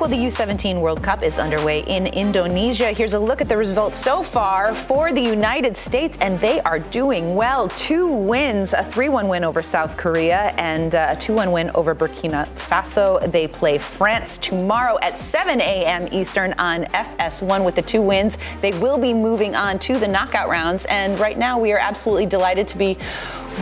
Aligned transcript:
Well, 0.00 0.08
the 0.08 0.16
U17 0.16 0.80
World 0.80 1.02
Cup 1.02 1.22
is 1.22 1.38
underway 1.38 1.80
in 1.80 2.06
Indonesia. 2.06 2.90
Here's 2.90 3.12
a 3.12 3.18
look 3.18 3.42
at 3.42 3.50
the 3.50 3.56
results 3.58 4.02
so 4.02 4.22
far 4.22 4.74
for 4.74 5.12
the 5.12 5.20
United 5.20 5.76
States, 5.76 6.16
and 6.22 6.40
they 6.40 6.58
are 6.62 6.78
doing 6.78 7.34
well. 7.34 7.68
Two 7.68 8.06
wins, 8.06 8.72
a 8.72 8.82
3 8.82 9.10
1 9.10 9.28
win 9.28 9.44
over 9.44 9.62
South 9.62 9.98
Korea 9.98 10.54
and 10.56 10.94
uh, 10.94 11.08
a 11.10 11.16
2 11.16 11.34
1 11.34 11.52
win 11.52 11.70
over 11.74 11.94
Burkina 11.94 12.48
Faso. 12.54 13.30
They 13.30 13.46
play 13.46 13.76
France 13.76 14.38
tomorrow 14.38 14.98
at 15.02 15.18
7 15.18 15.60
a.m. 15.60 16.08
Eastern 16.10 16.54
on 16.54 16.84
FS1 16.84 17.62
with 17.62 17.74
the 17.74 17.82
two 17.82 18.00
wins. 18.00 18.38
They 18.62 18.72
will 18.78 18.96
be 18.96 19.12
moving 19.12 19.54
on 19.54 19.78
to 19.80 19.98
the 19.98 20.08
knockout 20.08 20.48
rounds, 20.48 20.86
and 20.86 21.20
right 21.20 21.36
now 21.36 21.58
we 21.58 21.72
are 21.72 21.78
absolutely 21.78 22.24
delighted 22.24 22.66
to 22.68 22.78
be 22.78 22.96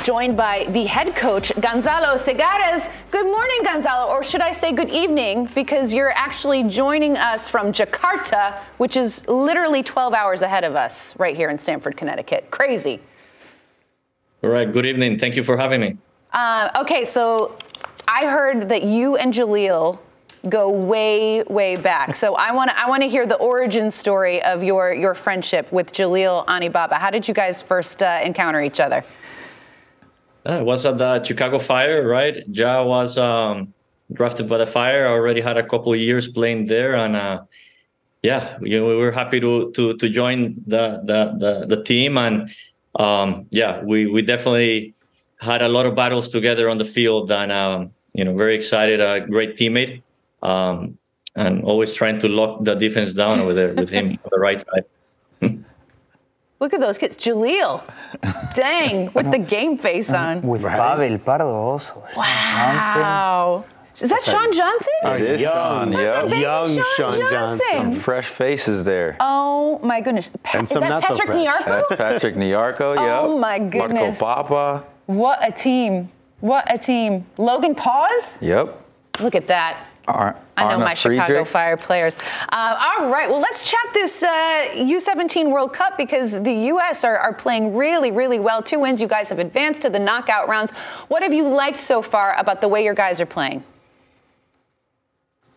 joined 0.05 0.37
by 0.37 0.65
the 0.71 0.85
head 0.85 1.15
coach, 1.15 1.53
Gonzalo 1.61 2.17
Segares. 2.17 2.91
Good 3.11 3.27
morning, 3.27 3.59
Gonzalo, 3.65 4.11
or 4.11 4.23
should 4.23 4.41
I 4.41 4.53
say 4.53 4.73
good 4.73 4.91
evening, 4.91 5.49
because 5.55 5.93
you're 5.93 6.13
actually 6.13 6.65
joining 6.65 7.17
us 7.17 7.49
from 7.49 7.73
Jakarta, 7.73 8.55
which 8.79 8.97
is 8.97 9.27
literally 9.29 9.83
12 9.83 10.15
hours 10.15 10.43
ahead 10.43 10.65
of 10.65 10.77
us 10.77 11.19
right 11.19 11.37
here 11.37 11.51
in 11.51 11.59
Stamford, 11.59 11.97
Connecticut. 11.97 12.51
Crazy. 12.51 13.01
All 14.43 14.51
right, 14.51 14.73
good 14.73 14.87
evening. 14.87 15.19
Thank 15.19 15.37
you 15.37 15.43
for 15.43 15.57
having 15.57 15.81
me. 15.81 15.97
Uh, 16.33 16.71
okay, 16.77 17.05
so 17.05 17.57
I 18.07 18.27
heard 18.27 18.69
that 18.69 18.85
you 18.85 19.17
and 19.17 19.33
Jalil 19.33 19.99
go 20.49 20.71
way, 20.71 21.43
way 21.45 21.77
back. 21.77 22.15
So 22.15 22.35
I 22.35 22.53
want 22.53 22.71
to 22.71 22.79
I 22.79 22.89
want 22.89 23.03
to 23.03 23.09
hear 23.09 23.27
the 23.27 23.37
origin 23.37 23.91
story 23.91 24.43
of 24.43 24.63
your 24.63 24.93
your 24.93 25.15
friendship 25.15 25.71
with 25.73 25.93
Jalil 25.93 26.47
Anibaba. 26.47 26.95
How 26.95 27.11
did 27.11 27.27
you 27.27 27.35
guys 27.35 27.63
first 27.63 28.03
uh, 28.03 28.21
encounter 28.23 28.63
each 28.63 28.79
other? 28.79 29.05
Uh, 30.47 30.55
it 30.55 30.65
was 30.65 30.87
at 30.87 30.99
the 30.99 31.23
Chicago 31.23 31.59
Fire, 31.59 32.07
right? 32.07 32.45
Ja 32.49 32.85
was 32.85 33.19
um, 33.19 33.73
drafted 34.13 34.49
by 34.49 34.59
the 34.59 34.67
Fire. 34.67 35.07
I 35.07 35.11
already 35.11 35.41
had 35.41 35.57
a 35.57 35.67
couple 35.67 35.95
years 35.95 36.29
playing 36.29 36.67
there, 36.67 36.95
and 36.95 37.17
uh, 37.17 37.43
yeah, 38.23 38.57
we, 38.61 38.71
we, 38.71 38.97
were 38.97 39.13
happy 39.13 39.41
to 39.41 39.71
to 39.73 39.97
to 39.97 40.09
join 40.09 40.55
the 40.67 41.01
the 41.05 41.35
the, 41.39 41.77
the 41.77 41.83
team, 41.83 42.17
and 42.17 42.51
um, 42.97 43.47
yeah, 43.51 43.83
we 43.83 44.07
we 44.07 44.23
definitely 44.23 44.95
had 45.41 45.63
a 45.63 45.69
lot 45.69 45.87
of 45.87 45.95
battles 45.95 46.29
together 46.29 46.69
on 46.69 46.79
the 46.79 46.85
field, 46.85 47.31
and 47.31 47.53
um, 47.53 47.91
you 48.15 48.25
know, 48.25 48.35
very 48.35 48.55
excited, 48.55 49.01
a 49.01 49.21
great 49.21 49.57
teammate, 49.57 50.03
um, 50.43 50.99
and 51.37 51.63
always 51.65 51.93
trying 51.95 52.19
to 52.21 52.29
lock 52.29 52.65
the 52.65 52.75
defense 52.75 53.15
down 53.15 53.41
over 53.41 53.55
there 53.55 53.75
with 53.75 53.91
him 53.91 54.11
on 54.25 54.31
the 54.31 54.39
right 54.39 54.61
side. 54.61 54.85
Look 56.61 56.75
at 56.75 56.81
those 56.81 56.99
kids. 56.99 57.17
Jalil. 57.17 57.83
Dang, 58.55 59.13
with 59.13 59.31
the 59.31 59.39
game 59.39 59.79
face 59.79 60.11
on. 60.11 60.43
With 60.43 60.63
right. 60.63 60.77
Pavel 60.77 61.19
Pardo 61.19 61.47
also. 61.47 62.03
Wow. 62.17 63.65
Is 64.01 64.11
that 64.11 64.23
Sean 64.23 64.53
Johnson? 64.53 64.93
Oh, 65.03 65.15
it 65.15 65.23
is 65.23 65.41
young, 65.41 65.93
Sean. 65.93 66.31
Young 66.31 66.75
Sean, 66.75 66.85
Sean 66.97 67.19
Johnson. 67.19 67.67
Johnson. 67.73 67.95
Fresh 68.01 68.29
faces 68.29 68.85
there. 68.85 69.17
Oh 69.19 69.81
my 69.83 70.01
goodness. 70.01 70.31
Pa- 70.43 70.59
and 70.59 70.69
some 70.69 70.85
is 70.85 70.89
that 70.89 71.03
Patrick 71.03 71.29
so 71.29 71.35
Nyarko? 71.35 71.65
That's 71.65 71.97
Patrick 71.97 72.35
Nyarko, 72.37 72.95
yeah. 72.97 73.21
Oh 73.23 73.39
my 73.39 73.59
goodness. 73.59 74.21
Marco 74.21 74.43
Pappa. 74.43 74.85
What 75.07 75.39
a 75.43 75.51
team. 75.51 76.11
What 76.41 76.73
a 76.73 76.79
team. 76.79 77.27
Logan 77.39 77.75
Pause? 77.75 78.39
Yep. 78.41 78.85
Look 79.21 79.35
at 79.35 79.49
that. 79.49 79.85
Ar- 80.09 80.37
I 80.57 80.71
know 80.71 80.79
my 80.79 80.95
Friedrich. 80.95 81.27
Chicago 81.27 81.45
Fire 81.45 81.77
players. 81.77 82.17
Uh, 82.49 82.95
all 82.99 83.11
right, 83.11 83.29
well, 83.29 83.41
let's 83.41 83.71
chat 83.71 83.81
this 83.93 84.23
uh, 84.23 84.27
U17 84.75 85.51
World 85.51 85.73
Cup 85.73 85.97
because 85.97 86.33
the 86.33 86.53
U.S. 86.53 87.05
Are, 87.05 87.17
are, 87.17 87.33
playing 87.33 87.77
really, 87.77 88.11
really 88.11 88.41
well. 88.41 88.63
Two 88.63 88.81
wins. 88.81 89.01
You 89.01 89.07
guys 89.07 89.29
have 89.29 89.39
advanced 89.39 89.83
to 89.83 89.91
the 89.91 89.99
knockout 89.99 90.49
rounds. 90.49 90.73
What 91.09 91.23
have 91.23 91.33
you 91.33 91.49
liked 91.49 91.79
so 91.79 92.03
far 92.03 92.35
about 92.39 92.61
the 92.61 92.69
way 92.69 92.83
your 92.83 92.95
guys 92.95 93.21
are 93.21 93.27
playing? 93.27 93.63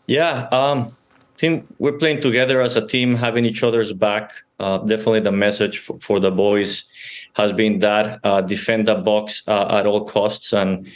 Yeah, 0.05 0.47
um, 0.51 0.95
team, 1.37 1.67
we're 1.79 1.97
playing 1.97 2.21
together 2.21 2.61
as 2.61 2.75
a 2.75 2.85
team, 2.85 3.15
having 3.15 3.45
each 3.45 3.63
other's 3.63 3.93
back. 3.93 4.33
Uh, 4.59 4.77
definitely 4.79 5.21
the 5.21 5.31
message 5.31 5.79
for, 5.79 5.97
for, 5.99 6.19
the 6.19 6.29
boys 6.29 6.85
has 7.33 7.51
been 7.51 7.79
that 7.79 8.19
uh, 8.23 8.41
defend 8.41 8.87
the 8.87 8.95
box 8.95 9.41
uh, 9.47 9.77
at 9.79 9.87
all 9.87 10.05
costs 10.05 10.53
and 10.53 10.87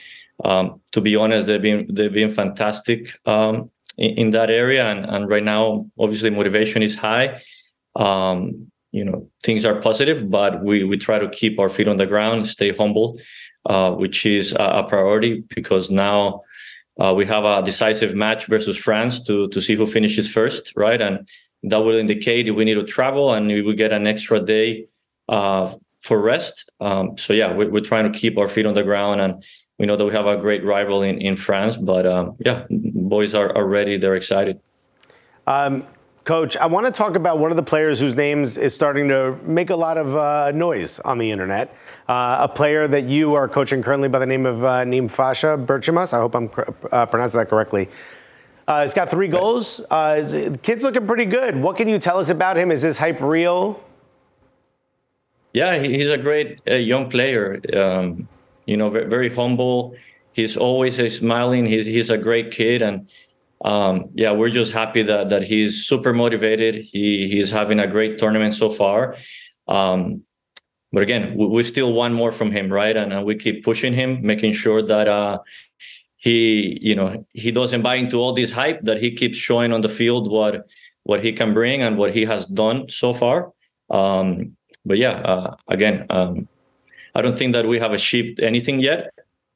um, 0.43 0.81
to 0.91 1.01
be 1.01 1.15
honest, 1.15 1.47
they've 1.47 1.61
been 1.61 1.87
they've 1.89 2.13
been 2.13 2.31
fantastic 2.31 3.17
um, 3.25 3.71
in, 3.97 4.11
in, 4.17 4.29
that 4.31 4.49
area, 4.49 4.85
and, 4.85 5.05
and 5.05 5.29
right 5.29 5.43
now, 5.43 5.85
obviously, 5.97 6.29
motivation 6.29 6.83
is 6.83 6.97
high. 6.97 7.41
Um, 7.95 8.71
you 8.91 9.05
know, 9.05 9.29
things 9.43 9.65
are 9.65 9.79
positive, 9.81 10.29
but 10.29 10.63
we 10.63 10.83
we 10.83 10.97
try 10.97 11.19
to 11.19 11.29
keep 11.29 11.59
our 11.59 11.69
feet 11.69 11.87
on 11.87 11.97
the 11.97 12.05
ground, 12.05 12.47
stay 12.47 12.71
humble, 12.71 13.19
uh, 13.65 13.91
which 13.91 14.25
is 14.25 14.53
a, 14.53 14.81
a, 14.81 14.83
priority 14.83 15.43
because 15.55 15.89
now 15.89 16.41
uh, 16.99 17.13
we 17.15 17.25
have 17.25 17.45
a 17.45 17.63
decisive 17.63 18.13
match 18.15 18.47
versus 18.47 18.77
France 18.77 19.21
to 19.23 19.47
to 19.49 19.61
see 19.61 19.75
who 19.75 19.85
finishes 19.85 20.27
first, 20.27 20.73
right? 20.75 21.01
And 21.01 21.27
that 21.63 21.79
will 21.79 21.95
indicate 21.95 22.47
if 22.47 22.55
we 22.55 22.65
need 22.65 22.75
to 22.75 22.83
travel 22.83 23.33
and 23.33 23.47
we 23.47 23.61
will 23.61 23.73
get 23.73 23.91
an 23.91 24.05
extra 24.05 24.39
day 24.39 24.87
uh, 25.29 25.73
for 26.01 26.21
rest. 26.21 26.71
Um, 26.79 27.17
so 27.17 27.33
yeah, 27.33 27.53
we're, 27.53 27.69
we're 27.69 27.83
trying 27.83 28.11
to 28.11 28.17
keep 28.17 28.37
our 28.37 28.47
feet 28.47 28.65
on 28.65 28.75
the 28.75 28.83
ground 28.83 29.21
and 29.21 29.43
we 29.77 29.85
know 29.85 29.95
that 29.95 30.05
we 30.05 30.11
have 30.11 30.27
a 30.27 30.37
great 30.37 30.63
rival 30.63 31.01
in, 31.01 31.19
in 31.19 31.35
France, 31.35 31.77
but 31.77 32.05
um, 32.05 32.35
yeah, 32.39 32.65
boys 32.69 33.33
are, 33.33 33.55
are 33.55 33.67
ready. 33.67 33.97
They're 33.97 34.15
excited. 34.15 34.59
Um, 35.47 35.85
Coach, 36.23 36.57
I 36.57 36.65
want 36.65 36.87
to 36.87 36.91
talk 36.91 37.15
about 37.15 37.37
one 37.37 37.51
of 37.51 37.57
the 37.57 37.61
players 37.61 37.99
whose 37.99 38.15
names 38.15 38.57
is 38.57 38.73
starting 38.73 39.07
to 39.09 39.37
make 39.43 39.69
a 39.69 39.75
lot 39.75 39.99
of 39.99 40.15
uh, 40.15 40.51
noise 40.51 40.99
on 41.01 41.19
the 41.19 41.29
internet. 41.29 41.75
Uh, 42.09 42.37
a 42.39 42.47
player 42.47 42.87
that 42.87 43.03
you 43.03 43.35
are 43.35 43.47
coaching 43.47 43.83
currently 43.83 44.07
by 44.07 44.17
the 44.17 44.25
name 44.25 44.47
of 44.47 44.63
uh, 44.63 44.83
Nimfasha 44.83 45.63
Berchimas. 45.67 46.13
I 46.13 46.19
hope 46.19 46.35
I'm 46.35 46.49
uh, 46.91 47.05
pronouncing 47.05 47.39
that 47.39 47.49
correctly. 47.49 47.89
Uh, 48.67 48.81
he's 48.81 48.95
got 48.95 49.11
three 49.11 49.27
goals. 49.27 49.81
Uh, 49.91 50.55
kid's 50.63 50.83
looking 50.83 51.05
pretty 51.05 51.25
good. 51.25 51.61
What 51.61 51.77
can 51.77 51.87
you 51.87 51.99
tell 51.99 52.17
us 52.17 52.29
about 52.29 52.57
him? 52.57 52.71
Is 52.71 52.81
this 52.81 52.97
hype 52.97 53.21
real? 53.21 53.83
Yeah, 55.53 55.77
he's 55.77 56.07
a 56.07 56.17
great 56.17 56.59
uh, 56.67 56.73
young 56.73 57.07
player. 57.07 57.61
Um, 57.71 58.27
you 58.65 58.77
know, 58.77 58.89
very, 58.89 59.29
humble. 59.29 59.95
he's 60.33 60.57
always 60.57 60.95
smiling. 61.15 61.65
He's 61.65 61.85
he's 61.85 62.09
a 62.09 62.17
great 62.17 62.51
kid, 62.51 62.81
and 62.81 63.09
um, 63.63 64.09
yeah, 64.13 64.31
we're 64.31 64.49
just 64.49 64.71
happy 64.71 65.01
that 65.03 65.29
that 65.29 65.43
he's 65.43 65.85
super 65.85 66.13
motivated. 66.13 66.75
He 66.75 67.27
he's 67.29 67.51
having 67.51 67.79
a 67.79 67.87
great 67.87 68.17
tournament 68.17 68.53
so 68.53 68.69
far. 68.69 69.15
Um, 69.67 70.23
but 70.91 71.03
again, 71.03 71.35
we, 71.35 71.47
we, 71.47 71.63
still 71.63 71.91
want 71.91 72.13
more 72.13 72.31
from 72.31 72.51
him, 72.51 72.71
right? 72.71 72.95
And, 72.95 73.11
and 73.11 73.25
we 73.25 73.35
keep 73.35 73.65
pushing 73.65 73.93
him, 73.93 74.21
making 74.21 74.53
sure 74.53 74.81
that 74.81 75.07
uh, 75.07 75.39
he, 76.15 76.79
you 76.81 76.95
know, 76.95 77.25
he 77.33 77.51
doesn't 77.51 77.81
buy 77.81 77.95
into 77.95 78.17
all 78.17 78.33
this 78.33 78.51
hype. 78.51 78.81
That 78.83 78.99
he 78.99 79.11
keeps 79.11 79.37
showing 79.37 79.73
on 79.73 79.81
the 79.81 79.89
field 79.89 80.31
what 80.31 80.67
what 81.03 81.23
he 81.23 81.31
can 81.33 81.53
bring 81.53 81.81
and 81.81 81.97
what 81.97 82.13
he 82.13 82.25
has 82.25 82.45
done 82.45 82.89
so 82.89 83.13
far. 83.13 83.51
Um, 83.89 84.55
but 84.85 84.97
yeah, 84.97 85.11
uh, 85.11 85.55
again, 85.67 86.05
um, 86.09 86.47
I 87.15 87.21
don't 87.21 87.37
think 87.37 87.53
that 87.53 87.65
we 87.65 87.79
have 87.79 87.93
achieved 87.93 88.41
anything 88.41 88.79
yet. 88.79 89.13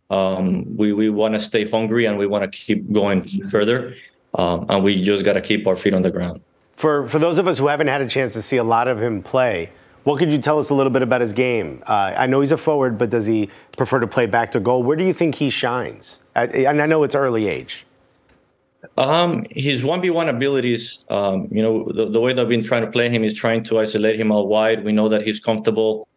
Um, 0.10 0.78
we 0.78 0.94
we 0.94 1.10
want 1.10 1.36
to 1.36 1.40
stay 1.40 1.70
hungry 1.70 2.06
and 2.06 2.18
we 2.18 2.26
want 2.26 2.50
to 2.50 2.58
keep 2.58 2.92
going 2.92 3.24
further, 3.52 3.96
um, 4.34 4.66
and 4.70 4.84
we 4.84 5.02
just 5.02 5.24
got 5.24 5.34
to 5.34 5.42
keep 5.42 5.68
our 5.68 5.76
feet 5.76 5.94
on 5.94 6.02
the 6.02 6.10
ground. 6.10 6.42
For 6.74 7.08
for 7.08 7.20
those 7.20 7.38
of 7.38 7.48
us 7.48 7.60
who 7.60 7.68
haven't 7.68 7.88
had 7.88 8.02
a 8.02 8.08
chance 8.08 8.34
to 8.34 8.42
see 8.42 8.58
a 8.58 8.64
lot 8.64 8.88
of 8.88 9.04
him 9.04 9.22
play, 9.22 9.70
what 10.06 10.18
could 10.18 10.32
you 10.32 10.40
tell 10.40 10.58
us 10.58 10.72
a 10.72 10.74
little 10.74 10.92
bit 10.92 11.04
about 11.04 11.22
his 11.22 11.34
game? 11.34 11.84
Uh, 11.86 12.14
I 12.18 12.26
know 12.26 12.40
he's 12.40 12.52
a 12.52 12.58
forward, 12.58 12.98
but 12.98 13.12
does 13.12 13.28
he 13.28 13.50
prefer 13.78 14.00
to 14.00 14.08
play 14.08 14.26
back 14.26 14.52
to 14.54 14.60
goal? 14.60 14.82
Where 14.82 14.98
do 14.98 15.04
you 15.04 15.14
think 15.14 15.36
he 15.36 15.50
shines? 15.50 16.20
and 16.36 16.82
I 16.82 16.86
know 16.86 17.04
it's 17.04 17.16
early 17.16 17.50
age. 17.50 17.86
Um, 18.98 19.46
his 19.52 19.84
one 19.84 20.02
v 20.02 20.10
one 20.10 20.30
abilities, 20.30 21.04
um, 21.10 21.50
you 21.52 21.62
know, 21.62 21.92
the, 21.92 22.10
the, 22.10 22.22
way 22.22 22.32
that 22.32 22.42
I've 22.42 22.48
been 22.48 22.64
trying 22.64 22.86
to 22.86 22.92
play 22.92 23.10
him 23.10 23.26
is 23.26 23.34
trying 23.34 23.64
to 23.66 23.78
isolate 23.78 24.18
him 24.18 24.32
out 24.32 24.48
wide. 24.48 24.86
We 24.86 24.94
know 24.94 25.10
that 25.10 25.24
he's 25.24 25.42
comfortable 25.42 26.08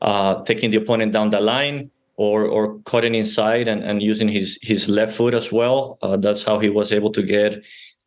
uh, 0.00 0.42
taking 0.44 0.70
the 0.70 0.76
opponent 0.76 1.12
down 1.12 1.30
the 1.30 1.40
line 1.40 1.90
or 2.16 2.44
or 2.44 2.78
cutting 2.80 3.14
inside 3.14 3.68
and, 3.68 3.82
and 3.82 4.02
using 4.02 4.28
his 4.28 4.58
his 4.62 4.88
left 4.88 5.14
foot 5.14 5.34
as 5.34 5.52
well. 5.52 5.98
Uh, 6.02 6.16
that's 6.16 6.42
how 6.42 6.58
he 6.58 6.68
was 6.68 6.92
able 6.92 7.10
to 7.10 7.22
get 7.22 7.62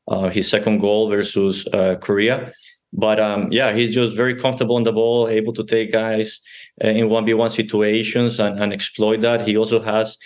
uh, 0.07 0.29
his 0.29 0.49
second 0.49 0.79
goal 0.79 1.09
versus 1.09 1.67
uh, 1.73 1.95
Korea. 2.01 2.51
But 2.93 3.19
um, 3.19 3.47
yeah, 3.51 3.71
he's 3.71 3.95
just 3.95 4.17
very 4.17 4.35
comfortable 4.35 4.75
on 4.75 4.83
the 4.83 4.91
ball, 4.91 5.29
able 5.29 5.53
to 5.53 5.63
take 5.63 5.93
guys 5.93 6.41
uh, 6.83 6.89
in 6.89 7.09
one 7.09 7.25
v 7.25 7.33
one 7.33 7.49
situations 7.49 8.39
and, 8.39 8.61
and 8.61 8.73
exploit 8.73 9.21
that. 9.21 9.47
He 9.47 9.57
also 9.57 9.81
has 9.81 10.17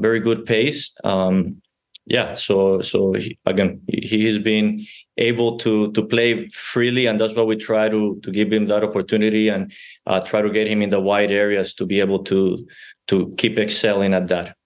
very 0.00 0.20
good 0.20 0.46
pace. 0.46 0.90
Um, 1.04 1.60
yeah, 2.06 2.34
so 2.34 2.80
so 2.80 3.12
he, 3.12 3.38
again, 3.46 3.80
he 3.86 4.26
has 4.26 4.38
been 4.38 4.84
able 5.18 5.56
to 5.58 5.92
to 5.92 6.04
play 6.04 6.48
freely, 6.48 7.06
and 7.06 7.20
that's 7.20 7.34
why 7.34 7.42
we 7.42 7.56
try 7.56 7.88
to 7.88 8.18
to 8.22 8.30
give 8.30 8.52
him 8.52 8.66
that 8.66 8.82
opportunity 8.82 9.48
and 9.48 9.72
uh, 10.06 10.20
try 10.20 10.42
to 10.42 10.50
get 10.50 10.66
him 10.66 10.82
in 10.82 10.90
the 10.90 11.00
wide 11.00 11.30
areas 11.30 11.74
to 11.74 11.86
be 11.86 12.00
able 12.00 12.24
to 12.24 12.66
to 13.06 13.32
keep 13.36 13.58
excelling 13.58 14.14
at 14.14 14.28
that. 14.28 14.56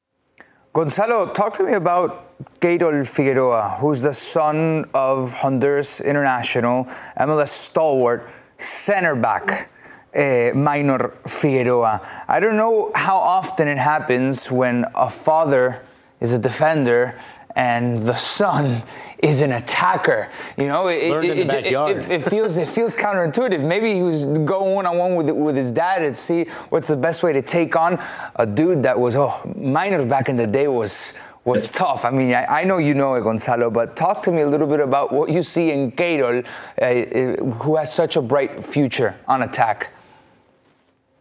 Gonzalo, 0.72 1.32
talk 1.32 1.52
to 1.54 1.62
me 1.62 1.74
about 1.74 2.36
Keyrol 2.60 3.06
Figueroa, 3.06 3.78
who's 3.80 4.02
the 4.02 4.12
son 4.12 4.86
of 4.94 5.34
Honduras 5.34 6.00
international, 6.00 6.84
MLS 7.20 7.48
stalwart, 7.48 8.28
center 8.56 9.14
back. 9.14 9.70
Uh, 10.14 10.56
Maynor 10.56 11.12
Figueroa. 11.28 12.00
I 12.26 12.40
don't 12.40 12.56
know 12.56 12.90
how 12.94 13.18
often 13.18 13.68
it 13.68 13.76
happens 13.76 14.50
when 14.50 14.86
a 14.94 15.10
father 15.10 15.85
is 16.20 16.32
a 16.32 16.38
defender 16.38 17.18
and 17.56 18.02
the 18.02 18.14
son 18.14 18.82
is 19.18 19.40
an 19.40 19.52
attacker. 19.52 20.28
You 20.58 20.66
know, 20.66 20.88
it, 20.88 21.24
it, 21.24 21.50
it, 21.50 22.10
it, 22.10 22.22
feels 22.22 22.58
it 22.58 22.68
feels 22.68 22.96
counterintuitive. 22.96 23.64
Maybe 23.64 23.94
he 23.94 24.02
was 24.02 24.24
going 24.24 24.74
one 24.74 24.86
on 24.86 24.98
one 24.98 25.16
with 25.16 25.30
with 25.30 25.56
his 25.56 25.72
dad 25.72 26.02
and 26.02 26.16
see 26.16 26.44
what's 26.68 26.88
the 26.88 26.96
best 26.96 27.22
way 27.22 27.32
to 27.32 27.42
take 27.42 27.74
on 27.74 28.02
a 28.36 28.46
dude 28.46 28.82
that 28.82 28.98
was 28.98 29.16
oh 29.16 29.40
Maynor 29.58 30.08
back 30.08 30.28
in 30.28 30.36
the 30.36 30.46
day 30.46 30.68
was 30.68 31.18
was 31.46 31.68
tough. 31.68 32.04
I 32.04 32.10
mean, 32.10 32.34
I, 32.34 32.62
I, 32.62 32.64
know 32.64 32.78
you 32.78 32.92
know 32.92 33.14
it, 33.14 33.22
Gonzalo, 33.22 33.70
but 33.70 33.94
talk 33.94 34.20
to 34.22 34.32
me 34.32 34.42
a 34.42 34.48
little 34.48 34.66
bit 34.66 34.80
about 34.80 35.12
what 35.12 35.30
you 35.30 35.44
see 35.44 35.70
in 35.70 35.92
Keyrol, 35.92 36.44
uh, 36.82 37.42
who 37.62 37.76
has 37.76 37.94
such 37.94 38.16
a 38.16 38.20
bright 38.20 38.64
future 38.64 39.14
on 39.28 39.42
attack. 39.42 39.92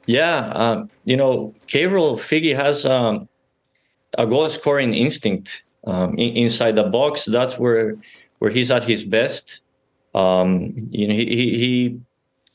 Yeah, 0.08 0.52
um, 0.56 0.90
you 1.04 1.16
know, 1.16 1.54
Keyrol 1.68 2.18
Figgy 2.18 2.56
has 2.56 2.88
um, 2.88 3.30
a 4.18 4.26
goal 4.26 4.50
scoring 4.50 4.94
instinct 4.94 5.64
um, 5.86 6.18
in, 6.18 6.36
inside 6.36 6.76
the 6.76 6.84
box. 6.84 7.26
That's 7.26 7.58
where 7.58 7.98
where 8.40 8.52
he's 8.52 8.72
at 8.72 8.84
his 8.84 9.04
best. 9.04 9.62
Um, 10.14 10.76
you 10.90 11.08
know, 11.08 11.14
he, 11.14 11.26
he 11.26 12.00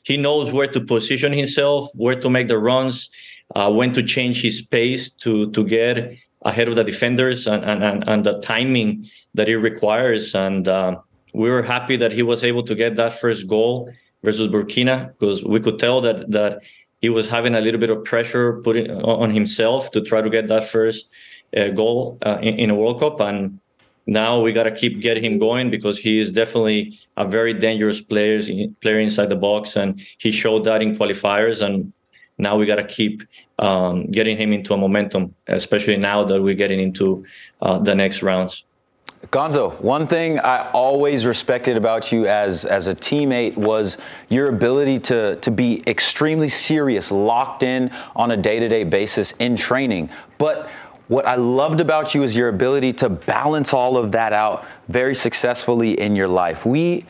he 0.03 0.17
knows 0.17 0.51
where 0.51 0.67
to 0.67 0.81
position 0.81 1.31
himself, 1.31 1.89
where 1.95 2.19
to 2.19 2.29
make 2.29 2.47
the 2.47 2.57
runs, 2.57 3.09
uh, 3.55 3.71
when 3.71 3.93
to 3.93 4.03
change 4.03 4.41
his 4.41 4.61
pace 4.61 5.09
to 5.23 5.51
to 5.51 5.63
get 5.63 6.17
ahead 6.43 6.67
of 6.67 6.75
the 6.75 6.83
defenders, 6.83 7.47
and 7.47 7.63
and, 7.63 8.07
and, 8.07 8.23
the 8.23 8.39
timing 8.39 9.05
that 9.35 9.47
it 9.47 9.57
requires. 9.59 10.33
And 10.33 10.67
uh, 10.67 10.97
we 11.33 11.49
were 11.49 11.61
happy 11.61 11.97
that 11.97 12.11
he 12.11 12.23
was 12.23 12.43
able 12.43 12.63
to 12.63 12.75
get 12.75 12.95
that 12.95 13.19
first 13.19 13.47
goal 13.47 13.91
versus 14.23 14.47
Burkina 14.47 15.13
because 15.19 15.43
we 15.43 15.59
could 15.59 15.77
tell 15.79 16.01
that 16.01 16.31
that 16.31 16.61
he 17.01 17.09
was 17.09 17.27
having 17.27 17.55
a 17.55 17.61
little 17.61 17.79
bit 17.79 17.89
of 17.89 18.03
pressure 18.03 18.61
putting 18.61 18.89
on 18.91 19.31
himself 19.31 19.91
to 19.91 20.01
try 20.01 20.21
to 20.21 20.29
get 20.29 20.47
that 20.47 20.67
first 20.67 21.09
uh, 21.55 21.69
goal 21.69 22.17
uh, 22.23 22.37
in, 22.41 22.59
in, 22.59 22.69
a 22.69 22.75
World 22.75 22.99
Cup, 22.99 23.19
and 23.19 23.59
now 24.05 24.41
we 24.41 24.51
got 24.51 24.63
to 24.63 24.71
keep 24.71 24.99
getting 24.99 25.23
him 25.23 25.39
going 25.39 25.69
because 25.69 25.99
he 25.99 26.19
is 26.19 26.31
definitely 26.31 26.99
a 27.17 27.25
very 27.25 27.53
dangerous 27.53 28.01
player 28.01 28.41
player 28.81 28.99
inside 28.99 29.29
the 29.29 29.35
box, 29.35 29.75
and 29.75 30.01
he 30.17 30.31
showed 30.31 30.63
that 30.65 30.81
in 30.81 30.97
qualifiers, 30.97 31.61
and 31.61 31.93
now 32.37 32.57
we 32.57 32.65
got 32.65 32.77
to 32.77 32.83
keep 32.83 33.23
um, 33.59 34.07
getting 34.07 34.37
him 34.37 34.51
into 34.51 34.73
a 34.73 34.77
momentum, 34.77 35.35
especially 35.47 35.97
now 35.97 36.23
that 36.23 36.41
we're 36.41 36.55
getting 36.55 36.79
into 36.79 37.25
uh, 37.61 37.77
the 37.77 37.93
next 37.93 38.23
rounds. 38.23 38.63
Gonzo, 39.29 39.79
one 39.79 40.07
thing 40.07 40.39
I 40.39 40.71
always 40.71 41.27
respected 41.27 41.77
about 41.77 42.11
you 42.11 42.25
as 42.25 42.65
as 42.65 42.87
a 42.87 42.95
teammate 42.95 43.55
was 43.55 43.99
your 44.29 44.49
ability 44.49 44.97
to 44.99 45.35
to 45.35 45.51
be 45.51 45.83
extremely 45.85 46.49
serious, 46.49 47.11
locked 47.11 47.61
in 47.61 47.91
on 48.15 48.31
a 48.31 48.37
day-to-day 48.37 48.85
basis 48.85 49.31
in 49.33 49.55
training. 49.55 50.09
But 50.39 50.71
what 51.11 51.25
I 51.25 51.35
loved 51.35 51.81
about 51.81 52.15
you 52.15 52.23
is 52.23 52.37
your 52.37 52.47
ability 52.47 52.93
to 52.93 53.09
balance 53.09 53.73
all 53.73 53.97
of 53.97 54.13
that 54.13 54.31
out 54.31 54.65
very 54.87 55.13
successfully 55.13 55.99
in 55.99 56.15
your 56.15 56.29
life. 56.29 56.65
We 56.65 57.05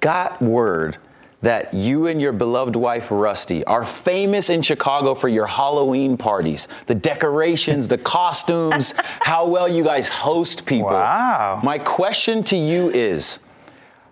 got 0.00 0.40
word 0.40 0.96
that 1.42 1.74
you 1.74 2.06
and 2.06 2.22
your 2.22 2.32
beloved 2.32 2.74
wife, 2.74 3.10
Rusty, 3.10 3.62
are 3.66 3.84
famous 3.84 4.48
in 4.48 4.62
Chicago 4.62 5.14
for 5.14 5.28
your 5.28 5.46
Halloween 5.46 6.16
parties, 6.16 6.68
the 6.86 6.94
decorations, 6.94 7.86
the 7.86 7.98
costumes, 7.98 8.94
how 9.20 9.46
well 9.46 9.68
you 9.68 9.84
guys 9.84 10.08
host 10.08 10.64
people. 10.64 10.92
Wow. 10.92 11.60
My 11.62 11.76
question 11.76 12.44
to 12.44 12.56
you 12.56 12.88
is 12.88 13.40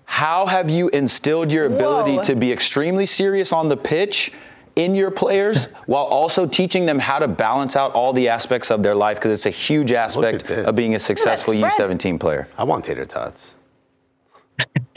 how 0.05 0.45
have 0.45 0.69
you 0.69 0.91
instilled 0.91 1.51
your 1.51 1.65
ability 1.65 2.17
Whoa. 2.17 2.23
to 2.25 2.37
be 2.37 2.53
extremely 2.53 3.07
serious 3.07 3.51
on 3.51 3.71
the 3.71 3.79
pitch? 3.79 4.31
In 4.77 4.95
your 4.95 5.11
players 5.11 5.67
while 5.87 6.05
also 6.05 6.47
teaching 6.47 6.87
them 6.87 6.99
how 6.99 7.19
to 7.19 7.29
balance 7.29 7.77
out 7.77 7.93
all 7.93 8.13
the 8.13 8.29
aspects 8.29 8.71
of 8.71 8.83
their 8.83 8.95
life 8.95 9.17
because 9.19 9.33
it's 9.33 9.47
a 9.47 9.51
huge 9.51 9.93
aspect 9.93 10.51
of 10.51 10.77
being 10.77 10.95
a 10.95 11.01
successful 11.01 11.55
U17 11.55 12.19
player. 12.19 12.49
I 12.59 12.65
want 12.65 12.85
tater 12.85 13.05
tots. 13.05 13.55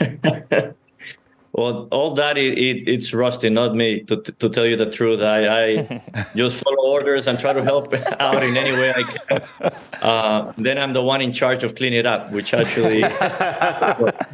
well, 1.52 1.88
all 1.90 2.14
that 2.14 2.36
it, 2.38 2.58
it, 2.58 2.88
it's 2.88 3.12
Rusty, 3.14 3.50
not 3.50 3.74
me. 3.74 4.00
To, 4.02 4.16
to 4.16 4.48
tell 4.48 4.66
you 4.66 4.76
the 4.76 4.90
truth, 4.90 5.20
I, 5.22 5.64
I 5.64 6.02
just 6.36 6.62
follow 6.62 6.90
orders 6.90 7.26
and 7.26 7.38
try 7.38 7.52
to 7.52 7.64
help 7.64 7.92
out 8.20 8.42
in 8.42 8.56
any 8.56 8.72
way 8.72 8.94
I 8.94 9.02
can. 9.02 9.40
Uh, 10.02 10.52
then 10.56 10.78
I'm 10.78 10.92
the 10.92 11.02
one 11.02 11.20
in 11.20 11.32
charge 11.32 11.64
of 11.64 11.74
cleaning 11.74 11.98
it 12.00 12.06
up, 12.06 12.30
which 12.30 12.54
actually. 12.54 13.00
but 13.00 14.26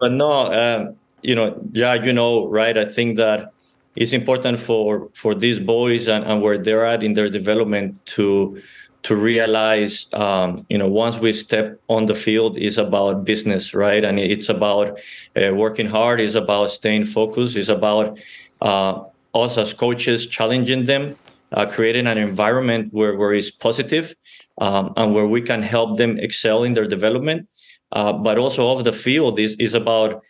no, 0.00 0.52
um, 0.52 0.96
you 1.22 1.34
know, 1.34 1.60
yeah, 1.72 1.94
you 1.94 2.12
know, 2.12 2.48
right? 2.48 2.76
I 2.76 2.84
think 2.84 3.16
that 3.16 3.52
it's 3.96 4.12
important 4.12 4.58
for 4.60 5.08
for 5.14 5.34
these 5.34 5.58
boys 5.58 6.08
and, 6.08 6.24
and 6.24 6.42
where 6.42 6.58
they're 6.58 6.86
at 6.86 7.02
in 7.02 7.14
their 7.14 7.28
development 7.28 7.94
to 8.06 8.60
to 9.02 9.14
realize 9.16 10.12
um, 10.14 10.66
you 10.68 10.78
know 10.78 10.88
once 10.88 11.18
we 11.18 11.32
step 11.32 11.80
on 11.88 12.06
the 12.06 12.14
field 12.14 12.56
is 12.56 12.78
about 12.78 13.24
business 13.24 13.74
right? 13.74 14.04
And 14.04 14.18
it's 14.18 14.48
about 14.48 14.98
uh, 15.36 15.54
working 15.54 15.86
hard. 15.86 16.20
It's 16.20 16.34
about 16.34 16.70
staying 16.70 17.06
focused. 17.06 17.56
It's 17.56 17.68
about 17.68 18.18
uh, 18.60 19.02
us 19.34 19.58
as 19.58 19.72
coaches 19.74 20.26
challenging 20.26 20.84
them 20.84 21.16
uh, 21.52 21.66
creating 21.66 22.06
an 22.06 22.18
environment 22.18 22.92
where, 22.92 23.16
where 23.16 23.32
it's 23.32 23.50
positive, 23.50 24.14
um, 24.60 24.92
and 24.96 25.14
where 25.14 25.26
we 25.26 25.40
can 25.40 25.62
help 25.62 25.96
them 25.96 26.18
excel 26.18 26.62
in 26.62 26.74
their 26.74 26.86
development. 26.86 27.48
Uh, 27.92 28.12
but 28.12 28.36
also 28.36 28.66
off 28.66 28.84
the 28.84 28.92
field 28.92 29.38
is, 29.38 29.54
is 29.54 29.72
about 29.72 30.22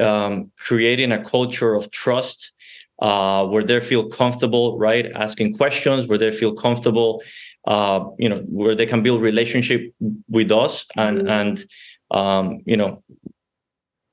um, 0.00 0.50
creating 0.58 1.12
a 1.12 1.22
culture 1.22 1.74
of 1.74 1.90
trust 1.92 2.52
uh, 3.00 3.46
where 3.46 3.62
they 3.62 3.80
feel 3.80 4.08
comfortable, 4.08 4.78
right, 4.78 5.10
asking 5.12 5.54
questions, 5.54 6.06
where 6.06 6.18
they 6.18 6.30
feel 6.30 6.54
comfortable, 6.54 7.22
uh, 7.66 8.04
you 8.18 8.28
know, 8.28 8.38
where 8.48 8.74
they 8.74 8.86
can 8.86 9.02
build 9.02 9.20
relationship 9.20 9.92
with 10.28 10.50
us, 10.52 10.86
and 10.96 11.18
mm-hmm. 11.18 11.28
and 11.28 11.66
um, 12.10 12.60
you 12.66 12.76
know, 12.76 13.02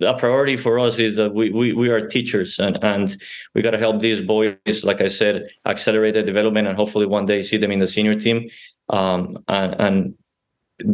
a 0.01 0.13
priority 0.15 0.57
for 0.57 0.79
us 0.79 0.97
is 0.99 1.15
that 1.15 1.33
we 1.33 1.51
we, 1.51 1.73
we 1.73 1.89
are 1.89 2.07
teachers, 2.07 2.59
and 2.59 2.77
and 2.83 3.17
we 3.53 3.61
got 3.61 3.71
to 3.71 3.77
help 3.77 4.01
these 4.01 4.21
boys, 4.21 4.83
like 4.83 5.01
I 5.01 5.07
said, 5.07 5.49
accelerate 5.65 6.13
their 6.13 6.23
development, 6.23 6.67
and 6.67 6.75
hopefully 6.75 7.05
one 7.05 7.25
day 7.25 7.41
see 7.41 7.57
them 7.57 7.71
in 7.71 7.79
the 7.79 7.87
senior 7.87 8.15
team. 8.15 8.49
um, 8.91 9.37
and, 9.47 9.75
and 9.79 10.13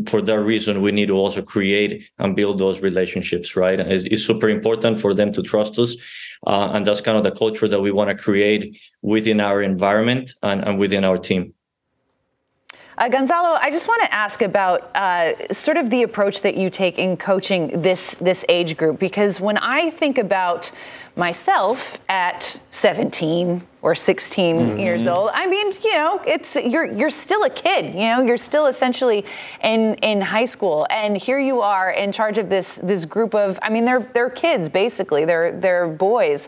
for 0.08 0.22
that 0.22 0.40
reason, 0.40 0.82
we 0.82 0.92
need 0.92 1.08
to 1.08 1.16
also 1.16 1.42
create 1.42 2.10
and 2.20 2.36
build 2.36 2.60
those 2.60 2.82
relationships, 2.82 3.56
right? 3.56 3.80
It's, 3.80 4.04
it's 4.06 4.24
super 4.24 4.50
important 4.50 5.00
for 5.00 5.14
them 5.14 5.32
to 5.34 5.42
trust 5.42 5.80
us. 5.80 5.96
Uh, 6.46 6.72
and 6.74 6.86
that's 6.86 7.02
kind 7.02 7.18
of 7.18 7.24
the 7.24 7.32
culture 7.32 7.68
that 7.68 7.82
we 7.82 7.92
want 7.92 8.10
to 8.10 8.16
create 8.16 8.80
within 9.02 9.40
our 9.40 9.62
environment 9.62 10.34
and, 10.44 10.64
and 10.64 10.78
within 10.78 11.04
our 11.04 11.18
team. 11.18 11.54
Uh, 13.00 13.10
Gonzalo, 13.10 13.60
I 13.62 13.70
just 13.70 13.88
want 13.88 14.02
to 14.04 14.14
ask 14.14 14.42
about 14.42 14.90
uh, 14.96 15.54
sort 15.54 15.78
of 15.78 15.92
the 15.92 16.02
approach 16.02 16.42
that 16.42 16.58
you 16.58 16.72
take 16.72 16.98
in 16.98 17.16
coaching 17.16 17.82
this 17.82 18.16
this 18.16 18.44
age 18.50 18.76
group, 18.76 18.98
because 18.98 19.40
when 19.40 19.58
I 19.60 19.92
think 19.92 20.18
about 20.18 20.72
myself 21.18 21.98
at 22.08 22.60
17 22.70 23.66
or 23.82 23.96
16 23.96 24.56
mm-hmm. 24.56 24.80
years 24.80 25.08
old, 25.08 25.32
I 25.34 25.48
mean, 25.48 25.74
you 25.84 25.94
know, 25.94 26.22
it's 26.26 26.56
you're 26.56 26.86
you're 26.86 27.10
still 27.10 27.44
a 27.44 27.50
kid, 27.50 27.94
you 27.94 28.02
know, 28.02 28.22
you're 28.22 28.38
still 28.38 28.68
essentially 28.68 29.26
in 29.64 29.96
in 29.96 30.22
high 30.22 30.46
school, 30.46 30.86
and 30.90 31.18
here 31.18 31.40
you 31.40 31.62
are 31.62 31.92
in 31.92 32.12
charge 32.12 32.38
of 32.38 32.50
this 32.50 32.76
this 32.84 33.04
group 33.04 33.34
of, 33.34 33.58
I 33.62 33.70
mean, 33.70 33.84
they're 33.84 34.08
they're 34.14 34.30
kids 34.30 34.70
basically, 34.70 35.26
they're 35.26 35.52
they're 35.52 35.88
boys. 35.88 36.48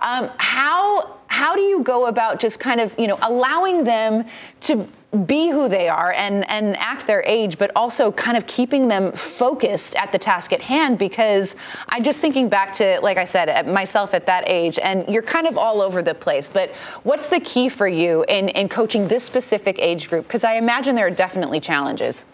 Um, 0.00 0.30
how 0.38 1.18
how 1.26 1.54
do 1.54 1.60
you 1.60 1.82
go 1.82 2.06
about 2.06 2.40
just 2.40 2.58
kind 2.58 2.80
of 2.80 2.98
you 2.98 3.06
know 3.06 3.18
allowing 3.22 3.84
them 3.84 4.24
to 4.62 4.88
be 5.24 5.48
who 5.48 5.68
they 5.70 5.88
are 5.88 6.12
and, 6.12 6.48
and 6.50 6.76
act 6.76 7.06
their 7.06 7.22
age, 7.26 7.56
but 7.56 7.70
also 7.74 8.12
kind 8.12 8.36
of 8.36 8.46
keeping 8.46 8.88
them 8.88 9.10
focused 9.12 9.94
at 9.96 10.12
the 10.12 10.18
task 10.18 10.52
at 10.52 10.60
hand. 10.60 10.98
Because 10.98 11.56
I'm 11.88 12.02
just 12.02 12.20
thinking 12.20 12.48
back 12.48 12.74
to, 12.74 13.00
like 13.02 13.16
I 13.16 13.24
said, 13.24 13.48
at 13.48 13.66
myself 13.66 14.12
at 14.12 14.26
that 14.26 14.44
age, 14.46 14.78
and 14.78 15.08
you're 15.08 15.22
kind 15.22 15.46
of 15.46 15.56
all 15.56 15.80
over 15.80 16.02
the 16.02 16.14
place. 16.14 16.48
But 16.48 16.70
what's 17.04 17.28
the 17.30 17.40
key 17.40 17.70
for 17.70 17.88
you 17.88 18.24
in, 18.28 18.50
in 18.50 18.68
coaching 18.68 19.08
this 19.08 19.24
specific 19.24 19.78
age 19.78 20.10
group? 20.10 20.26
Because 20.26 20.44
I 20.44 20.54
imagine 20.54 20.94
there 20.94 21.06
are 21.06 21.10
definitely 21.10 21.60
challenges. 21.60 22.26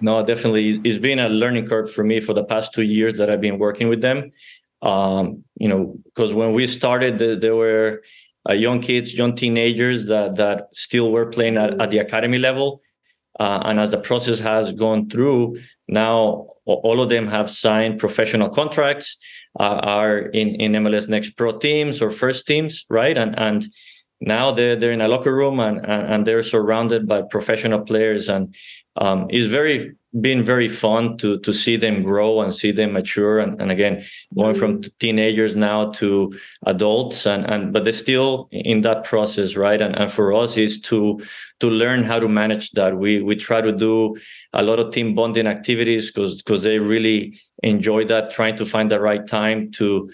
No, 0.00 0.24
definitely. 0.24 0.80
It's 0.84 0.98
been 0.98 1.18
a 1.18 1.28
learning 1.28 1.66
curve 1.66 1.92
for 1.92 2.04
me 2.04 2.20
for 2.20 2.34
the 2.34 2.44
past 2.44 2.74
two 2.74 2.82
years 2.82 3.18
that 3.18 3.30
I've 3.30 3.40
been 3.40 3.58
working 3.58 3.88
with 3.88 4.02
them. 4.02 4.32
Um, 4.82 5.44
you 5.56 5.66
know, 5.66 5.98
because 6.04 6.34
when 6.34 6.52
we 6.52 6.66
started, 6.66 7.18
there 7.40 7.56
were 7.56 8.02
uh, 8.48 8.52
young 8.52 8.80
kids, 8.80 9.14
young 9.14 9.34
teenagers 9.34 10.06
that 10.06 10.36
that 10.36 10.68
still 10.72 11.12
were 11.12 11.26
playing 11.26 11.56
at, 11.56 11.80
at 11.80 11.90
the 11.90 11.98
academy 11.98 12.38
level. 12.38 12.80
Uh, 13.38 13.62
and 13.66 13.78
as 13.78 13.92
the 13.92 13.98
process 13.98 14.40
has 14.40 14.72
gone 14.72 15.08
through, 15.08 15.56
now 15.88 16.48
all 16.64 17.00
of 17.00 17.08
them 17.08 17.28
have 17.28 17.48
signed 17.48 17.98
professional 17.98 18.48
contracts, 18.48 19.16
uh, 19.60 19.80
are 19.82 20.18
in, 20.18 20.48
in 20.56 20.72
MLS 20.72 21.08
Next 21.08 21.30
Pro 21.30 21.52
teams 21.52 22.02
or 22.02 22.10
first 22.10 22.46
teams, 22.46 22.84
right? 22.90 23.16
And 23.16 23.38
and 23.38 23.64
now 24.20 24.50
they're 24.50 24.76
they're 24.76 24.92
in 24.92 25.00
a 25.00 25.08
locker 25.08 25.34
room 25.34 25.60
and 25.60 25.84
and, 25.86 26.26
they're 26.26 26.42
surrounded 26.42 27.06
by 27.06 27.22
professional 27.22 27.80
players, 27.80 28.28
and 28.28 28.54
um, 28.96 29.26
it's 29.30 29.46
very 29.46 29.94
been 30.20 30.42
very 30.42 30.68
fun 30.68 31.18
to 31.18 31.38
to 31.40 31.52
see 31.52 31.76
them 31.76 32.02
grow 32.02 32.40
and 32.40 32.54
see 32.54 32.70
them 32.70 32.92
mature. 32.92 33.38
And, 33.38 33.60
and 33.60 33.70
again 33.70 34.02
going 34.34 34.54
from 34.54 34.78
mm-hmm. 34.78 34.88
teenagers 34.98 35.54
now 35.54 35.90
to 35.92 36.32
adults 36.66 37.26
and 37.26 37.44
and 37.48 37.72
but 37.72 37.84
they're 37.84 37.92
still 37.92 38.48
in 38.50 38.80
that 38.82 39.04
process 39.04 39.56
right? 39.56 39.80
And, 39.80 39.94
and 39.96 40.10
for 40.10 40.32
us 40.32 40.56
is 40.56 40.80
to 40.82 41.20
to 41.60 41.68
learn 41.68 42.04
how 42.04 42.18
to 42.18 42.28
manage 42.28 42.70
that. 42.72 42.96
We 42.96 43.20
we 43.20 43.36
try 43.36 43.60
to 43.60 43.72
do 43.72 44.16
a 44.52 44.62
lot 44.62 44.78
of 44.78 44.92
team 44.92 45.14
bonding 45.14 45.46
activities 45.46 46.10
because 46.10 46.42
because 46.42 46.62
they 46.62 46.78
really 46.78 47.38
enjoy 47.62 48.04
that 48.06 48.30
trying 48.30 48.56
to 48.56 48.64
find 48.64 48.90
the 48.90 49.00
right 49.00 49.26
time 49.26 49.70
to 49.72 50.10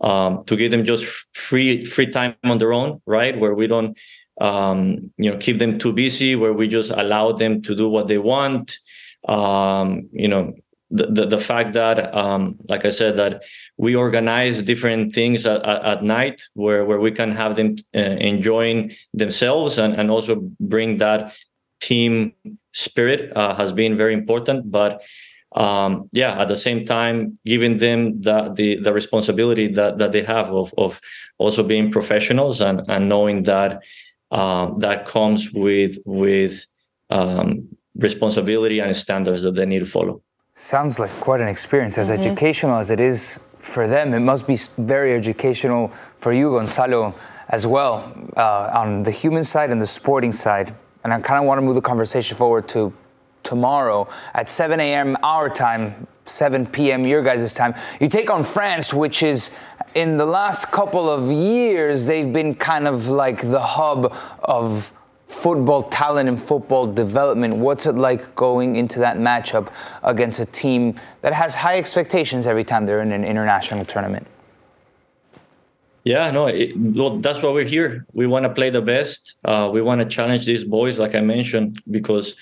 um 0.00 0.42
to 0.46 0.56
give 0.56 0.72
them 0.72 0.84
just 0.84 1.04
free 1.34 1.84
free 1.84 2.08
time 2.08 2.34
on 2.42 2.58
their 2.58 2.72
own 2.72 3.00
right? 3.06 3.38
Where 3.38 3.54
we 3.54 3.68
don't 3.68 3.96
um 4.40 5.10
you 5.16 5.30
know 5.30 5.36
keep 5.38 5.58
them 5.58 5.78
too 5.78 5.92
busy 5.92 6.36
where 6.36 6.52
we 6.52 6.68
just 6.68 6.90
allow 6.90 7.32
them 7.32 7.62
to 7.62 7.74
do 7.74 7.88
what 7.88 8.08
they 8.08 8.18
want 8.18 8.78
um, 9.26 10.08
you 10.12 10.28
know 10.28 10.54
the, 10.90 11.06
the, 11.06 11.26
the 11.26 11.38
fact 11.38 11.72
that 11.72 12.14
um, 12.14 12.56
like 12.68 12.84
i 12.84 12.90
said 12.90 13.16
that 13.16 13.42
we 13.76 13.96
organize 13.96 14.62
different 14.62 15.12
things 15.12 15.44
at, 15.44 15.64
at, 15.64 16.04
night 16.04 16.42
where 16.54 16.84
where 16.84 17.00
we 17.00 17.10
can 17.10 17.32
have 17.32 17.56
them 17.56 17.76
uh, 17.94 17.98
enjoying 17.98 18.92
themselves 19.12 19.78
and, 19.78 19.94
and 19.94 20.10
also 20.10 20.36
bring 20.60 20.98
that 20.98 21.34
team 21.80 22.32
spirit 22.72 23.32
uh, 23.36 23.54
has 23.54 23.72
been 23.72 23.96
very 23.96 24.14
important. 24.14 24.70
But 24.70 25.02
um, 25.54 26.10
yeah 26.12 26.32
at 26.42 26.48
the 26.48 26.56
same 26.56 26.84
time 26.84 27.38
giving 27.46 27.78
them 27.78 28.20
the 28.20 28.52
the, 28.54 28.76
the 28.80 28.92
responsibility 28.92 29.68
that, 29.68 29.96
that 29.98 30.12
they 30.12 30.22
have 30.22 30.52
of, 30.52 30.74
of 30.76 31.00
also 31.38 31.62
being 31.62 31.90
professionals 31.90 32.60
and, 32.60 32.82
and 32.88 33.08
knowing 33.08 33.44
that 33.44 33.82
um, 34.30 34.78
that 34.80 35.06
comes 35.06 35.52
with 35.52 35.98
with 36.04 36.66
um, 37.10 37.68
responsibility 37.98 38.80
and 38.80 38.94
standards 38.94 39.42
that 39.42 39.54
they 39.54 39.66
need 39.66 39.80
to 39.80 39.86
follow. 39.86 40.22
Sounds 40.54 40.98
like 40.98 41.10
quite 41.20 41.40
an 41.40 41.48
experience. 41.48 41.98
As 41.98 42.10
mm-hmm. 42.10 42.20
educational 42.20 42.76
as 42.78 42.90
it 42.90 43.00
is 43.00 43.40
for 43.58 43.86
them, 43.86 44.14
it 44.14 44.20
must 44.20 44.46
be 44.46 44.56
very 44.78 45.12
educational 45.12 45.88
for 46.18 46.32
you, 46.32 46.50
Gonzalo, 46.52 47.14
as 47.48 47.66
well, 47.66 48.12
uh, 48.36 48.70
on 48.72 49.02
the 49.02 49.10
human 49.10 49.44
side 49.44 49.70
and 49.70 49.80
the 49.80 49.86
sporting 49.86 50.32
side. 50.32 50.74
And 51.04 51.12
I 51.12 51.20
kind 51.20 51.40
of 51.40 51.46
want 51.46 51.58
to 51.58 51.62
move 51.62 51.74
the 51.74 51.82
conversation 51.82 52.36
forward 52.36 52.68
to 52.70 52.92
tomorrow 53.42 54.08
at 54.34 54.50
7 54.50 54.80
a.m. 54.80 55.16
our 55.22 55.48
time, 55.48 56.06
7 56.24 56.66
p.m. 56.66 57.04
your 57.04 57.22
guys' 57.22 57.54
time. 57.54 57.74
You 58.00 58.08
take 58.08 58.30
on 58.30 58.42
France, 58.42 58.92
which 58.92 59.22
is 59.22 59.54
in 59.94 60.16
the 60.16 60.26
last 60.26 60.72
couple 60.72 61.08
of 61.08 61.30
years, 61.30 62.04
they've 62.04 62.32
been 62.32 62.54
kind 62.54 62.86
of 62.86 63.08
like 63.08 63.40
the 63.40 63.60
hub 63.60 64.14
of 64.42 64.92
football 65.26 65.82
talent 65.84 66.28
and 66.28 66.40
football 66.40 66.86
development. 66.86 67.56
What's 67.56 67.86
it 67.86 67.94
like 67.94 68.34
going 68.36 68.76
into 68.76 68.98
that 69.00 69.16
matchup 69.16 69.72
against 70.02 70.40
a 70.40 70.46
team 70.46 70.94
that 71.22 71.32
has 71.32 71.54
high 71.54 71.78
expectations 71.78 72.46
every 72.46 72.64
time 72.64 72.86
they're 72.86 73.02
in 73.02 73.12
an 73.12 73.24
international 73.24 73.84
tournament? 73.84 74.26
Yeah, 76.04 76.30
no, 76.30 76.46
it, 76.46 76.72
that's 77.20 77.42
why 77.42 77.50
we're 77.50 77.64
here. 77.64 78.06
We 78.12 78.28
want 78.28 78.44
to 78.44 78.50
play 78.50 78.70
the 78.70 78.80
best. 78.80 79.34
Uh, 79.44 79.68
we 79.72 79.82
want 79.82 80.00
to 80.00 80.06
challenge 80.06 80.46
these 80.46 80.62
boys, 80.62 81.00
like 81.00 81.16
I 81.16 81.20
mentioned, 81.20 81.82
because 81.90 82.36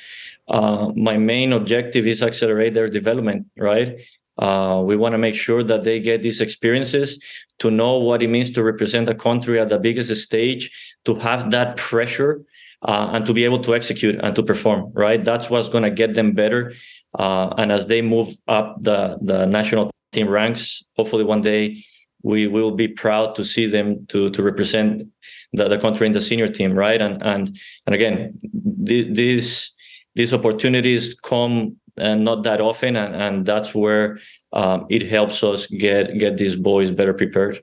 uh, 0.49 0.91
my 0.95 1.17
main 1.17 1.55
objective 1.55 2.07
is 2.07 2.23
accelerate 2.23 2.75
their 2.75 2.89
development, 2.89 3.47
right? 3.57 4.01
Uh, 4.37 4.83
we 4.85 4.97
want 4.97 5.13
to 5.13 5.19
make 5.19 5.35
sure 5.35 5.63
that 5.63 5.85
they 5.85 5.99
get 5.99 6.21
these 6.21 6.43
experiences 6.43 7.23
to 7.61 7.71
know 7.71 7.99
what 7.99 8.23
it 8.23 8.29
means 8.29 8.51
to 8.51 8.63
represent 8.63 9.09
a 9.09 9.15
country 9.15 9.59
at 9.59 9.71
the 9.71 9.79
biggest 9.79 10.15
stage, 10.23 10.71
to 11.07 11.15
have 11.15 11.51
that 11.51 11.79
pressure 11.79 12.43
uh, 12.83 13.11
and 13.13 13.27
to 13.27 13.33
be 13.33 13.45
able 13.45 13.59
to 13.61 13.75
execute 13.75 14.17
and 14.23 14.35
to 14.37 14.43
perform, 14.43 14.91
right? 14.95 15.25
That's 15.25 15.51
what's 15.51 15.69
going 15.69 15.85
to 15.85 15.91
get 15.91 16.15
them 16.15 16.33
better. 16.33 16.73
Uh, 17.19 17.55
and 17.59 17.73
as 17.73 17.87
they 17.87 18.03
move 18.03 18.37
up 18.49 18.77
the, 18.81 19.19
the 19.23 19.47
national 19.47 19.91
team 20.13 20.29
ranks, 20.29 20.85
hopefully 20.97 21.25
one 21.25 21.41
day 21.41 21.85
we 22.23 22.47
will 22.47 22.73
be 22.73 22.89
proud 22.89 23.35
to 23.35 23.45
see 23.45 23.67
them 23.67 24.07
to, 24.07 24.31
to 24.31 24.43
represent 24.43 25.07
the, 25.53 25.69
the 25.69 25.79
country 25.79 26.07
in 26.07 26.13
the 26.13 26.23
senior 26.23 26.49
team, 26.49 26.73
right? 26.73 27.01
And 27.01 27.23
and 27.23 27.57
and 27.87 27.95
again, 27.95 28.41
th- 28.87 29.15
these 29.15 29.73
these 30.15 30.33
opportunities 30.33 31.15
come 31.15 31.77
and 31.97 32.29
uh, 32.29 32.35
not 32.35 32.43
that 32.43 32.61
often, 32.61 32.97
and, 32.97 33.15
and 33.15 33.47
that's 33.47 33.75
where 33.75 34.19
um, 34.53 34.87
it 34.91 35.03
helps 35.03 35.45
us 35.45 35.67
get 35.67 36.19
get 36.19 36.37
these 36.37 36.57
boys 36.57 36.91
better 36.91 37.15
prepared. 37.15 37.63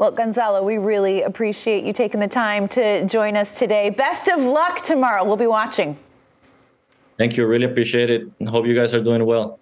Well, 0.00 0.12
Gonzalo, 0.12 0.62
we 0.62 0.78
really 0.78 1.24
appreciate 1.24 1.84
you 1.84 1.92
taking 1.92 2.20
the 2.20 2.26
time 2.26 2.68
to 2.68 3.04
join 3.04 3.36
us 3.36 3.58
today. 3.58 3.90
Best 3.90 4.28
of 4.28 4.40
luck 4.40 4.82
tomorrow. 4.82 5.22
We'll 5.26 5.36
be 5.36 5.46
watching. 5.46 5.98
Thank 7.18 7.36
you. 7.36 7.44
Really 7.44 7.66
appreciate 7.66 8.10
it. 8.10 8.26
And 8.38 8.48
hope 8.48 8.64
you 8.64 8.74
guys 8.74 8.94
are 8.94 9.02
doing 9.02 9.26
well. 9.26 9.58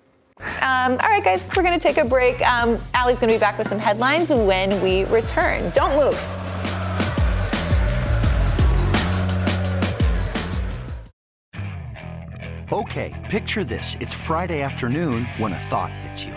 Um, 0.62 0.92
all 0.92 1.10
right, 1.10 1.24
guys, 1.24 1.50
we're 1.56 1.64
going 1.64 1.76
to 1.76 1.80
take 1.80 1.96
a 1.96 2.04
break. 2.04 2.40
Um, 2.46 2.78
Allie's 2.94 3.18
going 3.18 3.30
to 3.30 3.34
be 3.34 3.40
back 3.40 3.58
with 3.58 3.66
some 3.66 3.80
headlines 3.80 4.30
when 4.30 4.80
we 4.80 5.06
return. 5.06 5.70
Don't 5.70 5.96
move. 5.96 6.14
Okay, 12.72 13.12
picture 13.28 13.64
this. 13.64 13.96
It's 14.00 14.14
Friday 14.14 14.62
afternoon 14.62 15.24
when 15.38 15.52
a 15.52 15.58
thought 15.58 15.92
hits 15.92 16.24
you. 16.24 16.36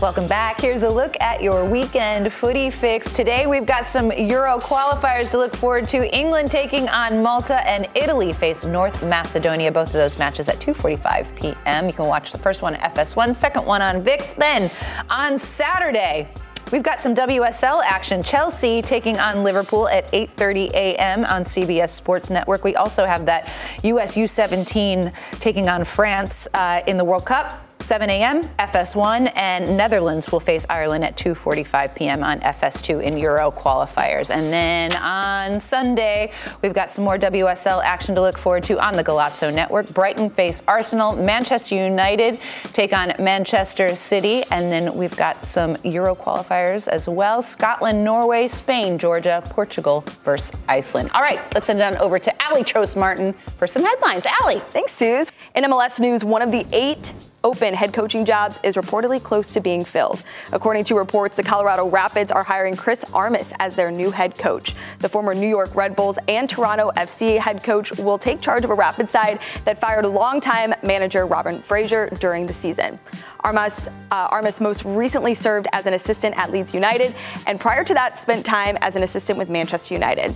Welcome 0.00 0.28
back. 0.28 0.58
Here's 0.58 0.82
a 0.82 0.88
look 0.88 1.14
at 1.20 1.42
your 1.42 1.62
weekend 1.62 2.32
footy 2.32 2.70
fix. 2.70 3.12
Today 3.12 3.46
we've 3.46 3.66
got 3.66 3.90
some 3.90 4.10
Euro 4.10 4.58
qualifiers 4.58 5.30
to 5.30 5.36
look 5.36 5.54
forward 5.54 5.84
to. 5.90 6.10
England 6.16 6.50
taking 6.50 6.88
on 6.88 7.22
Malta 7.22 7.56
and 7.68 7.86
Italy 7.94 8.32
face 8.32 8.64
North 8.64 9.02
Macedonia. 9.02 9.70
Both 9.70 9.88
of 9.88 9.92
those 9.92 10.18
matches 10.18 10.48
at 10.48 10.58
2:45 10.58 11.36
p.m. 11.36 11.86
You 11.86 11.92
can 11.92 12.06
watch 12.06 12.32
the 12.32 12.38
first 12.38 12.62
one 12.62 12.76
FS1, 12.76 13.36
second 13.36 13.66
one 13.66 13.82
on 13.82 14.02
VIX. 14.02 14.32
Then 14.38 14.70
on 15.10 15.36
Saturday, 15.36 16.30
We've 16.72 16.84
got 16.84 17.00
some 17.00 17.16
WSL 17.16 17.82
action. 17.84 18.22
Chelsea 18.22 18.80
taking 18.80 19.18
on 19.18 19.42
Liverpool 19.42 19.88
at 19.88 20.10
8:30 20.12 20.70
a.m. 20.70 21.24
on 21.24 21.44
CBS 21.44 21.90
Sports 21.90 22.30
Network. 22.30 22.64
We 22.64 22.76
also 22.76 23.04
have 23.04 23.26
that 23.26 23.52
US 23.82 24.16
U17 24.16 25.12
taking 25.40 25.68
on 25.68 25.84
France 25.84 26.48
uh, 26.54 26.80
in 26.86 26.96
the 26.96 27.04
World 27.04 27.26
Cup. 27.26 27.69
7 27.80 28.10
a.m. 28.10 28.42
FS1 28.42 29.32
and 29.36 29.76
Netherlands 29.76 30.30
will 30.30 30.40
face 30.40 30.66
Ireland 30.68 31.02
at 31.04 31.16
2:45 31.16 31.94
p.m. 31.94 32.22
on 32.22 32.40
FS2 32.40 33.02
in 33.02 33.16
Euro 33.16 33.50
qualifiers. 33.50 34.30
And 34.30 34.52
then 34.52 34.94
on 34.96 35.60
Sunday, 35.60 36.32
we've 36.62 36.74
got 36.74 36.90
some 36.90 37.04
more 37.04 37.18
WSL 37.18 37.82
action 37.82 38.14
to 38.14 38.20
look 38.20 38.38
forward 38.38 38.64
to 38.64 38.78
on 38.78 38.94
the 38.94 39.02
Golazo 39.02 39.52
Network. 39.52 39.92
Brighton 39.94 40.30
face 40.30 40.62
Arsenal, 40.68 41.16
Manchester 41.16 41.74
United 41.74 42.38
take 42.72 42.92
on 42.92 43.12
Manchester 43.18 43.94
City, 43.94 44.44
and 44.50 44.70
then 44.70 44.94
we've 44.94 45.16
got 45.16 45.44
some 45.44 45.74
Euro 45.82 46.14
qualifiers 46.14 46.86
as 46.86 47.08
well. 47.08 47.42
Scotland, 47.42 48.04
Norway, 48.04 48.46
Spain, 48.46 48.98
Georgia, 48.98 49.42
Portugal 49.46 50.04
versus 50.24 50.52
Iceland. 50.68 51.10
All 51.12 51.22
right, 51.22 51.40
let's 51.54 51.66
send 51.66 51.80
it 51.80 51.82
on 51.82 51.96
over 51.96 52.18
to 52.18 52.34
Ali 52.46 52.62
Trost 52.62 52.96
Martin 52.96 53.32
for 53.56 53.66
some 53.66 53.84
headlines. 53.84 54.24
Ali. 54.42 54.60
Thanks, 54.70 54.92
Suze. 54.92 55.32
In 55.54 55.64
MLS 55.64 55.98
news, 55.98 56.24
one 56.24 56.42
of 56.42 56.52
the 56.52 56.66
eight 56.72 57.12
open 57.44 57.74
head 57.74 57.92
coaching 57.92 58.24
jobs 58.24 58.58
is 58.62 58.76
reportedly 58.76 59.22
close 59.22 59.52
to 59.52 59.60
being 59.60 59.84
filled. 59.84 60.22
According 60.52 60.84
to 60.84 60.94
reports, 60.94 61.36
the 61.36 61.42
Colorado 61.42 61.88
Rapids 61.88 62.30
are 62.30 62.42
hiring 62.42 62.76
Chris 62.76 63.04
Armas 63.12 63.52
as 63.58 63.74
their 63.74 63.90
new 63.90 64.10
head 64.10 64.36
coach. 64.36 64.74
The 64.98 65.08
former 65.08 65.34
New 65.34 65.48
York 65.48 65.74
Red 65.74 65.96
Bulls 65.96 66.18
and 66.28 66.48
Toronto 66.48 66.90
FC 66.96 67.38
head 67.38 67.62
coach 67.62 67.96
will 67.98 68.18
take 68.18 68.40
charge 68.40 68.64
of 68.64 68.70
a 68.70 68.74
Rapid 68.74 69.08
side 69.10 69.38
that 69.64 69.80
fired 69.80 70.06
longtime 70.06 70.74
manager 70.82 71.26
Robin 71.26 71.60
Fraser 71.60 72.08
during 72.20 72.46
the 72.46 72.52
season. 72.52 72.98
Armas, 73.40 73.88
uh, 74.10 74.28
Armas 74.30 74.60
most 74.60 74.84
recently 74.84 75.34
served 75.34 75.66
as 75.72 75.86
an 75.86 75.94
assistant 75.94 76.36
at 76.36 76.50
Leeds 76.50 76.74
United, 76.74 77.14
and 77.46 77.60
prior 77.60 77.84
to 77.84 77.94
that, 77.94 78.18
spent 78.18 78.44
time 78.44 78.76
as 78.80 78.96
an 78.96 79.02
assistant 79.02 79.38
with 79.38 79.48
Manchester 79.48 79.94
United. 79.94 80.34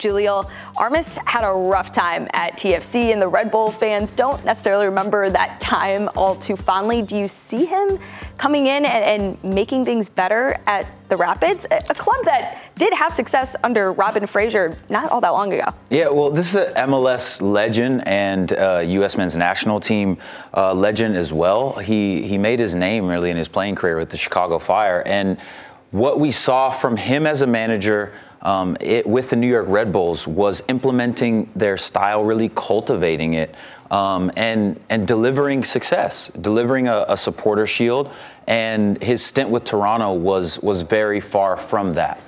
Julio 0.00 0.44
Armas 0.76 1.18
had 1.24 1.44
a 1.44 1.52
rough 1.52 1.92
time 1.92 2.28
at 2.32 2.58
TFC, 2.58 3.12
and 3.12 3.20
the 3.20 3.28
Red 3.28 3.50
Bull 3.50 3.70
fans 3.70 4.10
don't 4.10 4.44
necessarily 4.44 4.86
remember 4.86 5.30
that 5.30 5.60
time 5.60 6.08
all 6.16 6.34
too 6.34 6.56
fondly. 6.56 7.02
Do 7.02 7.16
you 7.16 7.28
see 7.28 7.64
him 7.64 7.98
coming 8.36 8.66
in 8.66 8.84
and, 8.84 9.22
and 9.44 9.54
making 9.54 9.84
things 9.84 10.08
better 10.08 10.58
at 10.66 10.86
the 11.08 11.16
Rapids, 11.16 11.66
a 11.70 11.94
club 11.94 12.24
that 12.24 12.62
did 12.76 12.92
have 12.92 13.12
success 13.12 13.54
under 13.62 13.92
Robin 13.92 14.26
Fraser 14.26 14.76
not 14.88 15.10
all 15.12 15.20
that 15.20 15.30
long 15.30 15.52
ago? 15.52 15.66
Yeah, 15.90 16.08
well, 16.08 16.30
this 16.30 16.54
is 16.54 16.66
an 16.66 16.90
MLS 16.90 17.40
legend 17.40 18.06
and 18.06 18.52
uh, 18.52 18.82
U.S. 18.84 19.16
men's 19.16 19.36
national 19.36 19.78
team 19.78 20.18
uh, 20.54 20.74
legend 20.74 21.16
as 21.16 21.32
well. 21.32 21.74
He 21.74 22.22
he 22.22 22.38
made 22.38 22.58
his 22.58 22.74
name 22.74 23.06
really 23.06 23.30
in 23.30 23.36
his 23.36 23.48
playing 23.48 23.76
career 23.76 23.96
with 23.96 24.10
the 24.10 24.16
Chicago 24.16 24.58
Fire, 24.58 25.02
and 25.06 25.38
what 25.90 26.18
we 26.18 26.32
saw 26.32 26.72
from 26.72 26.96
him 26.96 27.24
as 27.24 27.42
a 27.42 27.46
manager 27.46 28.12
um, 28.44 28.76
it, 28.80 29.06
with 29.06 29.30
the 29.30 29.36
New 29.36 29.48
York 29.48 29.66
Red 29.68 29.92
Bulls 29.92 30.26
was 30.26 30.62
implementing 30.68 31.50
their 31.56 31.76
style, 31.78 32.24
really 32.24 32.50
cultivating 32.54 33.34
it, 33.34 33.54
um, 33.90 34.30
and 34.36 34.78
and 34.90 35.06
delivering 35.06 35.64
success, 35.64 36.28
delivering 36.40 36.88
a, 36.88 37.06
a, 37.08 37.16
supporter 37.16 37.66
shield. 37.66 38.10
And 38.46 39.02
his 39.02 39.24
stint 39.24 39.48
with 39.48 39.64
Toronto 39.64 40.12
was 40.12 40.58
was 40.60 40.82
very 40.82 41.20
far 41.20 41.56
from 41.56 41.94
that. 41.94 42.20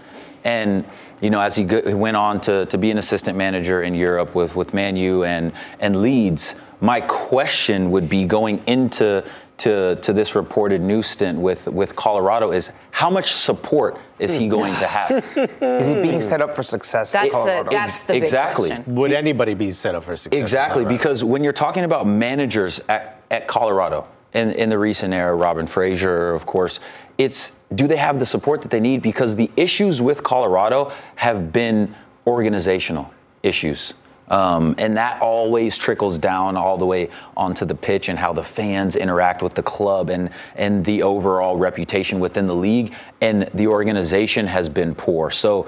And 0.44 0.84
you 1.20 1.30
know, 1.30 1.40
as 1.40 1.56
he 1.56 1.64
go, 1.64 1.80
went 1.96 2.16
on 2.16 2.40
to, 2.42 2.66
to 2.66 2.78
be 2.78 2.90
an 2.90 2.98
assistant 2.98 3.36
manager 3.36 3.82
in 3.82 3.94
Europe 3.94 4.34
with 4.34 4.56
with 4.56 4.72
Man 4.72 4.96
U 4.96 5.24
and 5.24 5.52
and 5.80 6.00
Leeds, 6.00 6.56
my 6.80 7.00
question 7.02 7.90
would 7.90 8.08
be 8.08 8.24
going 8.24 8.62
into 8.66 9.24
to, 9.58 9.96
to 9.96 10.12
this 10.12 10.34
reported 10.34 10.80
new 10.80 11.02
stint 11.02 11.38
with, 11.38 11.66
with 11.68 11.96
Colorado 11.96 12.52
is 12.52 12.72
how 12.90 13.08
much 13.08 13.32
support 13.32 13.98
is 14.18 14.36
he 14.36 14.48
going 14.48 14.74
to 14.74 14.86
have? 14.86 15.10
is 15.62 15.86
he 15.86 15.94
being 15.94 16.20
set 16.20 16.42
up 16.42 16.54
for 16.54 16.62
success? 16.62 17.12
That's 17.12 17.34
the, 17.34 17.66
that's 17.70 18.02
the 18.02 18.16
exactly. 18.16 18.70
Question. 18.70 18.94
Would 18.96 19.12
anybody 19.12 19.54
be 19.54 19.72
set 19.72 19.94
up 19.94 20.04
for 20.04 20.16
success? 20.16 20.38
Exactly, 20.38 20.84
because 20.84 21.24
when 21.24 21.42
you're 21.42 21.52
talking 21.52 21.84
about 21.84 22.06
managers 22.06 22.80
at, 22.88 23.22
at 23.30 23.48
Colorado 23.48 24.06
in, 24.34 24.52
in 24.52 24.68
the 24.68 24.78
recent 24.78 25.14
era, 25.14 25.34
Robin 25.34 25.66
Fraser, 25.66 26.34
of 26.34 26.44
course, 26.44 26.80
it's 27.16 27.52
do 27.74 27.88
they 27.88 27.96
have 27.96 28.18
the 28.18 28.26
support 28.26 28.62
that 28.62 28.70
they 28.70 28.80
need? 28.80 29.02
Because 29.02 29.36
the 29.36 29.50
issues 29.56 30.02
with 30.02 30.22
Colorado 30.22 30.92
have 31.16 31.52
been 31.52 31.94
organizational 32.26 33.10
issues. 33.42 33.94
Um, 34.28 34.74
and 34.78 34.96
that 34.96 35.20
always 35.22 35.78
trickles 35.78 36.18
down 36.18 36.56
all 36.56 36.76
the 36.76 36.86
way 36.86 37.10
onto 37.36 37.64
the 37.64 37.74
pitch 37.74 38.08
and 38.08 38.18
how 38.18 38.32
the 38.32 38.42
fans 38.42 38.96
interact 38.96 39.42
with 39.42 39.54
the 39.54 39.62
club 39.62 40.10
and, 40.10 40.30
and 40.54 40.84
the 40.84 41.02
overall 41.02 41.56
reputation 41.56 42.18
within 42.18 42.46
the 42.46 42.54
league. 42.54 42.92
And 43.20 43.48
the 43.54 43.68
organization 43.68 44.46
has 44.46 44.68
been 44.68 44.94
poor. 44.94 45.30
So 45.30 45.66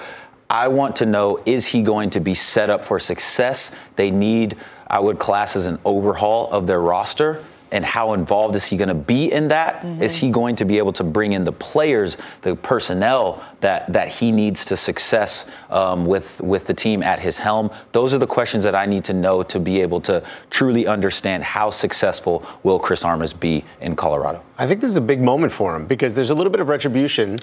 I 0.51 0.69
want 0.69 0.97
to 0.97 1.07
know 1.07 1.41
is 1.47 1.67
he 1.67 1.83
going 1.83 2.11
to 2.11 2.21
be 2.21 2.35
set 2.35 2.71
up 2.71 2.85
for 2.85 2.99
success? 2.99 3.75
They 3.97 4.11
need, 4.11 4.57
I 4.89 4.99
would 4.99 5.19
class 5.19 5.57
as 5.57 5.67
an 5.67 5.79
overhaul 5.85 6.51
of 6.51 6.67
their 6.67 6.81
roster 6.81 7.45
and 7.71 7.85
how 7.85 8.15
involved 8.15 8.57
is 8.57 8.65
he 8.65 8.77
going 8.77 8.89
to 8.89 8.95
be 8.95 9.33
in 9.33 9.49
that? 9.49 9.83
Mm-hmm. 9.83 10.03
Is 10.03 10.17
he 10.17 10.31
going 10.31 10.57
to 10.57 10.65
be 10.65 10.79
able 10.79 10.93
to 10.95 11.05
bring 11.05 11.33
in 11.33 11.45
the 11.45 11.53
players, 11.53 12.17
the 12.43 12.57
personnel 12.57 13.45
that 13.61 13.93
that 13.93 14.09
he 14.09 14.33
needs 14.33 14.65
to 14.67 14.77
success 14.77 15.47
um, 15.71 16.07
with 16.07 16.41
with 16.41 16.67
the 16.67 16.75
team 16.75 17.03
at 17.03 17.21
his 17.21 17.39
helm? 17.39 17.71
Those 17.93 18.15
are 18.15 18.19
the 18.19 18.27
questions 18.27 18.65
that 18.65 18.75
I 18.75 18.87
need 18.87 19.05
to 19.05 19.13
know 19.13 19.43
to 19.45 19.61
be 19.61 19.81
able 19.81 20.01
to 20.03 20.23
truly 20.51 20.87
understand 20.87 21.45
how 21.45 21.71
successful 21.71 22.45
will 22.63 22.79
Chris 22.79 23.05
Armas 23.05 23.33
be 23.33 23.65
in 23.81 23.97
Colorado. 23.97 24.43
I 24.59 24.67
think 24.67 24.81
this 24.81 24.91
is 24.91 24.97
a 24.97 25.01
big 25.01 25.21
moment 25.21 25.53
for 25.53 25.75
him 25.77 25.87
because 25.87 26.15
there's 26.15 26.31
a 26.31 26.35
little 26.35 26.51
bit 26.51 26.61
of 26.61 26.69
retribution 26.69 27.39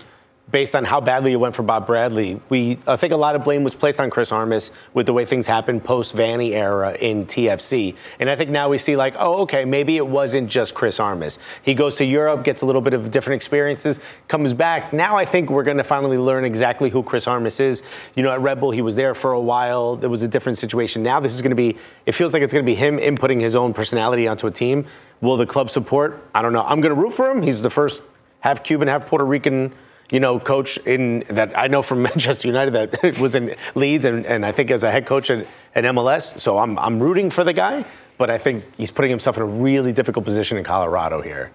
based 0.52 0.76
on 0.76 0.86
how 0.86 1.02
badly 1.02 1.32
it 1.32 1.38
went 1.38 1.56
for 1.56 1.64
Bob 1.64 1.88
Bradley. 1.88 2.40
We 2.50 2.78
I 2.88 2.96
think 2.98 3.14
a 3.14 3.18
lot 3.18 3.36
of 3.36 3.44
blame 3.44 3.64
was 3.64 3.74
placed 3.74 4.00
on 4.00 4.10
Chris 4.10 4.32
Armas 4.32 4.72
with 4.94 5.08
the 5.08 5.14
way 5.14 5.26
things 5.26 5.48
happened 5.48 5.84
post 5.84 6.16
Vanney 6.16 6.52
era 6.52 6.94
in 6.94 7.26
TFC. 7.26 7.96
And 8.20 8.30
I 8.30 8.36
think 8.36 8.52
now 8.52 8.70
we 8.70 8.78
see 8.78 8.96
like, 8.96 9.16
oh, 9.18 9.42
okay, 9.42 9.66
maybe 9.66 9.98
it 9.98 10.06
wasn't 10.06 10.50
just 10.50 10.74
Chris 10.74 11.00
Armas. 11.00 11.40
He 11.64 11.74
goes 11.74 11.96
to 11.96 12.06
Europe, 12.06 12.44
gets 12.44 12.62
a 12.62 12.66
little 12.66 12.82
bit 12.82 12.94
of 12.94 13.10
different 13.10 13.36
experiences, 13.36 14.00
comes 14.28 14.54
back. 14.54 14.94
Now 14.94 15.18
I 15.18 15.26
think 15.26 15.50
we're 15.50 15.64
going 15.64 15.78
to 15.78 15.84
finally 15.84 16.18
learn 16.18 16.46
exactly 16.46 16.90
who 16.92 17.02
Chris 17.02 17.28
Armas 17.28 17.60
is. 17.60 17.82
You 18.16 18.22
know, 18.22 18.32
at 18.32 18.40
Red 18.40 18.60
Bull, 18.60 18.72
he 18.72 18.84
was 18.84 18.96
there 18.96 19.16
for 19.16 19.32
a 19.32 19.42
while. 19.42 19.96
There 19.96 20.10
was 20.10 20.22
a 20.22 20.28
different 20.28 20.58
situation. 20.60 21.02
Now 21.02 21.20
this 21.20 21.34
is 21.34 21.42
going 21.42 21.52
to 21.52 21.56
be. 21.56 21.78
It 22.06 22.12
feels 22.12 22.34
like 22.34 22.44
it's 22.44 22.54
going 22.54 22.64
to 22.64 22.72
be 22.72 22.76
him 22.76 22.98
inputting 22.98 23.42
his 23.42 23.56
own 23.56 23.74
personality 23.74 24.28
onto 24.28 24.46
a 24.46 24.52
team. 24.52 24.86
Will 25.22 25.38
the 25.38 25.46
club 25.46 25.72
support? 25.72 26.24
I 26.36 26.42
don't 26.42 26.54
know. 26.54 26.64
I'm 26.64 26.82
going 26.82 26.94
to 26.94 27.02
root 27.02 27.14
for 27.14 27.32
him. 27.32 27.42
He's 27.42 27.64
the 27.64 27.70
first 27.70 28.04
half 28.42 28.64
Cuban, 28.64 28.88
half 28.88 29.08
Puerto 29.08 29.26
Rican 29.26 29.74
you 30.12 30.20
know, 30.20 30.40
coach 30.40 30.78
in 30.80 31.24
that 31.30 31.58
I 31.58 31.68
know 31.68 31.82
from 31.82 32.02
Manchester 32.10 32.48
United 32.48 32.72
that 32.74 33.18
was 33.20 33.36
in 33.36 33.56
Leeds 33.74 34.06
and, 34.06 34.26
and 34.26 34.46
I 34.46 34.52
think 34.52 34.72
as 34.72 34.84
a 34.84 34.92
head 34.92 35.06
coach 35.06 35.30
at, 35.30 35.48
at 35.74 35.84
MLS. 35.86 36.40
So 36.40 36.58
I'm, 36.58 36.78
I'm 36.80 37.00
rooting 37.00 37.30
for 37.30 37.44
the 37.44 37.54
guy, 37.54 37.86
but 38.18 38.30
I 38.30 38.38
think 38.38 38.64
he's 38.78 38.92
putting 38.92 39.10
himself 39.10 39.38
in 39.38 39.44
a 39.44 39.48
really 39.48 39.94
difficult 39.94 40.26
position 40.26 40.58
in 40.58 40.64
Colorado 40.64 41.22
here. 41.22 41.52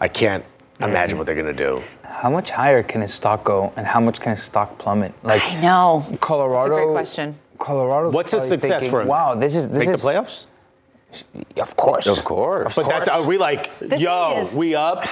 I 0.00 0.08
can't 0.08 0.44
imagine 0.80 1.16
mm. 1.16 1.18
what 1.18 1.26
they're 1.26 1.34
going 1.34 1.46
to 1.46 1.52
do. 1.52 1.82
How 2.02 2.30
much 2.30 2.50
higher 2.50 2.82
can 2.82 3.00
his 3.00 3.12
stock 3.12 3.44
go 3.44 3.72
and 3.76 3.86
how 3.86 4.00
much 4.00 4.20
can 4.20 4.30
his 4.30 4.42
stock 4.42 4.78
plummet? 4.78 5.12
Like 5.24 5.42
I 5.44 5.60
know. 5.60 6.06
Colorado. 6.20 6.70
That's 6.70 6.80
a 6.80 6.84
great 6.84 6.92
question. 6.92 7.38
Colorado. 7.58 8.10
What's 8.10 8.32
a 8.32 8.40
success 8.40 8.70
thinking, 8.70 8.90
for 8.90 9.02
him? 9.02 9.08
Wow, 9.08 9.34
this 9.34 9.56
is 9.56 9.68
this 9.68 9.86
Make 9.86 9.94
is 9.94 10.02
the 10.02 10.08
playoffs? 10.08 10.46
Of 11.56 11.76
course. 11.76 12.06
Of 12.06 12.24
course. 12.24 12.74
But 12.74 12.86
that's 12.88 13.08
are 13.08 13.22
we 13.26 13.38
like, 13.38 13.76
The 13.80 13.98
yo, 13.98 14.38
is- 14.38 14.56
we 14.56 14.74
up? 14.74 15.06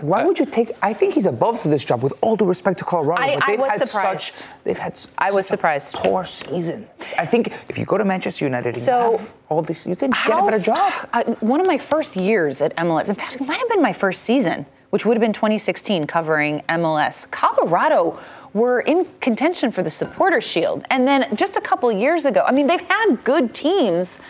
Why 0.00 0.24
would 0.24 0.38
you 0.38 0.46
take? 0.46 0.70
I 0.80 0.92
think 0.92 1.14
he's 1.14 1.26
above 1.26 1.60
for 1.60 1.66
this 1.68 1.84
job. 1.84 2.04
With 2.04 2.14
all 2.20 2.36
due 2.36 2.44
respect 2.44 2.78
to 2.78 2.84
Colorado, 2.84 3.20
I- 3.22 3.34
but 3.34 3.44
I 3.44 3.46
they've 3.50 3.60
was 3.60 3.70
had 3.70 3.88
surprised. 3.88 4.20
such. 4.22 4.48
They've 4.64 4.78
had. 4.78 4.92
s- 4.92 5.08
I 5.18 5.32
was 5.32 5.46
such 5.48 5.54
a 5.54 5.56
surprised. 5.58 5.94
Poor 5.96 6.24
season. 6.24 6.88
I 7.18 7.26
think 7.26 7.52
if 7.68 7.76
you 7.76 7.84
go 7.84 7.98
to 7.98 8.04
Manchester 8.04 8.44
United, 8.44 8.68
and 8.76 8.76
So- 8.76 9.12
you 9.12 9.16
have 9.18 9.32
all 9.48 9.62
this, 9.62 9.86
you 9.86 9.96
can 9.96 10.10
get 10.10 10.26
a 10.28 10.42
better 10.44 10.60
job. 10.60 10.92
Uh, 11.12 11.24
one 11.40 11.60
of 11.60 11.66
my 11.66 11.78
first 11.78 12.14
years 12.14 12.62
at 12.62 12.72
MLS, 12.76 13.08
in 13.08 13.16
fact, 13.16 13.36
it 13.36 13.46
might 13.48 13.58
have 13.58 13.68
been 13.68 13.82
my 13.82 13.92
first 13.92 14.22
season, 14.22 14.66
which 14.90 15.04
would 15.04 15.16
have 15.16 15.20
been 15.20 15.32
2016, 15.32 16.06
covering 16.06 16.62
MLS. 16.68 17.26
Colorado 17.30 18.18
were 18.54 18.80
in 18.80 19.06
contention 19.20 19.70
for 19.70 19.82
the 19.82 19.90
Supporter 19.90 20.40
Shield, 20.40 20.84
and 20.90 21.06
then 21.06 21.26
just 21.36 21.56
a 21.56 21.60
couple 21.60 21.90
years 21.92 22.24
ago, 22.24 22.44
I 22.46 22.52
mean, 22.52 22.66
they've 22.66 22.80
had 22.80 23.16
good 23.24 23.54
teams 23.54 24.20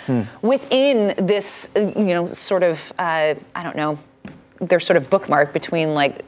within 0.42 1.14
this, 1.26 1.70
uh, 1.76 1.92
you 1.96 2.14
know, 2.14 2.26
sort 2.26 2.62
of, 2.62 2.92
uh, 2.98 3.34
I 3.54 3.62
don't 3.62 3.76
know, 3.76 3.98
they're 4.60 4.80
sort 4.80 4.96
of 4.96 5.08
bookmark 5.08 5.52
between 5.52 5.94
like 5.94 6.24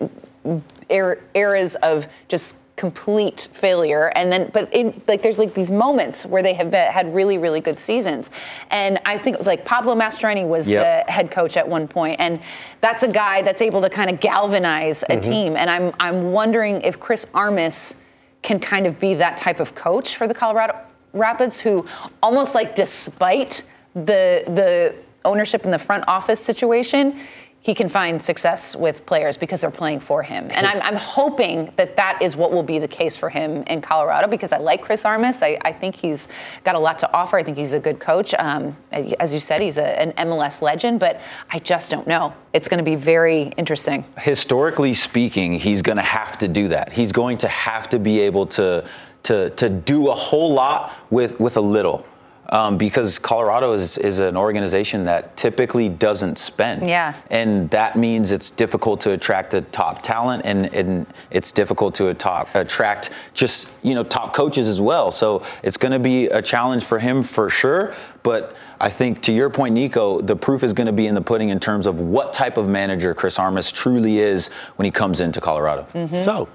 er- 0.90 1.20
eras 1.34 1.74
of 1.76 2.06
just 2.28 2.56
complete 2.80 3.46
failure. 3.52 4.10
And 4.16 4.32
then, 4.32 4.50
but 4.54 4.72
in, 4.72 5.02
like 5.06 5.20
there's 5.20 5.38
like 5.38 5.52
these 5.52 5.70
moments 5.70 6.24
where 6.24 6.42
they 6.42 6.54
have 6.54 6.70
been, 6.70 6.90
had 6.90 7.14
really, 7.14 7.36
really 7.36 7.60
good 7.60 7.78
seasons. 7.78 8.30
And 8.70 8.98
I 9.04 9.18
think 9.18 9.44
like 9.44 9.66
Pablo 9.66 9.94
Mastroeni 9.94 10.48
was 10.48 10.66
Yep. 10.66 11.06
the 11.06 11.12
head 11.12 11.30
coach 11.30 11.58
at 11.58 11.68
one 11.68 11.86
point, 11.86 12.18
and 12.18 12.40
that's 12.80 13.02
a 13.02 13.08
guy 13.08 13.42
that's 13.42 13.60
able 13.60 13.82
to 13.82 13.90
kind 13.90 14.08
of 14.08 14.18
galvanize 14.18 15.02
a 15.02 15.08
mm-hmm. 15.08 15.20
team. 15.20 15.56
And 15.56 15.68
I'm 15.68 15.92
I'm 16.00 16.32
wondering 16.32 16.80
if 16.80 16.98
Chris 16.98 17.26
Armas 17.34 17.96
can 18.40 18.58
kind 18.58 18.86
of 18.86 18.98
be 18.98 19.12
that 19.12 19.36
type 19.36 19.60
of 19.60 19.74
coach 19.74 20.16
for 20.16 20.26
the 20.26 20.32
Colorado 20.32 20.78
Rapids, 21.12 21.60
who 21.60 21.86
almost 22.22 22.54
like 22.54 22.74
despite 22.74 23.62
the 23.92 24.44
the 24.46 24.94
ownership 25.26 25.66
in 25.66 25.70
the 25.70 25.78
front 25.78 26.04
office 26.08 26.40
situation. 26.40 27.20
He 27.62 27.74
can 27.74 27.90
find 27.90 28.20
success 28.20 28.74
with 28.74 29.04
players 29.04 29.36
because 29.36 29.60
they're 29.60 29.70
playing 29.70 30.00
for 30.00 30.22
him. 30.22 30.48
And 30.50 30.66
I'm, 30.66 30.80
I'm 30.80 30.96
hoping 30.96 31.70
that 31.76 31.94
that 31.96 32.22
is 32.22 32.34
what 32.34 32.52
will 32.52 32.62
be 32.62 32.78
the 32.78 32.88
case 32.88 33.18
for 33.18 33.28
him 33.28 33.64
in 33.64 33.82
Colorado 33.82 34.28
because 34.28 34.52
I 34.52 34.56
like 34.56 34.80
Chris 34.80 35.04
Armas. 35.04 35.42
I, 35.42 35.58
I 35.62 35.72
think 35.72 35.94
he's 35.94 36.28
got 36.64 36.74
a 36.74 36.78
lot 36.78 36.98
to 37.00 37.12
offer. 37.12 37.36
I 37.36 37.42
think 37.42 37.58
he's 37.58 37.74
a 37.74 37.78
good 37.78 37.98
coach. 37.98 38.34
Um, 38.38 38.74
as 38.92 39.34
you 39.34 39.40
said, 39.40 39.60
he's 39.60 39.76
a, 39.76 40.00
an 40.00 40.12
MLS 40.28 40.62
legend, 40.62 41.00
but 41.00 41.20
I 41.50 41.58
just 41.58 41.90
don't 41.90 42.06
know. 42.06 42.32
It's 42.54 42.66
going 42.66 42.78
to 42.78 42.90
be 42.90 42.96
very 42.96 43.52
interesting. 43.58 44.04
historically 44.18 44.94
speaking, 44.94 45.58
he's 45.58 45.82
going 45.82 45.96
to 45.96 46.02
have 46.02 46.38
to 46.38 46.48
do 46.48 46.68
that. 46.68 46.92
He's 46.92 47.12
going 47.12 47.36
to 47.38 47.48
have 47.48 47.90
to 47.90 47.98
be 47.98 48.20
able 48.20 48.46
to 48.46 48.88
to 49.22 49.50
to 49.50 49.68
do 49.68 50.08
a 50.08 50.14
whole 50.14 50.52
lot 50.52 50.94
with 51.10 51.38
with 51.38 51.58
a 51.58 51.60
little. 51.60 52.06
Um, 52.50 52.76
because 52.76 53.16
Colorado 53.20 53.72
is, 53.74 53.96
is 53.96 54.18
an 54.18 54.36
organization 54.36 55.04
that 55.04 55.36
typically 55.36 55.88
doesn't 55.88 56.36
spend. 56.36 56.88
Yeah. 56.88 57.14
And 57.30 57.70
that 57.70 57.96
means 57.96 58.32
it's 58.32 58.50
difficult 58.50 59.00
to 59.02 59.12
attract 59.12 59.52
the 59.52 59.60
top 59.62 60.02
talent 60.02 60.42
and, 60.44 60.66
and 60.74 61.06
it's 61.30 61.52
difficult 61.52 61.94
to 61.94 62.08
atop, 62.08 62.52
attract 62.56 63.10
just, 63.34 63.70
you 63.82 63.94
know, 63.94 64.02
top 64.02 64.34
coaches 64.34 64.66
as 64.66 64.80
well. 64.80 65.12
So 65.12 65.44
it's 65.62 65.76
going 65.76 65.92
to 65.92 66.00
be 66.00 66.26
a 66.26 66.42
challenge 66.42 66.82
for 66.82 66.98
him 66.98 67.22
for 67.22 67.50
sure. 67.50 67.94
But 68.24 68.56
I 68.80 68.90
think 68.90 69.22
to 69.22 69.32
your 69.32 69.48
point, 69.48 69.74
Nico, 69.74 70.20
the 70.20 70.34
proof 70.34 70.64
is 70.64 70.72
going 70.72 70.86
to 70.88 70.92
be 70.92 71.06
in 71.06 71.14
the 71.14 71.22
pudding 71.22 71.50
in 71.50 71.60
terms 71.60 71.86
of 71.86 72.00
what 72.00 72.32
type 72.32 72.56
of 72.56 72.68
manager 72.68 73.14
Chris 73.14 73.38
Armas 73.38 73.70
truly 73.70 74.18
is 74.18 74.48
when 74.74 74.84
he 74.84 74.90
comes 74.90 75.20
into 75.20 75.40
Colorado. 75.40 75.86
So, 76.24 76.48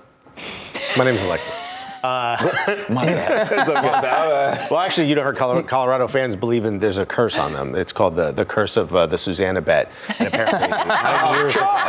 my 0.97 1.05
name 1.05 1.15
is 1.15 1.21
Alexis. 1.21 1.64
My 2.89 3.05
bad. 3.05 3.51
It's 3.51 3.69
okay. 3.69 4.67
well, 4.69 4.79
actually, 4.79 5.07
you 5.07 5.15
know, 5.15 5.23
her 5.23 5.33
Colorado, 5.33 5.67
Colorado 5.67 6.07
fans 6.07 6.35
believe 6.35 6.65
in 6.65 6.79
there's 6.79 6.97
a 6.97 7.05
curse 7.05 7.37
on 7.37 7.53
them. 7.53 7.75
It's 7.75 7.91
called 7.91 8.15
the, 8.15 8.31
the 8.31 8.45
curse 8.45 8.77
of 8.77 8.93
uh, 8.93 9.05
the 9.07 9.17
Susannah 9.17 9.61
bet. 9.61 9.91
And 10.19 10.27
apparently, 10.27 10.67
nine, 10.87 11.39
years 11.39 11.55
ago, 11.55 11.79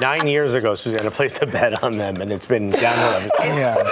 nine 0.00 0.26
years 0.26 0.54
ago, 0.54 0.74
Susannah 0.74 1.10
placed 1.10 1.42
a 1.42 1.46
bet 1.46 1.82
on 1.82 1.98
them, 1.98 2.20
and 2.20 2.32
it's 2.32 2.46
been 2.46 2.70
downhill 2.70 3.20
ever 3.20 3.30
since. 3.38 3.90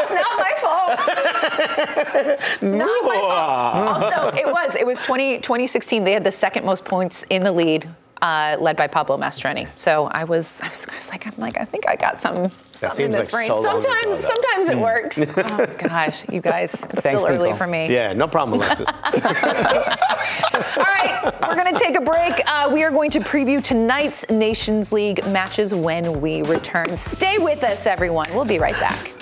It's 0.00 0.10
not 0.10 0.38
my 0.38 0.52
fault. 0.60 1.00
It's 2.52 2.62
not 2.62 3.04
my 3.04 3.14
fault. 3.14 4.12
Also, 4.12 4.36
it 4.36 4.46
was. 4.46 4.74
It 4.74 4.86
was 4.86 5.00
20, 5.02 5.38
2016. 5.38 6.04
They 6.04 6.12
had 6.12 6.24
the 6.24 6.32
second 6.32 6.64
most 6.64 6.84
points 6.84 7.24
in 7.30 7.42
the 7.42 7.52
lead, 7.52 7.88
uh, 8.22 8.56
led 8.60 8.76
by 8.76 8.86
Pablo 8.86 9.18
Mastroeni. 9.18 9.66
So 9.76 10.06
I 10.06 10.22
was, 10.24 10.60
I 10.62 10.68
was, 10.68 10.86
I 10.88 10.94
was 10.94 11.08
like, 11.08 11.26
I'm 11.26 11.34
like, 11.38 11.58
I 11.58 11.64
think 11.64 11.88
I 11.88 11.96
got 11.96 12.20
something, 12.20 12.52
something 12.70 13.06
in 13.06 13.10
this 13.10 13.32
like 13.32 13.48
brain. 13.48 13.48
so 13.48 13.62
sometimes, 13.62 14.20
sometimes 14.20 14.68
it 14.68 14.78
works. 14.78 15.18
oh 15.36 15.66
gosh, 15.78 16.22
you 16.30 16.40
guys, 16.40 16.86
it's 16.90 17.02
Thanks, 17.02 17.22
still 17.22 17.26
early 17.26 17.48
Nico. 17.48 17.56
for 17.56 17.66
me. 17.66 17.92
Yeah, 17.92 18.12
no 18.12 18.28
problem, 18.28 18.60
Alexis. 18.62 18.86
All 18.86 20.84
right, 20.84 21.34
we're 21.48 21.56
going 21.56 21.74
to 21.74 21.80
take 21.80 21.96
a 21.98 22.00
break. 22.00 22.32
Uh, 22.46 22.70
we 22.72 22.84
are 22.84 22.92
going 22.92 23.10
to 23.10 23.20
preview 23.20 23.62
tonight's 23.62 24.30
Nations 24.30 24.92
League 24.92 25.26
matches 25.26 25.74
when 25.74 26.20
we 26.20 26.42
return. 26.42 26.96
Stay 26.96 27.38
with 27.38 27.64
us, 27.64 27.86
everyone. 27.86 28.26
We'll 28.32 28.44
be 28.44 28.60
right 28.60 28.74
back. 28.74 29.21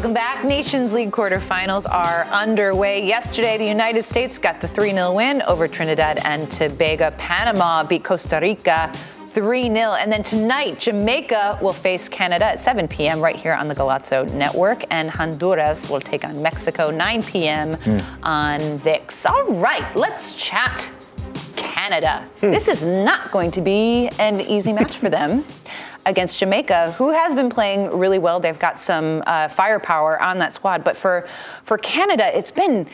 Welcome 0.00 0.14
back. 0.14 0.46
Nations 0.46 0.94
League 0.94 1.10
quarterfinals 1.10 1.84
are 1.86 2.24
underway. 2.32 3.06
Yesterday, 3.06 3.58
the 3.58 3.66
United 3.66 4.02
States 4.02 4.38
got 4.38 4.58
the 4.58 4.66
3 4.66 4.92
0 4.92 5.12
win 5.12 5.42
over 5.42 5.68
Trinidad 5.68 6.20
and 6.24 6.50
Tobago. 6.50 7.10
Panama 7.18 7.84
beat 7.84 8.02
Costa 8.02 8.38
Rica 8.40 8.90
3 9.32 9.64
0. 9.64 9.76
And 9.76 10.10
then 10.10 10.22
tonight, 10.22 10.80
Jamaica 10.80 11.58
will 11.60 11.74
face 11.74 12.08
Canada 12.08 12.46
at 12.46 12.60
7 12.60 12.88
p.m. 12.88 13.20
right 13.20 13.36
here 13.36 13.52
on 13.52 13.68
the 13.68 13.74
Golazo 13.74 14.26
Network. 14.32 14.84
And 14.90 15.10
Honduras 15.10 15.90
will 15.90 16.00
take 16.00 16.24
on 16.24 16.40
Mexico 16.40 16.90
9 16.90 17.22
p.m. 17.24 17.74
Hmm. 17.74 18.24
on 18.24 18.78
VIX. 18.78 19.26
All 19.26 19.52
right, 19.52 19.84
let's 19.94 20.34
chat 20.34 20.90
Canada. 21.56 22.26
Hmm. 22.40 22.52
This 22.52 22.68
is 22.68 22.82
not 22.82 23.30
going 23.32 23.50
to 23.50 23.60
be 23.60 24.08
an 24.18 24.40
easy 24.40 24.72
match 24.72 24.96
for 24.96 25.10
them 25.10 25.44
against 26.06 26.38
Jamaica, 26.38 26.92
who 26.92 27.10
has 27.12 27.34
been 27.34 27.50
playing 27.50 27.96
really 27.96 28.18
well. 28.18 28.40
They've 28.40 28.58
got 28.58 28.80
some 28.80 29.22
uh, 29.26 29.48
firepower 29.48 30.20
on 30.22 30.38
that 30.38 30.54
squad, 30.54 30.82
but 30.84 30.96
for 30.96 31.26
for 31.64 31.78
Canada, 31.78 32.36
it's 32.36 32.50
been 32.50 32.86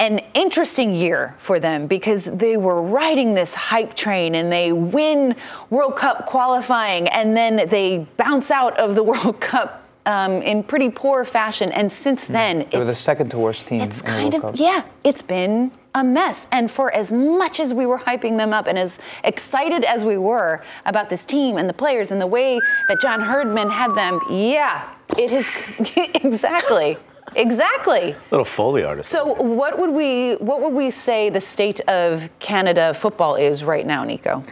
an 0.00 0.20
interesting 0.34 0.92
year 0.92 1.36
for 1.38 1.60
them 1.60 1.86
because 1.86 2.24
they 2.24 2.56
were 2.56 2.82
riding 2.82 3.34
this 3.34 3.54
hype 3.54 3.94
train 3.94 4.34
and 4.34 4.50
they 4.50 4.72
win 4.72 5.36
World 5.70 5.94
Cup 5.96 6.26
qualifying 6.26 7.06
and 7.08 7.36
then 7.36 7.68
they 7.68 8.06
bounce 8.16 8.50
out 8.50 8.76
of 8.78 8.96
the 8.96 9.02
World 9.12 9.40
Cup 9.40 9.86
um, 10.04 10.42
in 10.42 10.64
pretty 10.64 10.90
poor 10.90 11.24
fashion. 11.24 11.70
And 11.70 11.90
since 11.92 12.24
then, 12.24 12.66
They 12.72 12.78
were 12.78 12.84
the 12.84 12.94
second 12.96 13.30
to 13.30 13.38
worst 13.38 13.68
team 13.68 13.80
it's 13.82 14.00
in 14.00 14.06
the 14.06 14.10
kind 14.10 14.34
of 14.34 14.42
Cup. 14.42 14.58
yeah 14.58 14.82
it's 15.04 15.22
been 15.22 15.70
a 15.94 16.02
mess. 16.02 16.46
And 16.50 16.70
for 16.70 16.92
as 16.92 17.12
much 17.12 17.60
as 17.60 17.72
we 17.72 17.86
were 17.86 17.98
hyping 17.98 18.36
them 18.36 18.52
up 18.52 18.66
and 18.66 18.78
as 18.78 18.98
excited 19.22 19.84
as 19.84 20.04
we 20.04 20.18
were 20.18 20.62
about 20.86 21.08
this 21.10 21.24
team 21.24 21.56
and 21.56 21.68
the 21.68 21.74
players 21.74 22.10
and 22.10 22.20
the 22.20 22.26
way 22.26 22.60
that 22.88 23.00
john 23.00 23.20
herdman 23.20 23.70
had 23.70 23.94
them 23.94 24.20
yeah 24.30 24.94
it 25.18 25.32
is 25.32 25.50
exactly 26.24 26.96
exactly. 27.36 28.14
Little 28.30 28.44
Foley 28.44 28.84
artist. 28.84 29.10
so 29.10 29.24
what 29.24 29.78
would 29.78 29.90
we 29.90 30.34
what 30.34 30.60
would 30.60 30.72
we 30.72 30.90
say 30.90 31.30
the 31.30 31.40
state 31.40 31.80
of 31.88 32.28
canada 32.38 32.94
football 32.94 33.36
is 33.36 33.64
right 33.64 33.86
now 33.86 34.04
nico? 34.04 34.42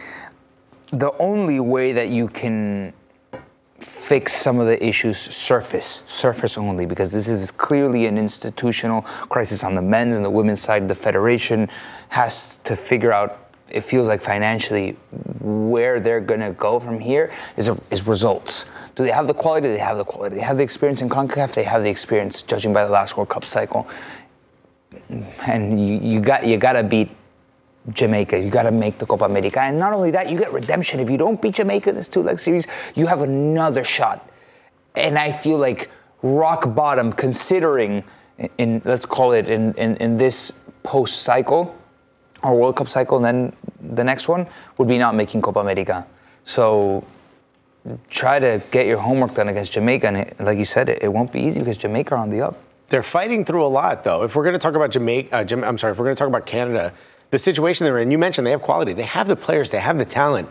The 0.91 1.11
only 1.17 1.59
way 1.59 1.93
that 1.93 2.09
you 2.09 2.27
can 2.27 2.93
fix 4.03 4.33
some 4.33 4.59
of 4.59 4.67
the 4.67 4.85
issues 4.85 5.17
surface 5.17 6.03
surface 6.05 6.57
only 6.57 6.85
because 6.85 7.11
this 7.11 7.29
is 7.29 7.51
clearly 7.51 8.05
an 8.05 8.17
institutional 8.17 9.01
crisis 9.29 9.63
on 9.63 9.75
the 9.75 9.81
men's 9.81 10.15
and 10.15 10.25
the 10.25 10.29
women's 10.29 10.59
side. 10.59 10.89
The 10.89 10.95
federation 10.95 11.69
has 12.09 12.57
to 12.65 12.75
figure 12.75 13.13
out 13.13 13.39
it 13.69 13.81
feels 13.81 14.07
like 14.07 14.21
financially 14.21 14.97
where 15.39 15.99
they're 16.01 16.19
going 16.19 16.41
to 16.41 16.51
go 16.51 16.79
from 16.79 16.99
here 16.99 17.31
is, 17.57 17.71
is 17.89 18.05
results. 18.05 18.65
Do 18.95 19.03
they 19.03 19.11
have 19.11 19.25
the 19.25 19.33
quality? 19.33 19.69
They 19.69 19.79
have 19.79 19.97
the 19.97 20.03
quality. 20.03 20.35
They 20.35 20.41
have 20.41 20.57
the 20.57 20.63
experience 20.63 21.01
in 21.01 21.09
concacaf. 21.09 21.53
They 21.53 21.63
have 21.63 21.81
the 21.81 21.89
experience 21.89 22.41
judging 22.43 22.73
by 22.73 22.85
the 22.85 22.91
last 22.91 23.17
world 23.17 23.29
cup 23.29 23.45
cycle. 23.45 23.87
And 25.47 25.79
you, 25.79 25.99
you 25.99 26.19
got 26.19 26.45
you 26.45 26.57
got 26.57 26.73
to 26.73 26.83
beat 26.83 27.09
Jamaica. 27.91 28.39
You 28.39 28.49
got 28.49 28.63
to 28.63 28.71
make 28.71 28.97
the 28.97 29.05
Copa 29.05 29.25
America. 29.25 29.61
And 29.61 29.77
not 29.77 29.93
only 29.93 30.11
that, 30.11 30.29
you 30.29 30.37
get 30.37 30.53
redemption. 30.53 30.99
If 30.99 31.09
you 31.09 31.17
don't 31.17 31.41
beat 31.41 31.55
Jamaica 31.55 31.89
in 31.89 31.95
this 31.95 32.07
two 32.07 32.23
leg 32.23 32.39
series, 32.39 32.67
you 32.95 33.07
have 33.07 33.21
another 33.21 33.83
shot. 33.83 34.29
And 34.95 35.17
I 35.17 35.31
feel 35.31 35.57
like 35.57 35.89
rock 36.21 36.73
bottom, 36.73 37.11
considering, 37.11 38.03
in, 38.37 38.49
in 38.57 38.81
let's 38.85 39.05
call 39.05 39.33
it 39.33 39.49
in, 39.49 39.73
in, 39.73 39.97
in 39.97 40.17
this 40.17 40.53
post 40.83 41.23
cycle 41.23 41.75
or 42.41 42.57
World 42.57 42.75
Cup 42.75 42.89
cycle, 42.89 43.17
and 43.17 43.25
then 43.25 43.55
the 43.95 44.03
next 44.03 44.27
one 44.27 44.47
would 44.77 44.87
be 44.87 44.97
not 44.97 45.15
making 45.15 45.41
Copa 45.41 45.59
America. 45.59 46.05
So 46.45 47.05
try 48.09 48.39
to 48.39 48.61
get 48.71 48.85
your 48.85 48.97
homework 48.97 49.33
done 49.33 49.49
against 49.49 49.71
Jamaica. 49.73 50.07
And 50.07 50.17
it, 50.17 50.39
like 50.39 50.57
you 50.57 50.65
said, 50.65 50.89
it, 50.89 51.03
it 51.03 51.07
won't 51.11 51.31
be 51.31 51.41
easy 51.41 51.59
because 51.59 51.77
Jamaica 51.77 52.15
are 52.15 52.17
on 52.17 52.29
the 52.29 52.41
up. 52.41 52.57
They're 52.89 53.03
fighting 53.03 53.43
through 53.43 53.65
a 53.65 53.67
lot, 53.67 54.03
though. 54.03 54.23
If 54.23 54.35
we're 54.35 54.43
going 54.43 54.53
to 54.53 54.59
talk 54.59 54.75
about 54.75 54.91
Jamaica, 54.91 55.35
uh, 55.35 55.65
I'm 55.65 55.77
sorry, 55.77 55.93
if 55.93 55.97
we're 55.97 56.05
going 56.05 56.15
to 56.15 56.19
talk 56.19 56.27
about 56.27 56.45
Canada, 56.45 56.93
the 57.33 57.39
situation 57.39 57.85
they're 57.85 57.97
in, 57.97 58.11
you 58.11 58.19
mentioned 58.19 58.45
they 58.45 58.51
have 58.51 58.61
quality, 58.61 58.93
they 58.93 59.01
have 59.01 59.27
the 59.27 59.35
players, 59.35 59.71
they 59.71 59.79
have 59.79 59.97
the 59.97 60.05
talent. 60.05 60.47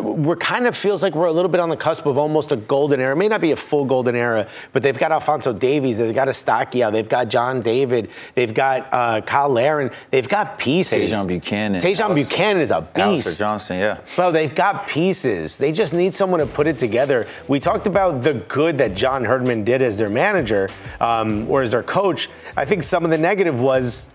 we're 0.00 0.34
kind 0.34 0.66
of 0.66 0.74
feels 0.74 1.02
like 1.02 1.14
we're 1.14 1.26
a 1.26 1.32
little 1.32 1.50
bit 1.50 1.60
on 1.60 1.68
the 1.68 1.76
cusp 1.76 2.06
of 2.06 2.16
almost 2.16 2.50
a 2.52 2.56
golden 2.56 3.00
era. 3.00 3.12
It 3.12 3.18
may 3.18 3.28
not 3.28 3.42
be 3.42 3.50
a 3.50 3.56
full 3.56 3.84
golden 3.84 4.16
era, 4.16 4.48
but 4.72 4.82
they've 4.82 4.98
got 4.98 5.12
Alfonso 5.12 5.52
Davies, 5.52 5.98
they've 5.98 6.14
got 6.14 6.28
Eustaquio, 6.28 6.90
they've 6.90 7.06
got 7.06 7.28
John 7.28 7.60
David, 7.60 8.08
they've 8.34 8.54
got 8.54 8.88
uh, 8.90 9.20
Cyle 9.26 9.50
Larin, 9.50 9.90
they've 10.10 10.26
got 10.26 10.58
pieces. 10.58 11.10
Tajon 11.10 11.28
Buchanan. 11.28 11.82
Tajon 11.82 12.14
Buchanan 12.14 12.62
is 12.62 12.70
a 12.70 12.80
beast. 12.80 12.98
Alistair 12.98 13.46
Johnston, 13.46 13.78
yeah. 13.78 14.00
Bro, 14.16 14.32
they've 14.32 14.54
got 14.54 14.88
pieces. 14.88 15.58
They 15.58 15.70
just 15.70 15.92
need 15.92 16.14
someone 16.14 16.40
to 16.40 16.46
put 16.46 16.66
it 16.66 16.78
together. 16.78 17.28
We 17.46 17.60
talked 17.60 17.86
about 17.86 18.22
the 18.22 18.32
good 18.32 18.78
that 18.78 18.94
John 18.94 19.26
Herdman 19.26 19.64
did 19.64 19.82
as 19.82 19.98
their 19.98 20.08
manager 20.08 20.70
um, 20.98 21.46
or 21.50 21.60
as 21.60 21.72
their 21.72 21.82
coach. 21.82 22.30
I 22.56 22.64
think 22.64 22.84
some 22.84 23.04
of 23.04 23.10
the 23.10 23.18
negative 23.18 23.60
was 23.60 24.08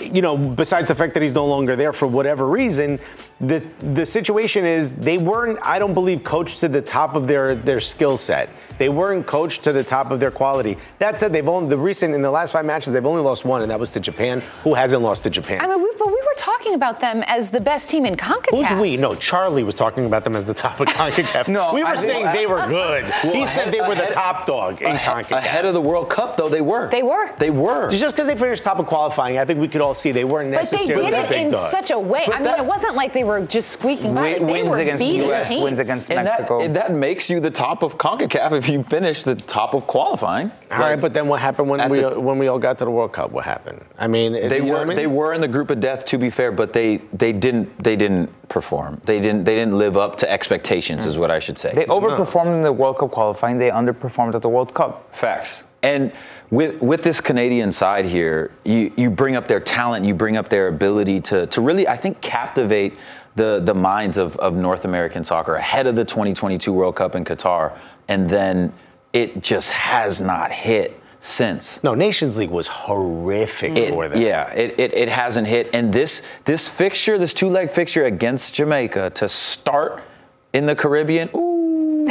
you 0.00 0.22
know, 0.22 0.36
besides 0.36 0.88
the 0.88 0.94
fact 0.94 1.14
that 1.14 1.22
he's 1.22 1.34
no 1.34 1.46
longer 1.46 1.76
there 1.76 1.92
for 1.92 2.06
whatever 2.06 2.46
reason, 2.46 2.98
the 3.40 3.58
the 3.78 4.04
situation 4.04 4.64
is 4.64 4.94
they 4.94 5.18
weren't, 5.18 5.58
I 5.62 5.78
don't 5.78 5.94
believe, 5.94 6.24
coached 6.24 6.58
to 6.60 6.68
the 6.68 6.82
top 6.82 7.14
of 7.14 7.26
their 7.26 7.54
their 7.54 7.80
skill 7.80 8.16
set. 8.16 8.48
They 8.78 8.88
weren't 8.88 9.26
coached 9.26 9.64
to 9.64 9.72
the 9.72 9.84
top 9.84 10.10
of 10.10 10.20
their 10.20 10.30
quality. 10.30 10.76
That 10.98 11.18
said, 11.18 11.32
they've 11.32 11.48
only 11.48 11.68
the 11.68 11.76
recent 11.76 12.14
in 12.14 12.22
the 12.22 12.30
last 12.30 12.52
five 12.52 12.64
matches 12.64 12.92
they've 12.92 13.04
only 13.04 13.22
lost 13.22 13.44
one, 13.44 13.62
and 13.62 13.70
that 13.70 13.80
was 13.80 13.90
to 13.92 14.00
Japan. 14.00 14.40
Who 14.62 14.74
hasn't 14.74 15.02
lost 15.02 15.22
to 15.24 15.30
Japan? 15.30 15.60
I 15.60 15.66
mean, 15.66 15.82
we, 15.82 15.90
but 15.98 16.08
we 16.08 16.17
talking 16.68 16.74
about 16.74 17.00
them 17.00 17.22
as 17.26 17.50
the 17.50 17.60
best 17.60 17.88
team 17.90 18.04
in 18.04 18.16
CONCACAF. 18.16 18.68
Who's 18.68 18.80
we? 18.80 18.96
No, 18.96 19.14
Charlie 19.14 19.62
was 19.62 19.74
talking 19.74 20.04
about 20.04 20.24
them 20.24 20.36
as 20.36 20.44
the 20.44 20.54
top 20.54 20.80
of 20.80 20.86
CONCACAF. 20.88 21.48
No, 21.48 21.72
we 21.72 21.82
were 21.82 21.90
I- 21.90 21.94
saying 21.94 22.26
they 22.26 22.46
were 22.46 22.64
good. 22.66 23.04
Well, 23.24 23.32
he 23.34 23.46
said 23.46 23.72
they 23.72 23.80
were 23.80 23.94
the 23.94 24.02
ahead- 24.02 24.12
top 24.12 24.46
dog 24.46 24.82
in 24.82 24.94
CONCACAF. 24.96 25.30
Ahead 25.30 25.64
of 25.64 25.74
the 25.74 25.80
World 25.80 26.10
Cup, 26.10 26.36
though, 26.36 26.48
they 26.48 26.60
were. 26.60 26.90
They 26.90 27.02
were. 27.02 27.34
They 27.38 27.50
were. 27.50 27.90
Just 27.90 28.14
because 28.14 28.26
they 28.26 28.36
finished 28.36 28.64
top 28.64 28.78
of 28.78 28.86
qualifying, 28.86 29.38
I 29.38 29.44
think 29.44 29.60
we 29.60 29.68
could 29.68 29.80
all 29.80 29.94
see 29.94 30.12
they 30.12 30.24
weren't 30.24 30.50
necessarily. 30.50 30.94
But 30.94 31.02
they 31.02 31.10
necessarily 31.10 31.28
did 31.28 31.42
it 31.42 31.46
in 31.46 31.52
dog. 31.52 31.70
such 31.70 31.90
a 31.90 31.98
way. 31.98 32.22
But 32.26 32.34
I 32.34 32.38
mean, 32.38 32.44
that- 32.44 32.58
it 32.60 32.66
wasn't 32.66 32.94
like 32.96 33.12
they 33.12 33.24
were 33.24 33.40
just 33.46 33.70
squeaking 33.70 34.14
by. 34.14 34.22
Win- 34.34 34.46
they 34.46 34.52
wins 34.52 34.68
were 34.68 34.78
against 34.80 35.00
beating 35.02 35.30
US, 35.30 35.48
teams. 35.48 35.62
wins 35.62 35.78
against 35.78 36.10
and 36.10 36.24
Mexico. 36.24 36.60
that, 36.60 36.74
that 36.74 36.92
makes 36.92 37.30
you 37.30 37.40
the 37.40 37.50
top 37.50 37.82
of 37.82 37.96
CONCACAF 37.98 38.52
if 38.52 38.68
you 38.68 38.82
finish 38.82 39.24
the 39.24 39.34
top 39.34 39.74
of 39.74 39.86
qualifying. 39.86 40.50
All 40.70 40.78
right, 40.78 41.00
but 41.00 41.14
then 41.14 41.28
what 41.28 41.40
happened 41.40 41.68
when 41.70 41.88
we 41.90 42.00
the- 42.00 42.20
when 42.20 42.38
we 42.38 42.48
all 42.48 42.58
got 42.58 42.78
to 42.78 42.84
the 42.84 42.90
World 42.90 43.12
Cup? 43.12 43.30
What 43.30 43.44
happened? 43.44 43.80
I 43.98 44.06
mean, 44.06 44.32
They 44.32 44.60
were 44.60 44.78
I 44.78 44.84
mean? 44.84 44.96
they 44.96 45.06
were 45.06 45.32
in 45.32 45.40
the 45.40 45.48
group 45.48 45.70
of 45.70 45.80
death 45.80 46.04
to 46.06 46.18
be 46.18 46.30
fair, 46.30 46.52
but 46.58 46.72
they 46.72 46.96
they 47.12 47.32
didn't 47.32 47.66
they 47.82 47.94
didn't 47.94 48.28
perform. 48.48 49.00
They 49.04 49.20
didn't 49.20 49.44
they 49.44 49.54
didn't 49.54 49.78
live 49.78 49.96
up 49.96 50.16
to 50.16 50.30
expectations 50.30 51.06
is 51.06 51.16
what 51.16 51.30
I 51.30 51.38
should 51.38 51.56
say. 51.56 51.72
They 51.72 51.84
overperformed 51.84 52.52
in 52.52 52.62
the 52.62 52.72
World 52.72 52.98
Cup 52.98 53.12
qualifying. 53.12 53.58
They 53.58 53.70
underperformed 53.70 54.34
at 54.34 54.42
the 54.42 54.48
World 54.48 54.74
Cup. 54.74 55.14
Facts. 55.14 55.62
And 55.84 56.12
with 56.50 56.82
with 56.82 57.04
this 57.04 57.20
Canadian 57.20 57.70
side 57.70 58.06
here, 58.06 58.50
you, 58.64 58.92
you 58.96 59.08
bring 59.08 59.36
up 59.36 59.46
their 59.46 59.60
talent, 59.60 60.04
you 60.04 60.14
bring 60.14 60.36
up 60.36 60.48
their 60.48 60.66
ability 60.66 61.20
to 61.30 61.46
to 61.46 61.60
really 61.60 61.86
I 61.86 61.96
think 61.96 62.20
captivate 62.20 62.94
the 63.36 63.60
the 63.64 63.74
minds 63.74 64.16
of, 64.18 64.36
of 64.38 64.56
North 64.56 64.84
American 64.84 65.22
soccer 65.22 65.54
ahead 65.54 65.86
of 65.86 65.94
the 65.94 66.04
2022 66.04 66.72
World 66.72 66.96
Cup 66.96 67.14
in 67.14 67.24
Qatar, 67.24 67.78
and 68.08 68.28
then 68.28 68.72
it 69.12 69.40
just 69.40 69.70
has 69.70 70.20
not 70.20 70.50
hit 70.50 70.97
since. 71.20 71.82
no, 71.82 71.94
Nations 71.94 72.36
League 72.36 72.50
was 72.50 72.68
horrific 72.68 73.76
It- 73.76 73.90
for 73.90 74.08
them. 74.08 74.20
Yeah, 74.20 74.50
it, 74.52 74.78
it, 74.78 74.94
it 74.94 75.08
hasn't 75.08 75.46
hit. 75.46 75.70
And 75.74 75.92
this 75.92 76.22
this 76.44 76.68
fixture, 76.68 77.18
this 77.18 77.34
two 77.34 77.48
leg 77.48 77.70
fixture 77.70 78.04
against 78.04 78.54
Jamaica 78.54 79.10
to 79.10 79.28
start 79.28 80.02
in 80.52 80.66
the 80.66 80.74
Caribbean, 80.74 81.28
ooh, 81.34 82.06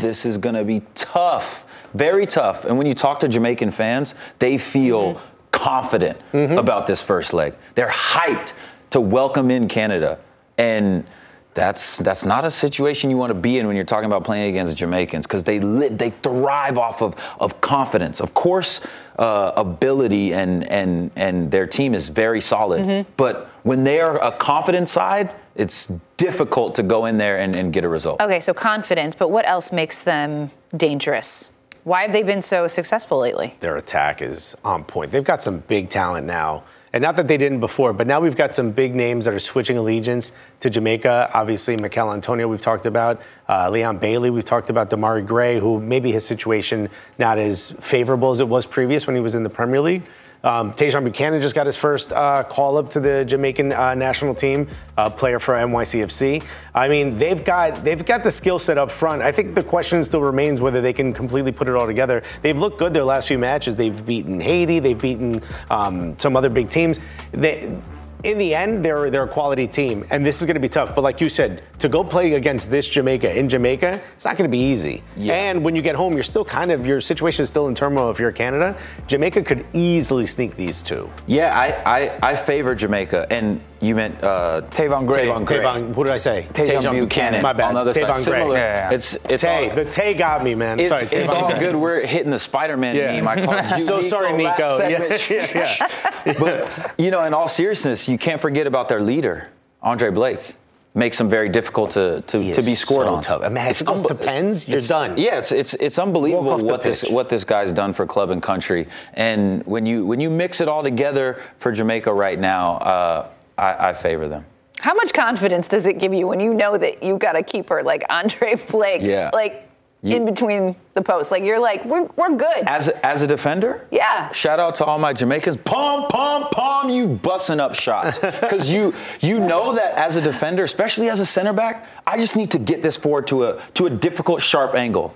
this 0.00 0.24
is 0.24 0.38
gonna 0.38 0.64
be 0.64 0.82
tough, 0.94 1.64
very 1.94 2.26
tough. 2.26 2.64
And 2.64 2.78
when 2.78 2.86
you 2.86 2.94
talk 2.94 3.20
to 3.20 3.28
Jamaican 3.28 3.70
fans, 3.70 4.14
they 4.38 4.58
feel 4.58 5.14
mm-hmm. 5.14 5.24
confident 5.50 6.18
mm-hmm. 6.32 6.58
about 6.58 6.86
this 6.86 7.02
first 7.02 7.34
leg. 7.34 7.54
They're 7.74 7.88
hyped 7.88 8.52
to 8.90 9.00
welcome 9.00 9.50
in 9.50 9.68
Canada, 9.68 10.18
and 10.58 11.04
that's 11.54 11.98
that's 11.98 12.24
not 12.24 12.44
a 12.44 12.50
situation 12.50 13.10
you 13.10 13.16
want 13.16 13.30
to 13.30 13.34
be 13.34 13.58
in 13.58 13.66
when 13.66 13.76
you're 13.76 13.84
talking 13.84 14.06
about 14.06 14.24
playing 14.24 14.48
against 14.48 14.76
Jamaicans 14.76 15.26
because 15.26 15.44
they 15.44 15.60
live, 15.60 15.98
they 15.98 16.10
thrive 16.10 16.78
off 16.78 17.02
of 17.02 17.14
of 17.40 17.60
confidence. 17.60 18.20
Of 18.20 18.34
course, 18.34 18.80
uh, 19.18 19.52
ability 19.56 20.32
and 20.32 20.66
and 20.70 21.10
and 21.16 21.50
their 21.50 21.66
team 21.66 21.94
is 21.94 22.08
very 22.08 22.40
solid, 22.40 23.06
but 23.16 23.50
when 23.62 23.84
they 23.84 24.00
are 24.00 24.22
a 24.22 24.32
confident 24.32 24.88
side, 24.88 25.30
it's 25.54 25.92
difficult 26.16 26.74
to 26.76 26.82
go 26.82 27.06
in 27.06 27.18
there 27.18 27.38
and, 27.38 27.54
and 27.54 27.72
get 27.72 27.84
a 27.84 27.88
result. 27.88 28.20
Okay, 28.20 28.40
so 28.40 28.54
confidence, 28.54 29.14
but 29.14 29.28
what 29.28 29.46
else 29.46 29.72
makes 29.72 30.04
them 30.04 30.50
dangerous? 30.76 31.50
Why 31.84 32.02
have 32.02 32.12
they 32.12 32.22
been 32.22 32.42
so 32.42 32.68
successful 32.68 33.18
lately? 33.18 33.56
Their 33.60 33.76
attack 33.76 34.22
is 34.22 34.56
on 34.64 34.84
point. 34.84 35.10
They've 35.10 35.24
got 35.24 35.42
some 35.42 35.58
big 35.60 35.90
talent 35.90 36.26
now. 36.26 36.62
And 36.92 37.00
not 37.00 37.16
that 37.16 37.26
they 37.26 37.38
didn't 37.38 37.60
before, 37.60 37.94
but 37.94 38.06
now 38.06 38.20
we've 38.20 38.36
got 38.36 38.54
some 38.54 38.70
big 38.70 38.94
names 38.94 39.24
that 39.24 39.32
are 39.32 39.38
switching 39.38 39.78
allegiance 39.78 40.30
to 40.60 40.68
Jamaica. 40.68 41.30
Obviously, 41.32 41.76
Michail 41.78 42.12
Antonio, 42.12 42.46
we've 42.46 42.60
talked 42.60 42.84
about. 42.84 43.22
Uh, 43.48 43.70
Leon 43.70 43.96
Bailey, 43.96 44.28
we've 44.28 44.44
talked 44.44 44.68
about. 44.68 44.90
Demarai 44.90 45.26
Gray, 45.26 45.58
who 45.58 45.80
maybe 45.80 46.12
his 46.12 46.26
situation 46.26 46.90
not 47.18 47.38
as 47.38 47.70
favorable 47.80 48.30
as 48.30 48.40
it 48.40 48.48
was 48.48 48.66
previous 48.66 49.06
when 49.06 49.16
he 49.16 49.22
was 49.22 49.34
in 49.34 49.42
the 49.42 49.50
Premier 49.50 49.80
League. 49.80 50.02
Um, 50.44 50.72
Buchanan 50.72 51.40
just 51.40 51.54
got 51.54 51.66
his 51.66 51.76
first 51.76 52.12
uh, 52.12 52.42
call 52.44 52.76
up 52.76 52.88
to 52.90 53.00
the 53.00 53.24
Jamaican 53.24 53.72
uh, 53.72 53.94
national 53.94 54.34
team, 54.34 54.68
uh, 54.98 55.08
player 55.08 55.38
for 55.38 55.54
NYCFC. 55.54 56.44
I 56.74 56.88
mean, 56.88 57.16
they've 57.16 57.44
got 57.44 57.84
they've 57.84 58.04
got 58.04 58.24
the 58.24 58.30
skill 58.30 58.58
set 58.58 58.78
up 58.78 58.90
front. 58.90 59.22
I 59.22 59.30
think 59.30 59.54
the 59.54 59.62
question 59.62 60.02
still 60.04 60.22
remains 60.22 60.60
whether 60.60 60.80
they 60.80 60.92
can 60.92 61.12
completely 61.12 61.52
put 61.52 61.68
it 61.68 61.74
all 61.74 61.86
together. 61.86 62.22
They've 62.40 62.58
looked 62.58 62.78
good 62.78 62.92
their 62.92 63.04
last 63.04 63.28
few 63.28 63.38
matches. 63.38 63.76
They've 63.76 64.04
beaten 64.04 64.40
Haiti. 64.40 64.78
They've 64.78 65.00
beaten 65.00 65.42
um, 65.70 66.16
some 66.18 66.36
other 66.36 66.50
big 66.50 66.68
teams. 66.70 66.98
They, 67.32 67.76
in 68.24 68.38
the 68.38 68.54
end, 68.54 68.84
they're 68.84 69.10
they're 69.10 69.24
a 69.24 69.28
quality 69.28 69.66
team, 69.66 70.04
and 70.10 70.24
this 70.24 70.40
is 70.40 70.46
going 70.46 70.54
to 70.54 70.60
be 70.60 70.68
tough. 70.68 70.94
But 70.94 71.02
like 71.02 71.20
you 71.20 71.28
said, 71.28 71.62
to 71.80 71.88
go 71.88 72.04
play 72.04 72.34
against 72.34 72.70
this 72.70 72.88
Jamaica 72.88 73.36
in 73.36 73.48
Jamaica, 73.48 74.00
it's 74.14 74.24
not 74.24 74.36
going 74.36 74.48
to 74.48 74.52
be 74.52 74.62
easy. 74.62 75.02
And 75.18 75.62
when 75.64 75.74
you 75.74 75.82
get 75.82 75.96
home, 75.96 76.14
you're 76.14 76.22
still 76.22 76.44
kind 76.44 76.70
of 76.70 76.86
your 76.86 77.00
situation 77.00 77.42
is 77.42 77.48
still 77.48 77.68
in 77.68 77.74
turmoil. 77.74 78.10
If 78.10 78.18
you're 78.18 78.30
Canada, 78.32 78.76
Jamaica 79.06 79.42
could 79.42 79.66
easily 79.74 80.26
sneak 80.26 80.56
these 80.56 80.82
two. 80.82 81.10
Yeah, 81.26 81.56
I, 81.56 82.10
I, 82.22 82.30
I 82.30 82.36
favor 82.36 82.74
Jamaica, 82.74 83.26
and 83.30 83.60
you 83.80 83.94
meant 83.96 84.22
uh, 84.22 84.60
Tayvon 84.66 85.06
Gray. 85.06 85.26
Tayvon 85.26 85.44
Gray. 85.44 85.58
Tayvon, 85.58 85.94
what 85.96 86.06
did 86.06 86.12
I 86.14 86.18
say? 86.18 86.46
Tajon 86.52 86.92
Buchanan. 86.92 87.42
My 87.42 87.52
bad. 87.52 87.68
On 87.68 87.74
the 87.74 87.80
other 87.80 87.92
Tayvon 87.92 88.16
side, 88.18 88.24
Gray. 88.30 88.40
similar. 88.40 88.56
Yeah, 88.56 88.64
yeah, 88.66 88.90
yeah. 88.90 88.94
It's 88.94 89.14
it's 89.28 89.42
Tay, 89.42 89.70
all, 89.70 89.76
the 89.76 89.84
Tay 89.86 90.14
got 90.14 90.44
me, 90.44 90.54
man. 90.54 90.78
it's, 90.78 90.88
sorry, 90.90 91.08
it's 91.10 91.30
all 91.30 91.50
Gray. 91.50 91.58
good. 91.58 91.76
We're 91.76 92.06
hitting 92.06 92.30
the 92.30 92.38
Spider-Man 92.38 92.94
Yeah. 92.94 93.20
meme. 93.20 93.26
I 93.28 93.44
called 93.44 93.78
you 93.80 93.84
So 93.86 93.96
Nico 93.96 94.08
sorry, 94.08 94.44
last 94.44 94.58
Nico. 94.58 94.78
segment. 94.78 95.30
Yeah, 95.30 95.88
yeah, 96.26 96.32
but 96.38 96.94
you 96.98 97.10
know, 97.10 97.24
in 97.24 97.34
all 97.34 97.48
seriousness, 97.48 98.08
you 98.12 98.18
can't 98.18 98.40
forget 98.40 98.66
about 98.66 98.88
their 98.88 99.00
leader, 99.00 99.48
Andre 99.82 100.10
Blake. 100.10 100.54
Makes 100.94 101.16
them 101.16 101.30
very 101.30 101.48
difficult 101.48 101.92
to 101.92 102.20
to, 102.26 102.38
He 102.42 102.52
to 102.52 102.60
be 102.62 102.74
scored 102.74 103.06
so 103.06 103.14
on. 103.14 103.22
tough. 103.22 103.42
I 103.42 103.48
mean, 103.48 103.66
if 103.66 103.80
it 103.80 103.86
goes 103.86 104.02
to 104.02 104.14
pens, 104.14 104.68
you're 104.68 104.76
it's- 104.76 104.88
done. 104.88 105.16
Yeah, 105.16 105.38
it's 105.38 105.50
it's 105.50 105.72
it's 105.74 105.98
unbelievable 105.98 106.44
Walk 106.44 106.52
off 106.54 106.60
the 106.60 106.66
what 106.66 106.82
this 106.82 107.02
what 107.08 107.28
this 107.30 107.44
guy's 107.44 107.72
done 107.72 107.94
for 107.94 108.04
club 108.04 108.28
and 108.28 108.42
country. 108.42 108.86
And 109.14 109.64
when 109.66 109.86
you 109.86 110.04
when 110.04 110.20
you 110.20 110.28
mix 110.28 110.60
it 110.60 110.68
all 110.68 110.82
together 110.82 111.40
for 111.60 111.72
Jamaica 111.72 112.12
right 112.12 112.38
now, 112.38 112.74
uh, 112.76 113.28
I, 113.56 113.88
I 113.88 113.92
favor 113.94 114.28
them. 114.28 114.44
How 114.80 114.92
much 114.92 115.14
confidence 115.14 115.66
does 115.66 115.86
it 115.86 115.98
give 115.98 116.12
you 116.12 116.26
when 116.26 116.40
you 116.40 116.52
know 116.52 116.76
that 116.76 117.02
you've 117.02 117.20
got 117.20 117.36
a 117.36 117.42
keeper 117.42 117.82
like 117.82 118.04
Andre 118.10 118.56
Blake, 118.70 119.00
Yeah. 119.00 119.30
like 119.32 119.66
You- 120.02 120.16
in 120.16 120.24
between 120.24 120.74
the 120.94 121.02
posts? 121.02 121.30
Like 121.30 121.44
you're 121.44 121.60
like, 121.60 121.84
we're, 121.84 122.08
we're 122.16 122.36
good. 122.36 122.64
As 122.66 122.88
a, 122.88 123.06
as 123.06 123.22
a 123.22 123.26
defender, 123.26 123.86
Yeah. 123.90 124.32
Shout 124.32 124.58
out 124.58 124.74
to 124.76 124.84
all 124.84 124.98
my 124.98 125.12
Jamaicans. 125.12 125.58
Pom 125.58 126.08
pom 126.08 126.48
pom, 126.50 126.90
you 126.90 127.06
busting 127.06 127.60
up 127.60 127.74
shots 127.74 128.18
because 128.40 128.68
you 128.68 128.94
you 129.20 129.38
know 129.38 129.74
that 129.74 129.94
as 129.96 130.16
a 130.16 130.20
defender, 130.20 130.64
especially 130.64 131.08
as 131.08 131.20
a 131.20 131.26
center 131.26 131.52
back, 131.52 131.86
I 132.06 132.16
just 132.16 132.36
need 132.36 132.50
to 132.50 132.58
get 132.58 132.82
this 132.82 132.96
forward 132.96 133.28
to 133.28 133.44
a 133.44 133.62
to 133.74 133.86
a 133.86 133.90
difficult 133.90 134.42
sharp 134.42 134.74
angle. 134.74 135.14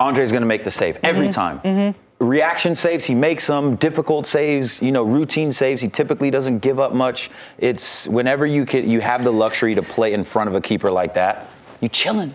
Andre's 0.00 0.32
going 0.32 0.42
to 0.42 0.46
make 0.46 0.64
the 0.64 0.70
save 0.70 0.98
every 1.04 1.26
mm-hmm. 1.26 1.30
time. 1.30 1.60
Mm-hmm. 1.60 2.26
Reaction 2.26 2.74
saves, 2.74 3.04
he 3.04 3.14
makes 3.14 3.46
them. 3.46 3.76
Difficult 3.76 4.26
saves, 4.26 4.82
you 4.82 4.92
know, 4.92 5.04
routine 5.04 5.52
saves. 5.52 5.80
He 5.80 5.88
typically 5.88 6.30
doesn't 6.30 6.58
give 6.58 6.80
up 6.80 6.92
much. 6.92 7.30
It's 7.58 8.08
whenever 8.08 8.46
you 8.46 8.66
can, 8.66 8.88
you 8.88 9.00
have 9.00 9.24
the 9.24 9.32
luxury 9.32 9.74
to 9.74 9.82
play 9.82 10.12
in 10.12 10.24
front 10.24 10.48
of 10.48 10.54
a 10.54 10.60
keeper 10.60 10.90
like 10.90 11.14
that, 11.14 11.50
you 11.80 11.88
chilling. 11.88 12.34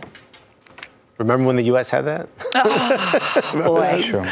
Remember 1.20 1.46
when 1.46 1.58
the 1.58 1.64
U.S. 1.64 1.90
had 1.90 2.06
that? 2.06 2.30
Oh, 2.56 3.52
boy. 3.54 4.02
True. 4.02 4.26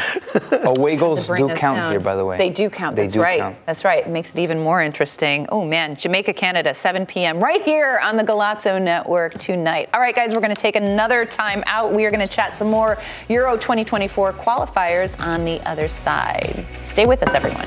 Away 0.64 0.96
goals 0.96 1.22
To 1.22 1.26
bring 1.28 1.46
do 1.46 1.52
us 1.52 1.58
count 1.58 1.76
down. 1.76 1.90
here, 1.92 2.00
by 2.00 2.16
the 2.16 2.24
way. 2.24 2.38
They 2.38 2.48
do 2.48 2.70
count. 2.70 2.96
They 2.96 3.02
That's 3.02 3.14
do 3.14 3.20
right. 3.20 3.38
count. 3.40 3.56
That's 3.66 3.84
right. 3.84 4.06
It 4.06 4.10
makes 4.10 4.32
it 4.34 4.38
even 4.38 4.58
more 4.58 4.80
interesting. 4.82 5.46
Oh 5.50 5.66
man, 5.66 5.96
Jamaica, 5.96 6.32
Canada, 6.32 6.72
7 6.72 7.04
p.m. 7.04 7.40
right 7.40 7.62
here 7.62 8.00
on 8.02 8.16
the 8.16 8.24
Golazo 8.24 8.80
Network 8.80 9.36
tonight. 9.38 9.90
All 9.92 10.00
right, 10.00 10.16
guys, 10.16 10.34
we're 10.34 10.40
going 10.40 10.54
to 10.54 10.60
take 10.60 10.76
another 10.76 11.26
time 11.26 11.62
out. 11.66 11.92
We 11.92 12.06
are 12.06 12.10
going 12.10 12.26
to 12.26 12.34
chat 12.34 12.56
some 12.56 12.70
more 12.70 12.96
Euro 13.28 13.56
2024 13.56 14.32
qualifiers 14.32 15.18
on 15.20 15.44
the 15.44 15.60
other 15.68 15.88
side. 15.88 16.64
Stay 16.84 17.04
with 17.04 17.22
us, 17.22 17.34
everyone. 17.34 17.66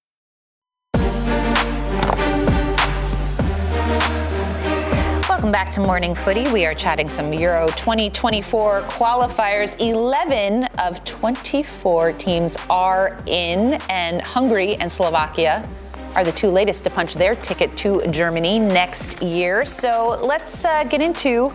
Welcome 5.41 5.53
back 5.53 5.71
to 5.71 5.79
Morning 5.79 6.13
Footy. 6.13 6.51
We 6.51 6.67
are 6.67 6.75
chatting 6.75 7.09
some 7.09 7.33
Euro 7.33 7.65
2024 7.69 8.81
qualifiers. 8.81 9.75
11 9.79 10.65
of 10.77 11.03
24 11.03 12.13
teams 12.13 12.55
are 12.69 13.17
in, 13.25 13.81
and 13.89 14.21
Hungary 14.21 14.75
and 14.75 14.91
Slovakia 14.91 15.67
are 16.13 16.23
the 16.23 16.31
two 16.31 16.49
latest 16.49 16.83
to 16.83 16.91
punch 16.91 17.15
their 17.15 17.33
ticket 17.33 17.75
to 17.77 18.05
Germany 18.11 18.59
next 18.59 19.19
year. 19.23 19.65
So 19.65 20.19
let's 20.21 20.63
uh, 20.63 20.83
get 20.83 21.01
into 21.01 21.51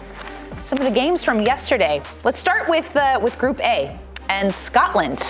some 0.65 0.81
of 0.81 0.85
the 0.85 0.91
games 0.91 1.23
from 1.23 1.41
yesterday. 1.41 2.03
Let's 2.25 2.41
start 2.41 2.69
with 2.69 2.97
uh, 2.97 3.21
with 3.23 3.39
Group 3.39 3.61
A 3.61 3.97
and 4.29 4.53
Scotland, 4.53 5.23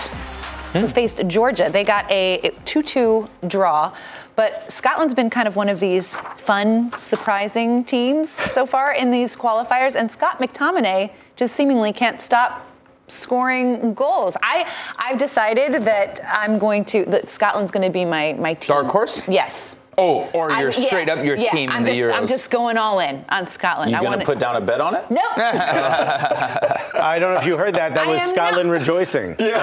who 0.73 0.87
faced 0.87 1.21
Georgia. 1.27 1.69
They 1.71 1.83
got 1.83 2.09
a 2.09 2.39
2-2 2.65 3.29
draw. 3.47 3.93
But 4.37 4.71
Scotland's 4.71 5.15
been 5.15 5.31
kind 5.31 5.47
of 5.47 5.55
one 5.55 5.67
of 5.67 5.79
these 5.79 6.13
fun, 6.37 6.91
surprising 6.99 7.83
teams 7.83 8.29
so 8.29 8.65
far 8.75 8.93
in 8.93 9.09
these 9.09 9.35
qualifiers, 9.35 9.95
and 9.95 10.11
Scott 10.11 10.37
McTominay 10.39 11.11
just 11.35 11.55
seemingly 11.55 11.91
can't 11.91 12.21
stop 12.21 12.63
scoring 13.07 13.95
goals. 13.95 14.37
I 14.43 14.71
I've 14.97 15.17
decided 15.17 15.73
that 15.83 16.21
I'm 16.23 16.59
going 16.59 16.85
to 16.85 17.03
that 17.05 17.31
Scotland's 17.31 17.71
going 17.71 17.85
to 17.85 17.91
be 17.91 18.05
my 18.05 18.33
my 18.33 18.53
team. 18.53 18.75
Dark 18.75 18.87
horse? 18.87 19.23
Yes. 19.27 19.77
Oh, 19.99 20.29
or 20.33 20.51
you're 20.51 20.59
I'm- 20.59 20.65
yeah, 20.77 20.87
straight 20.87 21.09
up 21.09 21.25
your 21.25 21.35
yeah, 21.35 21.49
team 21.51 21.71
I'm 21.71 21.77
in 21.79 21.83
the 21.85 21.91
just, 21.91 21.99
Euros. 22.01 22.13
I'm 22.13 22.27
just 22.27 22.51
going 22.51 22.77
all 22.77 22.99
in 22.99 23.25
on 23.29 23.47
Scotland. 23.47 23.89
You 23.89 23.97
I 23.97 24.03
gonna 24.03 24.23
put 24.23 24.37
down 24.37 24.55
a 24.55 24.61
bet 24.61 24.79
on 24.79 24.93
it? 24.93 25.09
No. 25.09 25.21
I 25.35 27.17
don't 27.19 27.33
know 27.33 27.39
if 27.39 27.47
you 27.47 27.57
heard 27.57 27.73
that. 27.75 27.95
That 27.95 28.07
I 28.07 28.11
was 28.11 28.21
am 28.21 28.29
Scotland 28.29 28.69
rejoicing. 28.69 29.35
You're 29.39 29.57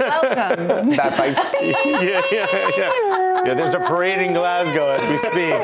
welcome. 0.00 0.90
yeah, 0.90 2.22
yeah, 2.32 2.70
yeah. 2.76 3.42
Yeah, 3.46 3.54
there's 3.54 3.74
a 3.74 3.78
parade 3.78 4.20
in 4.20 4.32
Glasgow 4.32 4.88
as 4.88 5.08
we 5.08 5.18
speak. 5.18 5.62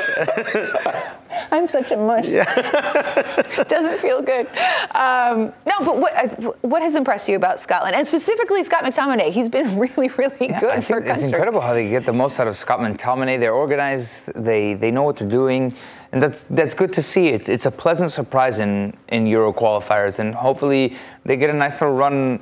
I'm 1.50 1.66
such 1.66 1.90
a 1.90 1.96
mush. 1.96 2.26
Yeah. 2.28 2.44
Doesn't 3.68 3.98
feel 3.98 4.22
good. 4.22 4.46
Um, 4.94 5.52
no, 5.66 5.80
but 5.80 5.98
what 5.98 6.14
uh, 6.14 6.52
what 6.62 6.82
has 6.82 6.94
impressed 6.94 7.28
you 7.28 7.36
about 7.36 7.60
Scotland, 7.60 7.94
and 7.96 8.06
specifically 8.06 8.62
Scott 8.64 8.84
McTominay? 8.84 9.30
He's 9.30 9.48
been 9.48 9.78
really, 9.78 10.08
really 10.08 10.48
good 10.48 10.64
I 10.64 10.80
for 10.80 11.00
think 11.00 11.06
it's 11.06 11.22
incredible 11.22 11.60
how 11.60 11.72
they 11.72 11.88
get 11.88 12.06
the 12.06 12.11
most 12.12 12.40
out 12.40 12.48
of 12.48 12.56
Scott 12.56 12.80
McTominay. 12.80 13.38
They're 13.38 13.54
organized. 13.54 14.32
They 14.34 14.74
they 14.74 14.90
know 14.90 15.02
what 15.02 15.16
they're 15.16 15.28
doing, 15.28 15.74
and 16.12 16.22
that's 16.22 16.44
that's 16.44 16.74
good 16.74 16.92
to 16.94 17.02
see. 17.02 17.28
It, 17.28 17.48
it's 17.48 17.66
a 17.66 17.70
pleasant 17.70 18.10
surprise 18.10 18.58
in 18.58 18.94
in 19.08 19.26
Euro 19.26 19.52
qualifiers, 19.52 20.18
and 20.18 20.34
hopefully 20.34 20.96
they 21.24 21.36
get 21.36 21.50
a 21.50 21.52
nice 21.52 21.80
little 21.80 21.96
run 21.96 22.40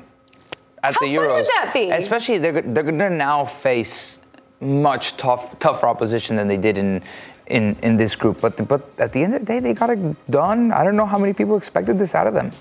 at 0.82 0.94
How 0.94 1.00
the 1.00 1.14
fun 1.16 1.24
Euros. 1.24 1.36
would 1.36 1.46
that 1.46 1.70
be? 1.74 1.90
Especially 1.90 2.38
they're 2.38 2.62
they're 2.62 2.82
going 2.84 2.98
to 2.98 3.10
now 3.10 3.44
face 3.44 4.20
much 4.60 5.16
tough 5.16 5.58
tougher 5.58 5.86
opposition 5.86 6.36
than 6.36 6.48
they 6.48 6.56
did 6.58 6.78
in. 6.78 7.02
In, 7.46 7.76
in 7.82 7.96
this 7.96 8.14
group, 8.14 8.40
but 8.40 8.68
but 8.68 8.82
at 9.00 9.12
the 9.12 9.24
end 9.24 9.34
of 9.34 9.40
the 9.40 9.46
day, 9.46 9.58
they 9.58 9.74
got 9.74 9.90
it 9.90 9.98
done. 10.30 10.70
I 10.70 10.84
don't 10.84 10.94
know 10.94 11.04
how 11.04 11.18
many 11.18 11.32
people 11.32 11.56
expected 11.56 11.98
this 11.98 12.14
out 12.14 12.28
of 12.28 12.34
them. 12.34 12.52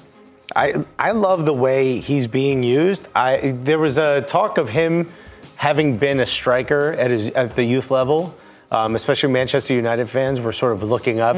I 0.56 0.84
I 0.98 1.12
love 1.12 1.45
the 1.45 1.54
way 1.54 2.00
he's 2.00 2.26
being 2.26 2.63
used. 2.63 3.08
I 3.13 3.52
there 3.52 3.78
was 3.78 4.00
a 4.00 4.24
talk 4.24 4.58
of 4.58 4.69
him 4.69 5.12
having 5.60 5.98
been 5.98 6.22
a 6.22 6.26
striker 6.26 6.93
at 6.93 7.12
his 7.12 7.28
at 7.30 7.56
the 7.56 7.63
youth 7.63 7.91
level. 7.91 8.34
Um, 8.72 8.93
especially 8.95 9.32
Manchester 9.32 9.74
United 9.74 10.08
fans 10.10 10.39
were 10.39 10.54
sort 10.54 10.74
of 10.74 10.84
looking 10.84 11.19
up 11.19 11.36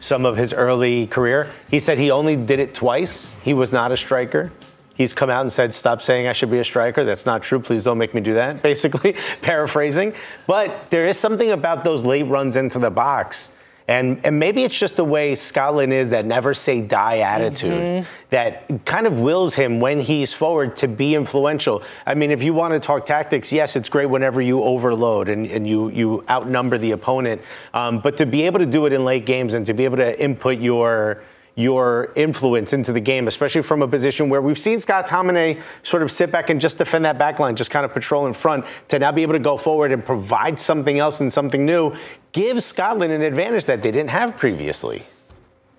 some 0.00 0.26
of 0.26 0.36
his 0.36 0.52
early 0.52 1.06
career. 1.06 1.50
He 1.70 1.80
said 1.80 1.96
he 1.96 2.10
only 2.10 2.36
did 2.36 2.60
it 2.60 2.74
twice. 2.74 3.32
He 3.42 3.54
was 3.54 3.72
not 3.72 3.90
a 3.90 3.96
striker. 3.96 4.52
He's 4.94 5.14
come 5.14 5.30
out 5.30 5.40
and 5.40 5.52
said, 5.52 5.74
"Stop 5.74 6.02
saying 6.02 6.28
I 6.28 6.34
should 6.34 6.50
be 6.50 6.58
a 6.58 6.64
striker. 6.64 7.02
That's 7.02 7.26
not 7.26 7.42
true. 7.42 7.58
Please 7.58 7.82
don't 7.82 7.98
make 7.98 8.14
me 8.14 8.20
do 8.20 8.34
that." 8.34 8.62
Basically, 8.70 9.16
paraphrasing. 9.42 10.14
But 10.46 10.90
there 10.90 11.06
is 11.06 11.18
something 11.18 11.50
about 11.50 11.82
those 11.82 12.04
late 12.04 12.28
runs 12.28 12.54
into 12.54 12.78
the 12.78 12.90
box. 12.90 13.50
And, 13.86 14.24
and 14.24 14.38
maybe 14.38 14.64
it's 14.64 14.78
just 14.78 14.96
the 14.96 15.04
way 15.04 15.34
Scotland 15.34 15.92
is 15.92 16.08
that 16.10 16.24
never 16.24 16.54
say 16.54 16.80
die 16.80 17.18
attitude 17.18 18.06
that 18.30 18.86
kind 18.86 19.06
of 19.06 19.20
wills 19.20 19.54
him 19.54 19.78
when 19.78 20.00
he's 20.00 20.32
forward 20.32 20.74
to 20.76 20.88
be 20.88 21.14
influential. 21.14 21.82
I 22.06 22.14
mean, 22.14 22.30
if 22.30 22.42
you 22.42 22.54
want 22.54 22.72
to 22.72 22.80
talk 22.80 23.04
tactics, 23.04 23.52
yes, 23.52 23.76
it's 23.76 23.90
great 23.90 24.06
whenever 24.06 24.40
you 24.40 24.62
overload 24.62 25.28
and, 25.28 25.46
and 25.46 25.68
you, 25.68 25.90
you 25.90 26.24
outnumber 26.30 26.78
the 26.78 26.92
opponent. 26.92 27.42
Um, 27.74 27.98
but 27.98 28.16
to 28.16 28.26
be 28.26 28.42
able 28.46 28.58
to 28.60 28.66
do 28.66 28.86
it 28.86 28.94
in 28.94 29.04
late 29.04 29.26
games 29.26 29.52
and 29.52 29.66
to 29.66 29.74
be 29.74 29.84
able 29.84 29.98
to 29.98 30.18
input 30.18 30.58
your 30.60 31.22
your 31.56 32.12
influence 32.16 32.72
into 32.72 32.92
the 32.92 33.00
game, 33.00 33.28
especially 33.28 33.62
from 33.62 33.82
a 33.82 33.88
position 33.88 34.28
where 34.28 34.42
we've 34.42 34.58
seen 34.58 34.80
Scott 34.80 35.06
Tominay 35.06 35.60
sort 35.82 36.02
of 36.02 36.10
sit 36.10 36.32
back 36.32 36.50
and 36.50 36.60
just 36.60 36.78
defend 36.78 37.04
that 37.04 37.18
back 37.18 37.38
line, 37.38 37.54
just 37.54 37.70
kind 37.70 37.84
of 37.84 37.92
patrol 37.92 38.26
in 38.26 38.32
front, 38.32 38.64
to 38.88 38.98
now 38.98 39.12
be 39.12 39.22
able 39.22 39.34
to 39.34 39.38
go 39.38 39.56
forward 39.56 39.92
and 39.92 40.04
provide 40.04 40.58
something 40.58 40.98
else 40.98 41.20
and 41.20 41.32
something 41.32 41.64
new, 41.64 41.94
gives 42.32 42.64
Scotland 42.64 43.12
an 43.12 43.22
advantage 43.22 43.66
that 43.66 43.82
they 43.82 43.92
didn't 43.92 44.10
have 44.10 44.36
previously. 44.36 45.04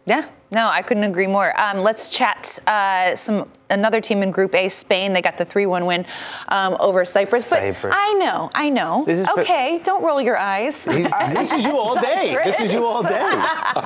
Yeah, 0.08 0.28
no, 0.52 0.70
I 0.70 0.84
couldn't 0.84 1.04
agree 1.04 1.26
more. 1.26 1.60
Um, 1.60 1.80
let's 1.80 2.10
chat 2.12 2.60
uh, 2.68 3.15
some 3.15 3.50
another 3.72 4.00
team 4.00 4.22
in 4.22 4.30
Group 4.30 4.54
A, 4.54 4.70
Spain. 4.70 5.13
They 5.13 5.22
got 5.24 5.39
the 5.39 5.46
three-one 5.46 5.88
win 5.88 6.06
um, 6.50 6.78
over 6.80 7.04
Cyprus. 7.06 7.50
But 7.50 7.60
Cyprus. 7.60 7.96
I 7.98 8.13
know, 8.13 8.52
I 8.54 8.70
know. 8.70 9.04
This 9.08 9.20
is- 9.20 9.28
okay, 9.30 9.82
don't 9.84 10.04
roll 10.04 10.22
your 10.22 10.38
eyes. 10.38 10.84
this 10.86 11.52
is 11.52 11.65
you 11.65 11.78
all 11.78 11.96
day. 12.00 12.38
This 12.46 12.60
is 12.60 12.72
you 12.72 12.86
all 12.86 13.02
day. 13.02 13.20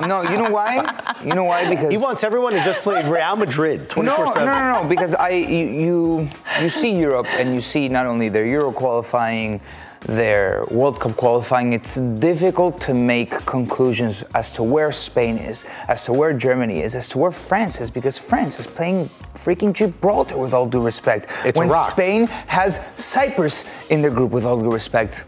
No, 0.06 0.20
you 0.22 0.36
know 0.36 0.50
why? 0.50 1.14
You 1.24 1.34
know 1.34 1.44
why? 1.44 1.68
Because 1.70 1.90
He 1.90 1.96
wants 1.96 2.22
everyone 2.22 2.52
to 2.52 2.62
just 2.62 2.80
play 2.80 3.08
Real 3.08 3.36
Madrid 3.36 3.88
24 3.88 4.26
no, 4.26 4.30
7. 4.30 4.46
No, 4.46 4.54
no, 4.54 4.82
no, 4.82 4.88
because 4.88 5.14
I 5.14 5.30
you, 5.30 5.66
you 5.84 6.28
you 6.60 6.68
see 6.68 6.94
Europe 6.94 7.26
and 7.30 7.54
you 7.54 7.62
see 7.62 7.88
not 7.88 8.04
only 8.04 8.28
their 8.28 8.44
Euro 8.44 8.70
qualifying, 8.72 9.60
their 10.00 10.64
World 10.70 10.98
Cup 10.98 11.16
qualifying. 11.16 11.72
It's 11.72 11.96
difficult 11.96 12.80
to 12.82 12.94
make 12.94 13.30
conclusions 13.46 14.24
as 14.34 14.50
to 14.52 14.62
where 14.62 14.92
Spain 14.92 15.36
is, 15.36 15.64
as 15.88 16.04
to 16.06 16.12
where 16.12 16.32
Germany 16.32 16.80
is, 16.80 16.94
as 16.94 17.08
to 17.10 17.18
where 17.18 17.32
France 17.32 17.80
is, 17.80 17.90
because 17.90 18.16
France 18.16 18.58
is 18.58 18.66
playing 18.66 19.06
freaking 19.34 19.72
Gibraltar 19.72 20.38
with 20.38 20.54
all 20.54 20.66
due 20.66 20.82
respect. 20.82 21.26
It's 21.44 21.58
when 21.58 21.68
rock. 21.68 21.92
Spain 21.92 22.26
has 22.46 22.92
Cyprus 22.96 23.66
in 23.90 24.02
their 24.02 24.10
group 24.10 24.30
with 24.30 24.44
all 24.44 24.60
due 24.60 24.70
respect. 24.70 25.24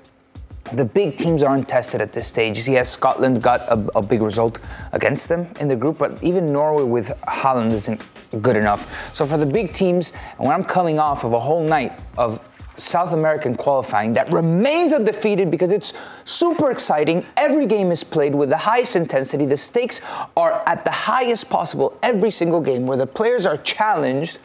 The 0.72 0.85
big 0.85 1.16
teams 1.16 1.42
aren't 1.42 1.68
tested 1.68 2.00
at 2.00 2.14
this 2.14 2.26
stage. 2.26 2.66
Yes, 2.66 2.88
Scotland 2.88 3.42
got 3.42 3.61
a, 3.62 3.98
a 3.98 4.02
big 4.02 4.22
result 4.22 4.58
against 4.92 5.28
them 5.28 5.48
in 5.61 5.68
the 5.68 5.76
group, 5.76 5.98
but 5.98 6.22
even 6.22 6.50
Norway 6.50 6.85
with 6.85 7.12
Holland 7.24 7.72
isn't 7.72 8.08
good 8.40 8.56
enough. 8.56 9.14
So 9.14 9.26
for 9.26 9.37
the 9.37 9.44
big 9.44 9.74
teams, 9.74 10.14
and 10.38 10.46
when 10.46 10.52
I'm 10.52 10.64
coming 10.64 10.98
off 10.98 11.24
of 11.24 11.35
a 11.35 11.38
whole 11.38 11.62
night 11.62 12.02
of 12.16 12.40
South 12.83 13.12
American 13.12 13.57
qualifying 13.57 14.12
that 14.14 14.31
remains 14.33 14.92
undefeated 14.92 15.51
because 15.51 15.73
it's 15.73 15.95
super 16.25 16.71
exciting. 16.71 17.25
Every 17.37 17.66
game 17.66 17.90
is 17.90 18.03
played 18.05 18.35
with 18.35 18.49
the 18.51 18.57
highest 18.57 18.97
intensity. 18.97 19.47
The 19.47 19.57
stakes 19.57 20.01
are 20.37 20.62
at 20.66 20.85
the 20.85 20.90
highest 20.90 21.49
possible 21.49 21.97
every 22.03 22.31
single 22.31 22.61
game 22.61 22.87
where 22.87 22.97
the 22.97 23.07
players 23.07 23.47
are 23.47 23.57
challenged. 23.59 24.38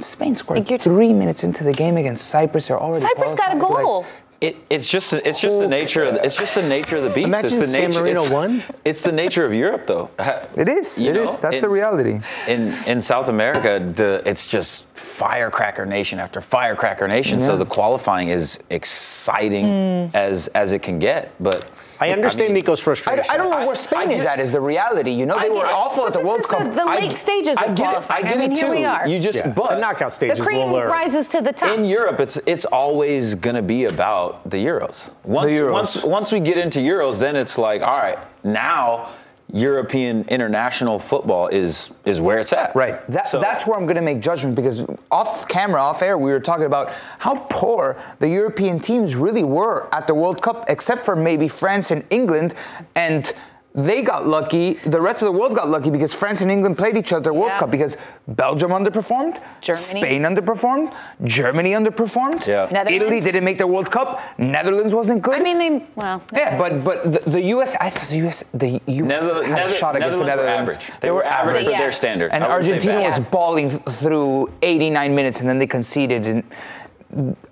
Spain 0.00 0.36
scored 0.36 0.66
three 0.80 1.12
minutes 1.12 1.42
into 1.42 1.64
the 1.64 1.72
game 1.72 1.96
against 1.96 2.28
Cyprus. 2.28 2.68
They're 2.68 2.78
already 2.78 3.04
Cyprus 3.04 3.34
got 3.34 3.56
a 3.56 3.58
qualified. 3.58 3.76
Like, 3.76 3.84
goal. 3.84 4.06
It, 4.40 4.56
it's 4.70 4.88
just 4.88 5.12
it's 5.12 5.40
just 5.40 5.58
the 5.58 5.66
nature 5.66 6.04
of 6.04 6.14
the, 6.14 6.24
it's 6.24 6.36
just 6.36 6.54
the 6.54 6.68
nature 6.68 6.96
of 6.96 7.02
the 7.02 7.10
beast. 7.10 7.26
Imagine 7.26 7.50
it's 7.50 7.58
the 7.58 7.66
San 7.66 7.90
nature, 7.90 8.02
Marino 8.02 8.22
it's, 8.22 8.30
won. 8.30 8.62
It's 8.84 9.02
the 9.02 9.10
nature 9.10 9.44
of 9.44 9.52
Europe, 9.52 9.88
though. 9.88 10.10
It 10.56 10.68
is. 10.68 11.00
You 11.00 11.10
It 11.10 11.14
know, 11.14 11.24
is. 11.24 11.38
That's 11.38 11.56
in- 11.56 11.60
the 11.60 11.68
reality. 11.68 12.20
In 12.46 12.72
in 12.86 13.00
South 13.00 13.28
America, 13.28 13.80
the 13.80 14.22
it's 14.24 14.46
just 14.46 14.84
firecracker 14.94 15.86
nation 15.86 16.20
after 16.20 16.40
firecracker 16.40 17.08
nation. 17.08 17.42
So 17.42 17.56
the 17.56 17.66
qualifying 17.66 18.28
is 18.28 18.60
exciting 18.70 19.66
mm. 19.66 20.14
as 20.14 20.46
as 20.48 20.70
it 20.70 20.82
can 20.82 21.00
get. 21.00 21.34
But 21.42 21.68
I 22.00 22.10
understand 22.10 22.48
mean, 22.54 22.62
Nico's 22.62 22.80
frustration. 22.80 23.24
I 23.28 23.36
don't 23.36 23.50
know 23.50 23.66
where 23.66 23.76
Spain 23.76 24.10
is 24.10 24.24
at. 24.24 24.38
Is 24.40 24.52
the 24.52 24.60
reality? 24.60 25.10
You 25.10 25.26
know, 25.26 25.38
they 25.38 25.50
were 25.50 25.66
awful 25.66 26.06
at 26.06 26.12
the 26.12 26.20
But 26.20 26.26
World 26.26 26.38
this 26.40 26.46
Cup. 26.46 26.60
is 26.62 26.68
the, 26.68 26.74
the 26.74 26.86
late 26.86 27.10
I- 27.12 27.14
stages 27.14 27.56
I 27.58 27.64
of 27.64 27.72
it. 27.72 27.76
qualifying. 27.76 28.24
I 28.24 28.28
get 28.28 28.38
mean, 28.38 28.52
it 28.52 28.58
here 28.58 28.70
we 28.70 28.84
are. 28.84 29.06
You 29.08 29.18
just 29.18 29.38
Yeah. 29.38 29.48
but 29.48 29.70
the 29.70 29.78
knockout 29.78 30.12
stages 30.12 30.38
the 30.38 30.44
cream 30.44 30.70
will 30.70 30.82
rises 30.84 31.26
to 31.28 31.40
the 31.40 31.52
top. 31.52 31.76
in 31.76 31.84
Europe, 31.84 32.20
it's 32.20 32.36
it's 32.46 32.64
always 32.66 33.34
going 33.34 33.56
to 33.56 33.62
be 33.62 33.86
about 33.86 34.48
the 34.48 34.58
Euros. 34.64 35.10
Once 35.24 35.52
Euros. 35.52 35.72
once 35.72 36.04
once 36.04 36.32
we 36.32 36.40
get 36.40 36.56
into 36.56 36.78
Euros, 36.80 37.18
then 37.18 37.34
it's 37.36 37.58
like, 37.58 37.82
all 37.82 37.98
right, 37.98 38.18
now 38.44 39.08
European 39.52 40.24
international 40.28 40.98
football 40.98 41.48
is 41.48 41.90
is 42.04 42.20
where 42.20 42.38
it's 42.38 42.52
at. 42.52 42.74
Right. 42.76 43.06
That, 43.10 43.28
so, 43.28 43.40
that's 43.40 43.66
where 43.66 43.78
I'm 43.78 43.86
going 43.86 43.96
to 43.96 44.02
make 44.02 44.20
judgment 44.20 44.54
because 44.54 44.84
off 45.10 45.48
camera, 45.48 45.80
off 45.80 46.02
air, 46.02 46.18
we 46.18 46.30
were 46.30 46.40
talking 46.40 46.66
about 46.66 46.90
how 47.18 47.46
poor 47.48 47.96
the 48.18 48.28
European 48.28 48.78
teams 48.78 49.16
really 49.16 49.44
were 49.44 49.88
at 49.94 50.06
the 50.06 50.14
World 50.14 50.42
Cup, 50.42 50.66
except 50.68 51.02
for 51.04 51.16
maybe 51.16 51.48
France 51.48 51.90
and 51.90 52.04
England, 52.10 52.54
and 52.94 53.32
they 53.74 54.02
got 54.02 54.26
lucky. 54.26 54.74
The 54.74 55.00
rest 55.00 55.22
of 55.22 55.26
the 55.26 55.38
world 55.38 55.54
got 55.54 55.68
lucky 55.68 55.90
because 55.90 56.14
France 56.14 56.40
and 56.40 56.50
England 56.50 56.78
played 56.78 56.96
each 56.96 57.12
other 57.12 57.32
World 57.32 57.50
yeah. 57.50 57.58
Cup 57.58 57.70
because 57.70 57.96
Belgium 58.26 58.70
underperformed, 58.70 59.40
Germany. 59.60 60.00
Spain 60.00 60.22
underperformed, 60.22 60.94
Germany 61.24 61.72
underperformed. 61.72 62.46
Yeah. 62.46 62.88
Italy 62.88 63.20
didn't 63.20 63.44
make 63.44 63.58
the 63.58 63.66
World 63.66 63.90
Cup. 63.90 64.20
Netherlands 64.38 64.94
wasn't 64.94 65.22
good. 65.22 65.40
I 65.40 65.44
mean, 65.44 65.58
they 65.58 65.86
well. 65.94 66.22
Yeah, 66.32 66.58
but 66.58 66.84
but 66.84 67.12
the, 67.12 67.30
the, 67.30 67.42
U.S. 67.56 67.76
I 67.80 67.90
thought 67.90 68.08
the 68.08 68.16
U.S. 68.18 68.42
The 68.54 68.80
U.S. 68.86 69.22
Nether, 69.22 69.44
had 69.44 69.54
Nether, 69.54 69.72
a 69.72 69.76
shot 69.76 69.96
against 69.96 70.18
the 70.18 70.24
Netherlands. 70.24 70.70
Were 70.70 70.74
average. 70.74 70.86
They, 71.00 71.08
they 71.08 71.10
were 71.10 71.24
average, 71.24 71.56
average 71.56 71.64
for 71.66 71.70
yeah. 71.70 71.78
their 71.78 71.92
standard. 71.92 72.32
And 72.32 72.44
Argentina 72.44 73.00
was 73.10 73.20
balling 73.20 73.70
through 73.70 74.52
89 74.62 75.14
minutes, 75.14 75.40
and 75.40 75.48
then 75.48 75.58
they 75.58 75.66
conceded 75.66 76.26
and. 76.26 76.42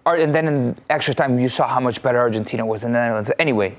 And 0.04 0.34
then 0.34 0.48
in 0.48 0.76
extra 0.90 1.14
time, 1.14 1.40
you 1.40 1.48
saw 1.48 1.66
how 1.66 1.80
much 1.80 2.02
better 2.02 2.18
Argentina 2.18 2.66
was 2.66 2.82
than 2.82 2.92
the 2.92 2.98
Netherlands. 2.98 3.30
Anyway, 3.38 3.74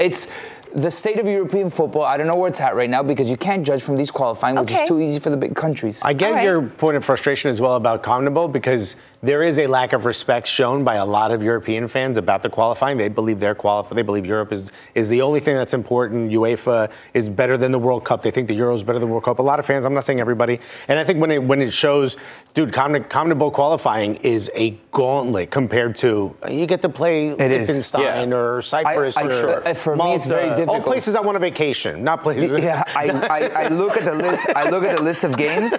it's 0.00 0.28
the 0.74 0.90
state 0.90 1.20
of 1.20 1.26
European 1.26 1.70
football, 1.70 2.02
I 2.02 2.16
don't 2.16 2.26
know 2.26 2.34
where 2.34 2.48
it's 2.48 2.60
at 2.60 2.74
right 2.74 2.90
now 2.90 3.02
because 3.02 3.30
you 3.30 3.36
can't 3.36 3.64
judge 3.64 3.82
from 3.82 3.96
these 3.96 4.10
qualifying, 4.10 4.56
which 4.56 4.72
is 4.72 4.88
too 4.88 5.00
easy 5.00 5.20
for 5.20 5.30
the 5.30 5.36
big 5.36 5.54
countries. 5.54 6.02
I 6.02 6.12
get 6.12 6.32
right. 6.32 6.44
your 6.44 6.62
point 6.62 6.96
of 6.96 7.04
frustration 7.04 7.50
as 7.50 7.60
well 7.60 7.76
about 7.76 8.02
CONMEBOL 8.02 8.50
because 8.50 8.96
there 9.24 9.42
is 9.42 9.58
a 9.58 9.66
lack 9.66 9.94
of 9.94 10.04
respect 10.04 10.46
shown 10.46 10.84
by 10.84 10.96
a 10.96 11.04
lot 11.06 11.32
of 11.32 11.42
European 11.42 11.88
fans 11.88 12.18
about 12.18 12.42
the 12.42 12.50
qualifying. 12.50 12.98
They 12.98 13.08
believe 13.08 13.40
they're 13.40 13.54
qualified. 13.54 13.96
They 13.96 14.02
believe 14.02 14.26
Europe 14.26 14.52
is 14.52 14.70
is 14.94 15.08
the 15.08 15.22
only 15.22 15.40
thing 15.40 15.56
that's 15.56 15.72
important. 15.72 16.30
UEFA 16.30 16.92
is 17.14 17.30
better 17.30 17.56
than 17.56 17.72
the 17.72 17.78
World 17.78 18.04
Cup. 18.04 18.22
They 18.22 18.30
think 18.30 18.48
the 18.48 18.54
Euro 18.54 18.74
is 18.74 18.82
better 18.82 18.98
than 18.98 19.08
the 19.08 19.12
World 19.12 19.24
Cup. 19.24 19.38
A 19.38 19.42
lot 19.42 19.58
of 19.58 19.64
fans. 19.64 19.86
I'm 19.86 19.94
not 19.94 20.04
saying 20.04 20.20
everybody. 20.20 20.60
And 20.88 20.98
I 20.98 21.04
think 21.04 21.20
when 21.20 21.30
it 21.30 21.42
when 21.42 21.62
it 21.62 21.72
shows, 21.72 22.18
dude, 22.52 22.72
CONMEBOL 22.72 23.52
qualifying 23.54 24.16
is 24.16 24.50
a 24.54 24.78
gauntlet 24.90 25.50
compared 25.50 25.96
to 25.96 26.36
you 26.50 26.66
get 26.66 26.82
to 26.82 26.90
play 26.90 27.28
it 27.28 27.38
Liechtenstein 27.38 28.30
yeah. 28.30 28.36
or 28.36 28.60
Cyprus 28.60 29.16
I, 29.16 29.22
I, 29.22 29.26
or 29.26 29.68
uh, 29.68 29.74
for 29.74 29.96
Malta. 29.96 30.10
me 30.10 30.16
it's 30.16 30.26
very 30.26 30.48
difficult. 30.50 30.68
All 30.68 30.84
places 30.84 31.14
I 31.14 31.20
want 31.20 31.36
to 31.36 31.40
vacation, 31.40 32.04
not 32.04 32.22
places. 32.22 32.62
Yeah, 32.62 32.82
I, 32.94 33.08
I, 33.08 33.64
I 33.64 33.68
look 33.68 33.96
at 33.96 34.04
the 34.04 34.14
list. 34.14 34.46
I 34.54 34.68
look 34.68 34.84
at 34.84 34.96
the 34.96 35.02
list 35.02 35.24
of 35.24 35.36
games, 35.36 35.72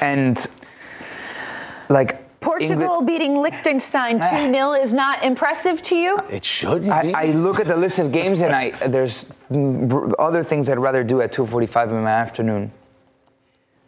and 0.00 0.38
like 1.88 2.25
Portugal 2.46 3.02
beating 3.02 3.36
Liechtenstein 3.38 4.20
2 4.46 4.52
0 4.54 4.72
is 4.72 4.92
not 4.92 5.22
impressive 5.24 5.82
to 5.82 5.96
you? 5.96 6.18
It 6.30 6.44
shouldn't 6.44 6.90
I, 6.90 7.12
I, 7.14 7.26
look 7.32 7.58
at 7.58 7.66
the 7.66 7.76
list 7.76 7.98
of 7.98 8.12
games 8.12 8.40
and 8.40 8.54
I 8.54 8.70
there's 8.86 9.26
other 10.18 10.44
things 10.44 10.70
I'd 10.70 10.78
rather 10.78 11.02
do 11.02 11.20
at 11.20 11.32
2:45 11.32 11.90
in 11.90 12.04
the 12.04 12.10
afternoon. 12.10 12.72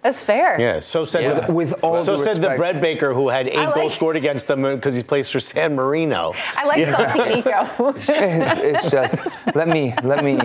That's 0.02 0.22
fair. 0.22 0.60
Yeah. 0.60 0.78
So 0.80 1.04
said 1.04 1.22
yeah. 1.22 1.40
The, 1.40 1.52
with 1.52 1.72
all 1.82 2.00
so 2.00 2.16
said 2.16 2.36
respect. 2.36 2.52
the 2.52 2.56
bread 2.56 2.80
baker 2.80 3.12
who 3.12 3.28
had 3.28 3.48
eight 3.48 3.56
like, 3.56 3.74
goals 3.74 3.94
scored 3.94 4.14
against 4.16 4.46
them 4.46 4.62
because 4.62 4.94
he 4.94 5.02
plays 5.02 5.28
for 5.28 5.40
San 5.40 5.74
Marino. 5.74 6.34
I 6.56 6.66
like 6.66 6.78
yeah. 6.78 7.12
salty 7.12 7.34
Nico. 7.34 7.94
it's 7.98 8.90
just 8.90 9.26
let 9.56 9.66
me 9.66 9.92
let 10.04 10.24
me 10.24 10.36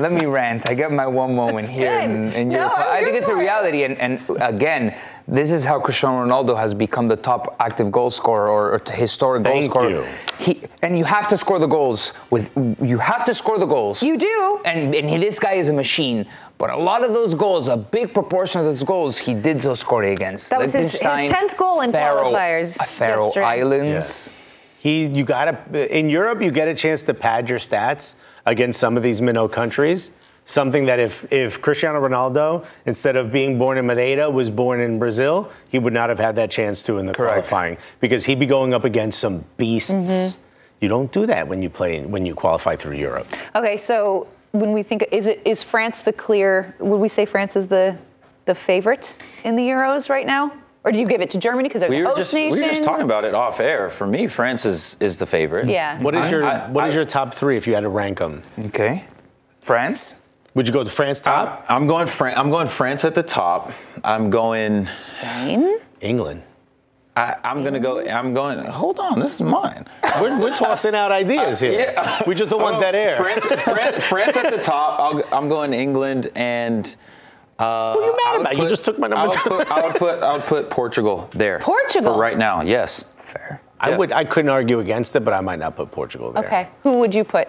let 0.00 0.10
me 0.12 0.26
rant. 0.26 0.68
I 0.68 0.74
get 0.74 0.90
my 0.90 1.06
one 1.06 1.34
moment 1.36 1.68
That's 1.68 1.78
here 1.78 2.00
in, 2.00 2.32
in 2.32 2.48
no, 2.48 2.58
Europe. 2.58 2.78
I 2.78 3.04
think 3.04 3.16
it's 3.16 3.28
a 3.28 3.36
reality, 3.36 3.84
and, 3.84 3.96
and 3.98 4.20
again, 4.40 4.98
this 5.28 5.50
is 5.50 5.64
how 5.64 5.80
Cristiano 5.80 6.24
Ronaldo 6.24 6.56
has 6.56 6.72
become 6.72 7.08
the 7.08 7.16
top 7.16 7.56
active 7.58 7.90
goal 7.90 8.10
scorer 8.10 8.48
or, 8.48 8.74
or 8.74 8.92
historic 8.92 9.42
Thank 9.42 9.72
goal 9.72 9.82
scorer. 9.82 9.90
You. 9.90 10.06
He, 10.38 10.62
and 10.82 10.96
you 10.96 11.04
have 11.04 11.26
to 11.28 11.36
score 11.36 11.58
the 11.58 11.66
goals 11.66 12.12
with 12.30 12.50
you 12.80 12.98
have 12.98 13.24
to 13.24 13.34
score 13.34 13.58
the 13.58 13.66
goals. 13.66 14.02
You 14.02 14.16
do. 14.16 14.60
And, 14.64 14.94
and 14.94 15.22
this 15.22 15.40
guy 15.40 15.54
is 15.54 15.68
a 15.68 15.72
machine. 15.72 16.26
But 16.58 16.70
a 16.70 16.76
lot 16.76 17.04
of 17.04 17.12
those 17.12 17.34
goals, 17.34 17.68
a 17.68 17.76
big 17.76 18.14
proportion 18.14 18.60
of 18.60 18.66
those 18.66 18.82
goals, 18.82 19.18
he 19.18 19.34
did 19.34 19.62
so 19.62 19.74
score 19.74 20.04
against. 20.04 20.50
That 20.50 20.60
was 20.60 20.72
his, 20.72 20.92
his 20.92 21.30
tenth 21.30 21.56
goal 21.56 21.80
in 21.80 21.92
Faroe, 21.92 22.32
qualifiers. 22.32 22.80
Uh, 22.80 22.84
Faroe 22.84 23.24
yesterday. 23.24 23.46
Islands. 23.46 24.32
He, 24.78 25.06
you 25.06 25.24
got 25.24 25.72
to 25.72 25.96
in 25.98 26.08
Europe, 26.08 26.40
you 26.40 26.52
get 26.52 26.68
a 26.68 26.74
chance 26.74 27.02
to 27.02 27.14
pad 27.14 27.50
your 27.50 27.58
stats 27.58 28.14
against 28.46 28.78
some 28.78 28.96
of 28.96 29.02
these 29.02 29.20
minnow 29.20 29.48
countries 29.48 30.12
something 30.46 30.86
that 30.86 30.98
if, 30.98 31.30
if 31.30 31.60
Cristiano 31.60 32.00
Ronaldo, 32.00 32.64
instead 32.86 33.16
of 33.16 33.30
being 33.30 33.58
born 33.58 33.76
in 33.76 33.86
Madeira, 33.86 34.30
was 34.30 34.48
born 34.48 34.80
in 34.80 34.98
Brazil, 34.98 35.50
he 35.68 35.78
would 35.78 35.92
not 35.92 36.08
have 36.08 36.18
had 36.18 36.36
that 36.36 36.50
chance 36.50 36.82
to 36.84 36.96
in 36.96 37.04
the 37.04 37.12
Correct. 37.12 37.48
qualifying 37.48 37.76
because 38.00 38.24
he'd 38.24 38.38
be 38.38 38.46
going 38.46 38.72
up 38.72 38.84
against 38.84 39.18
some 39.18 39.44
beasts. 39.58 39.92
Mm-hmm. 39.92 40.40
You 40.80 40.88
don't 40.88 41.12
do 41.12 41.26
that 41.26 41.48
when 41.48 41.62
you 41.62 41.68
play 41.68 42.04
when 42.04 42.24
you 42.24 42.34
qualify 42.34 42.76
through 42.76 42.96
Europe. 42.96 43.26
Okay, 43.54 43.76
so 43.76 44.28
when 44.52 44.72
we 44.72 44.82
think 44.82 45.06
is 45.10 45.26
it 45.26 45.42
is 45.44 45.62
France 45.62 46.02
the 46.02 46.12
clear? 46.12 46.74
Would 46.78 46.98
we 46.98 47.08
say 47.08 47.26
France 47.26 47.56
is 47.56 47.66
the 47.66 47.98
the 48.44 48.54
favorite 48.54 49.18
in 49.44 49.56
the 49.56 49.62
Euros 49.62 50.08
right 50.08 50.26
now? 50.26 50.52
Or 50.84 50.92
do 50.92 51.00
you 51.00 51.06
give 51.06 51.20
it 51.20 51.30
to 51.30 51.38
Germany 51.38 51.68
because 51.68 51.80
they're 51.80 51.90
we 51.90 52.02
the 52.02 52.06
host 52.06 52.18
just, 52.18 52.34
nation? 52.34 52.52
We 52.52 52.62
were 52.62 52.68
just 52.68 52.84
talking 52.84 53.04
about 53.04 53.24
it 53.24 53.34
off 53.34 53.58
air. 53.58 53.90
For 53.90 54.06
me, 54.06 54.28
France 54.28 54.64
is, 54.64 54.96
is 55.00 55.16
the 55.16 55.26
favorite. 55.26 55.68
Yeah. 55.68 56.00
What 56.00 56.14
is 56.14 56.30
your 56.30 56.44
I, 56.44 56.70
What 56.70 56.84
I, 56.84 56.88
is 56.88 56.94
your 56.94 57.04
top 57.04 57.34
three 57.34 57.56
if 57.56 57.66
you 57.66 57.74
had 57.74 57.80
to 57.80 57.88
rank 57.88 58.18
them? 58.18 58.42
Okay. 58.66 59.04
France. 59.60 60.14
Would 60.56 60.66
you 60.66 60.72
go 60.72 60.82
to 60.82 60.88
France 60.88 61.20
top? 61.20 61.66
I'm, 61.68 61.82
I'm 61.82 61.86
going. 61.86 62.06
Fran- 62.06 62.38
I'm 62.38 62.48
going 62.48 62.66
France 62.66 63.04
at 63.04 63.14
the 63.14 63.22
top. 63.22 63.72
I'm 64.02 64.30
going 64.30 64.86
Spain. 64.86 65.80
England. 66.00 66.44
I, 67.14 67.36
am 67.44 67.62
gonna 67.62 67.78
go. 67.78 68.00
I'm 68.00 68.32
going. 68.32 68.64
Hold 68.64 68.98
on, 68.98 69.20
this 69.20 69.34
is 69.34 69.42
mine. 69.42 69.86
We're, 70.18 70.40
we're 70.40 70.56
tossing 70.56 70.94
out 70.94 71.12
ideas 71.12 71.60
here. 71.60 71.72
Yeah. 71.72 72.22
We 72.26 72.34
just 72.34 72.48
don't 72.48 72.62
want 72.62 72.80
that 72.80 72.94
air. 72.94 73.18
France, 73.18 73.44
France, 73.44 74.04
France 74.04 74.36
at 74.38 74.50
the 74.50 74.62
top. 74.62 74.98
i 75.30 75.36
am 75.36 75.50
going 75.50 75.74
England 75.74 76.30
and. 76.34 76.96
Uh, 77.58 77.92
what 77.94 78.02
are 78.02 78.06
you 78.06 78.16
mad 78.24 78.40
about? 78.40 78.52
Put, 78.54 78.62
you 78.62 78.68
just 78.68 78.84
took 78.84 78.98
my 78.98 79.08
number. 79.08 79.24
I 79.24 79.26
would, 79.26 79.66
put, 79.66 79.72
I 79.72 79.86
would 79.86 79.96
put. 79.96 80.22
I 80.22 80.36
would 80.36 80.46
put 80.46 80.70
Portugal 80.70 81.28
there. 81.32 81.58
Portugal. 81.58 82.14
For 82.14 82.20
right 82.20 82.38
now, 82.38 82.62
yes. 82.62 83.04
Fair. 83.16 83.60
I 83.78 83.90
yeah. 83.90 83.96
would. 83.98 84.10
I 84.10 84.24
couldn't 84.24 84.50
argue 84.50 84.80
against 84.80 85.16
it, 85.16 85.20
but 85.20 85.34
I 85.34 85.42
might 85.42 85.58
not 85.58 85.76
put 85.76 85.90
Portugal 85.90 86.32
there. 86.32 86.46
Okay. 86.46 86.68
Who 86.82 86.98
would 86.98 87.14
you 87.14 87.24
put? 87.24 87.48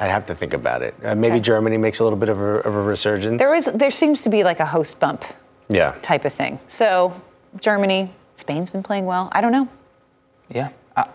I'd 0.00 0.10
have 0.10 0.26
to 0.26 0.34
think 0.34 0.54
about 0.54 0.82
it. 0.82 0.94
Uh, 1.02 1.14
maybe 1.14 1.34
okay. 1.34 1.40
Germany 1.40 1.76
makes 1.76 1.98
a 2.00 2.04
little 2.04 2.18
bit 2.18 2.28
of 2.28 2.40
a, 2.40 2.60
of 2.60 2.74
a 2.74 2.82
resurgence. 2.82 3.38
There 3.38 3.54
is, 3.54 3.66
there 3.66 3.90
seems 3.90 4.22
to 4.22 4.28
be 4.28 4.44
like 4.44 4.60
a 4.60 4.66
host 4.66 5.00
bump, 5.00 5.24
yeah, 5.68 5.94
type 6.02 6.24
of 6.24 6.32
thing. 6.32 6.60
So 6.68 7.20
Germany, 7.60 8.12
Spain's 8.36 8.70
been 8.70 8.82
playing 8.82 9.06
well. 9.06 9.28
I 9.32 9.40
don't 9.40 9.52
know. 9.52 9.68
Yeah. 10.48 10.70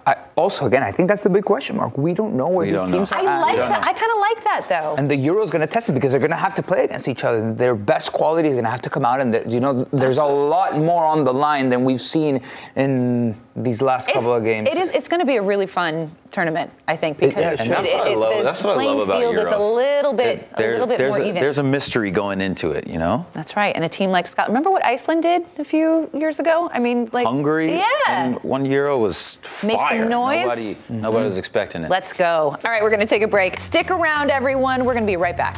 I, 0.05 0.15
also, 0.37 0.65
again, 0.65 0.81
I 0.81 0.91
think 0.91 1.09
that's 1.09 1.23
the 1.23 1.29
big 1.29 1.43
question 1.43 1.75
mark. 1.75 1.97
We 1.97 2.13
don't 2.13 2.35
know 2.35 2.47
where 2.47 2.65
we 2.65 2.71
these 2.71 2.89
teams 2.89 3.11
know. 3.11 3.17
are. 3.17 3.27
I 3.27 3.39
like 3.41 3.57
that. 3.57 3.81
Know. 3.81 3.87
I 3.87 3.93
kind 3.93 4.11
of 4.11 4.19
like 4.19 4.43
that 4.45 4.65
though. 4.69 4.95
And 4.97 5.11
the 5.11 5.15
Euro 5.15 5.43
is 5.43 5.49
going 5.49 5.59
to 5.59 5.67
test 5.67 5.89
it 5.89 5.91
because 5.93 6.11
they're 6.11 6.19
going 6.19 6.31
to 6.31 6.37
have 6.37 6.55
to 6.55 6.63
play 6.63 6.85
against 6.85 7.07
each 7.07 7.23
other. 7.23 7.53
Their 7.53 7.75
best 7.75 8.13
quality 8.13 8.47
is 8.47 8.55
going 8.55 8.63
to 8.63 8.69
have 8.71 8.81
to 8.83 8.89
come 8.89 9.03
out, 9.03 9.19
and 9.19 9.51
you 9.51 9.59
know, 9.59 9.83
there's 9.91 10.19
a 10.19 10.25
lot 10.25 10.77
more 10.77 11.03
on 11.03 11.23
the 11.23 11.33
line 11.33 11.69
than 11.69 11.83
we've 11.83 12.01
seen 12.01 12.41
in 12.75 13.35
these 13.55 13.81
last 13.81 14.07
it's, 14.07 14.15
couple 14.15 14.33
of 14.33 14.43
games. 14.43 14.67
It 14.67 14.77
is. 14.77 14.91
It's 14.91 15.07
going 15.07 15.19
to 15.19 15.25
be 15.25 15.35
a 15.35 15.41
really 15.41 15.67
fun 15.67 16.11
tournament, 16.31 16.71
I 16.87 16.95
think, 16.95 17.19
because 17.19 17.37
it, 17.37 17.69
that's, 17.69 17.87
it, 17.87 17.93
what 17.93 18.07
I 18.07 18.15
love. 18.15 18.37
The 18.37 18.43
that's 18.43 18.63
what 18.63 18.79
I 18.79 18.85
love 18.85 18.99
about 18.99 19.19
field 19.19 19.35
Euros. 19.35 19.45
is 19.45 19.51
a 19.51 19.59
little 19.59 20.13
bit, 20.13 20.51
there, 20.57 20.69
a 20.69 20.71
little 20.73 20.87
bit 20.87 20.99
more 20.99 21.19
a, 21.19 21.27
even. 21.27 21.35
There's 21.35 21.59
a 21.59 21.63
mystery 21.63 22.09
going 22.09 22.41
into 22.41 22.71
it, 22.71 22.87
you 22.87 22.97
know. 22.97 23.25
That's 23.33 23.55
right. 23.55 23.75
And 23.75 23.85
a 23.85 23.89
team 23.89 24.09
like 24.09 24.25
Scotland. 24.25 24.53
Remember 24.53 24.71
what 24.71 24.83
Iceland 24.83 25.21
did 25.21 25.43
a 25.59 25.63
few 25.63 26.09
years 26.13 26.39
ago? 26.39 26.69
I 26.73 26.79
mean, 26.79 27.09
like 27.13 27.27
Hungary. 27.27 27.73
Yeah. 27.73 28.33
One 28.41 28.65
Euro 28.65 28.97
was 28.97 29.35
fire. 29.43 29.67
Make 29.67 29.81
some 29.81 30.09
noise. 30.09 30.43
Nobody, 30.43 30.73
mm-hmm. 30.73 31.01
nobody 31.01 31.23
was 31.25 31.37
expecting 31.37 31.83
it. 31.83 31.91
Let's 31.91 32.13
go. 32.13 32.57
All 32.63 32.71
right, 32.71 32.81
we're 32.81 32.89
going 32.89 33.01
to 33.01 33.05
take 33.05 33.21
a 33.21 33.27
break. 33.27 33.59
Stick 33.59 33.91
around, 33.91 34.31
everyone. 34.31 34.85
We're 34.85 34.93
going 34.93 35.05
to 35.05 35.11
be 35.11 35.17
right 35.17 35.37
back. 35.37 35.57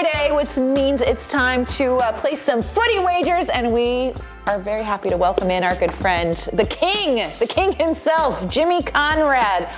Friday, 0.00 0.34
which 0.34 0.56
means 0.56 1.02
it's 1.02 1.28
time 1.28 1.66
to 1.66 1.96
uh, 1.96 2.18
place 2.20 2.40
some 2.40 2.62
footy 2.62 2.98
wagers, 3.00 3.50
and 3.50 3.70
we 3.70 4.14
are 4.46 4.58
very 4.58 4.82
happy 4.82 5.10
to 5.10 5.16
welcome 5.16 5.50
in 5.50 5.62
our 5.62 5.74
good 5.76 5.92
friend, 5.92 6.34
the 6.54 6.64
King, 6.64 7.28
the 7.38 7.46
King 7.46 7.72
himself, 7.72 8.48
Jimmy 8.48 8.82
Conrad. 8.82 9.68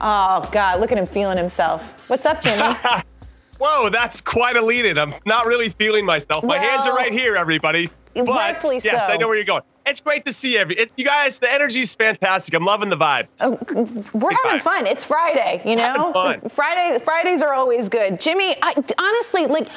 Oh 0.00 0.48
God, 0.50 0.80
look 0.80 0.90
at 0.90 0.98
him 0.98 1.06
feeling 1.06 1.36
himself. 1.36 2.10
What's 2.10 2.26
up, 2.26 2.40
Jimmy? 2.40 2.60
Whoa, 3.60 3.88
that's 3.88 4.20
quite 4.20 4.56
a 4.56 4.64
lead 4.64 4.84
in. 4.84 4.98
I'm 4.98 5.14
not 5.26 5.46
really 5.46 5.68
feeling 5.68 6.04
myself. 6.04 6.42
My 6.42 6.58
hands 6.58 6.86
are 6.88 6.94
right 6.94 7.12
here, 7.12 7.36
everybody. 7.36 7.88
But 8.14 8.60
yes, 8.84 9.06
so. 9.06 9.12
I 9.12 9.16
know 9.16 9.28
where 9.28 9.36
you're 9.36 9.44
going. 9.44 9.62
It's 9.88 10.00
great 10.00 10.24
to 10.26 10.32
see 10.32 10.58
every. 10.58 10.74
It, 10.76 10.92
you 10.96 11.04
guys, 11.04 11.38
the 11.38 11.52
energy's 11.52 11.94
fantastic. 11.94 12.54
I'm 12.54 12.64
loving 12.64 12.90
the 12.90 12.96
vibes. 12.96 13.26
Oh, 13.42 13.58
We're 14.12 14.30
Big 14.30 14.38
having 14.44 14.60
five. 14.60 14.62
fun. 14.62 14.86
It's 14.86 15.04
Friday, 15.04 15.62
you 15.64 15.76
know. 15.76 16.12
Friday 16.48 16.98
Fridays 17.02 17.42
are 17.42 17.54
always 17.54 17.88
good. 17.88 18.20
Jimmy, 18.20 18.54
I, 18.62 18.72
honestly, 18.98 19.46
like 19.46 19.68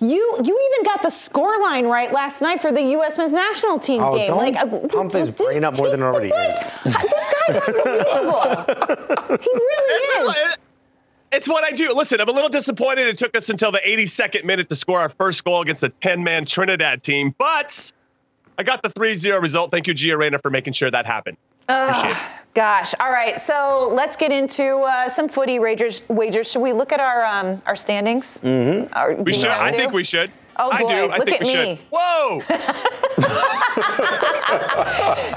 you, 0.00 0.16
you 0.44 0.70
even 0.72 0.84
got 0.84 1.02
the 1.02 1.10
score 1.10 1.60
line 1.60 1.86
right 1.86 2.10
last 2.12 2.40
night 2.42 2.60
for 2.60 2.72
the 2.72 2.82
U.S. 2.82 3.16
men's 3.18 3.32
national 3.32 3.78
team 3.78 4.02
Oh, 4.02 4.16
game. 4.16 4.28
don't 4.28 4.38
like, 4.38 4.56
uh, 4.56 4.88
pump 4.88 5.12
his 5.12 5.30
brain 5.30 5.62
up 5.62 5.76
more 5.78 5.88
than 5.90 6.02
already 6.02 6.28
is. 6.28 6.34
this 6.84 7.34
guy's 7.48 7.56
unbelievable. 7.68 8.64
he 9.40 9.50
really 9.54 10.28
is. 10.30 10.56
It's 11.32 11.48
what 11.48 11.62
I 11.64 11.70
do. 11.70 11.92
Listen, 11.94 12.20
I'm 12.20 12.28
a 12.28 12.32
little 12.32 12.48
disappointed 12.48 13.06
it 13.06 13.16
took 13.18 13.36
us 13.36 13.48
until 13.50 13.70
the 13.70 13.78
82nd 13.86 14.42
minute 14.44 14.68
to 14.70 14.74
score 14.74 14.98
our 14.98 15.10
first 15.10 15.44
goal 15.44 15.62
against 15.62 15.84
a 15.84 15.88
10 15.90 16.24
man 16.24 16.44
Trinidad 16.44 17.04
team, 17.04 17.34
but 17.38 17.92
I 18.60 18.62
got 18.62 18.82
the 18.82 18.90
3 18.90 19.14
0 19.14 19.40
result. 19.40 19.72
Thank 19.72 19.86
you, 19.86 19.94
Gio 19.94 20.18
Reyna, 20.18 20.38
for 20.38 20.50
making 20.50 20.74
sure 20.74 20.90
that 20.90 21.06
happened. 21.06 21.38
Gosh. 21.66 22.94
All 23.00 23.10
right. 23.10 23.38
So 23.38 23.90
let's 23.94 24.16
get 24.16 24.32
into 24.32 24.84
uh, 24.86 25.08
some 25.08 25.30
footy 25.30 25.58
wagers. 25.58 26.06
Wagers. 26.10 26.50
Should 26.50 26.60
we 26.60 26.74
look 26.74 26.92
at 26.92 27.00
our 27.00 27.24
um, 27.24 27.62
our 27.64 27.74
standings? 27.74 28.42
Mm-hmm. 28.42 29.22
We 29.22 29.32
should. 29.32 29.48
I 29.48 29.70
to? 29.70 29.78
think 29.78 29.92
we 29.94 30.04
should. 30.04 30.30
Oh, 30.62 30.68
I 30.70 30.82
boy. 30.82 30.88
do. 30.88 30.94
I 30.94 31.16
Look 31.16 31.28
think 31.28 31.40
at 31.40 31.46
we 31.46 31.54
me. 31.54 31.76
should. 31.76 31.78
Whoa! 31.90 32.40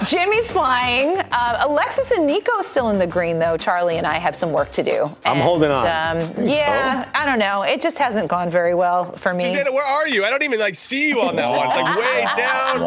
Jimmy's 0.05 0.51
flying. 0.51 1.17
Uh, 1.31 1.59
Alexis 1.61 2.11
and 2.11 2.27
Nico 2.27 2.59
still 2.61 2.89
in 2.89 2.99
the 2.99 3.07
green, 3.07 3.39
though. 3.39 3.55
Charlie 3.57 3.97
and 3.97 4.05
I 4.05 4.15
have 4.15 4.35
some 4.35 4.51
work 4.51 4.69
to 4.71 4.83
do. 4.83 5.15
I'm 5.25 5.37
holding 5.37 5.71
on. 5.71 5.85
Um, 5.85 6.45
yeah, 6.45 7.09
I 7.15 7.25
don't 7.25 7.39
know. 7.39 7.61
It 7.63 7.81
just 7.81 7.97
hasn't 7.97 8.27
gone 8.27 8.49
very 8.49 8.73
well 8.75 9.13
for 9.13 9.33
me. 9.33 9.39
Susannah, 9.41 9.71
where 9.71 9.85
are 9.85 10.07
you? 10.07 10.25
I 10.25 10.29
don't 10.29 10.43
even 10.43 10.59
like 10.59 10.75
see 10.75 11.07
you 11.09 11.21
on 11.21 11.35
that 11.37 11.49
one. 11.49 11.67
Like 11.69 11.97
way 11.97 12.25
down. 12.37 12.85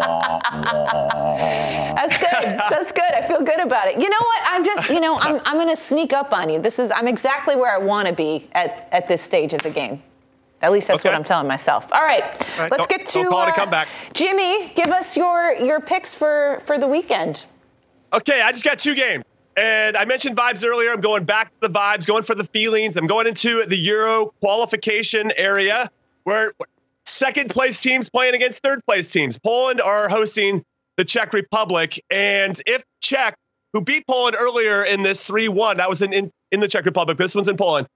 That's 1.96 2.18
good. 2.18 2.58
That's 2.70 2.92
good. 2.92 3.12
I 3.14 3.26
feel 3.26 3.42
good 3.42 3.60
about 3.60 3.88
it. 3.88 3.94
You 4.00 4.08
know 4.10 4.18
what? 4.20 4.42
I'm 4.50 4.64
just, 4.64 4.90
you 4.90 5.00
know, 5.00 5.16
I'm, 5.18 5.40
I'm 5.44 5.56
going 5.56 5.68
to 5.68 5.76
sneak 5.76 6.12
up 6.12 6.32
on 6.32 6.50
you. 6.50 6.60
This 6.60 6.78
is, 6.78 6.90
I'm 6.90 7.08
exactly 7.08 7.56
where 7.56 7.72
I 7.74 7.78
want 7.78 8.08
to 8.08 8.14
be 8.14 8.46
at, 8.52 8.88
at 8.92 9.08
this 9.08 9.22
stage 9.22 9.52
of 9.54 9.62
the 9.62 9.70
game. 9.70 10.02
At 10.62 10.72
least 10.72 10.88
that's 10.88 11.04
what 11.04 11.14
I'm 11.14 11.24
telling 11.24 11.46
myself. 11.46 11.92
All 11.92 12.00
right, 12.00 12.22
right, 12.58 12.70
let's 12.70 12.86
don't- 12.86 12.88
get 12.88 13.06
to 13.08 13.22
don't 13.22 13.30
call 13.30 13.42
it 13.42 13.48
a 13.48 13.52
uh, 13.52 13.54
comeback. 13.54 13.88
Jimmy, 14.14 14.70
give 14.74 14.88
us 14.88 15.16
your 15.16 15.54
your 15.54 15.80
picks 15.80 16.14
for 16.14 16.62
for 16.64 16.78
the 16.78 16.86
weekend. 16.86 17.44
Okay, 18.12 18.40
I 18.40 18.50
just 18.52 18.64
got 18.64 18.78
two 18.78 18.94
games. 18.94 19.24
And 19.56 19.96
I 19.96 20.04
mentioned 20.04 20.36
vibes 20.36 20.64
earlier. 20.66 20.90
I'm 20.90 21.00
going 21.00 21.24
back 21.24 21.48
to 21.48 21.68
the 21.68 21.72
vibes, 21.78 22.06
going 22.06 22.22
for 22.22 22.34
the 22.34 22.44
feelings. 22.44 22.96
I'm 22.96 23.06
going 23.06 23.26
into 23.26 23.64
the 23.64 23.76
Euro 23.76 24.26
qualification 24.40 25.32
area 25.36 25.90
where 26.24 26.52
second 27.06 27.50
place 27.50 27.80
teams 27.80 28.10
playing 28.10 28.34
against 28.34 28.62
third 28.62 28.84
place 28.86 29.10
teams. 29.10 29.38
Poland 29.38 29.80
are 29.80 30.08
hosting 30.08 30.62
the 30.96 31.04
Czech 31.04 31.32
Republic. 31.32 32.02
And 32.10 32.60
if 32.66 32.82
Czech, 33.00 33.36
who 33.72 33.80
beat 33.80 34.06
Poland 34.06 34.36
earlier 34.38 34.84
in 34.84 35.02
this 35.02 35.24
3 35.24 35.48
1, 35.48 35.78
that 35.78 35.88
was 35.88 36.02
in, 36.02 36.12
in, 36.12 36.30
in 36.52 36.60
the 36.60 36.68
Czech 36.68 36.84
Republic, 36.84 37.16
this 37.16 37.34
one's 37.34 37.48
in 37.48 37.56
Poland. 37.56 37.86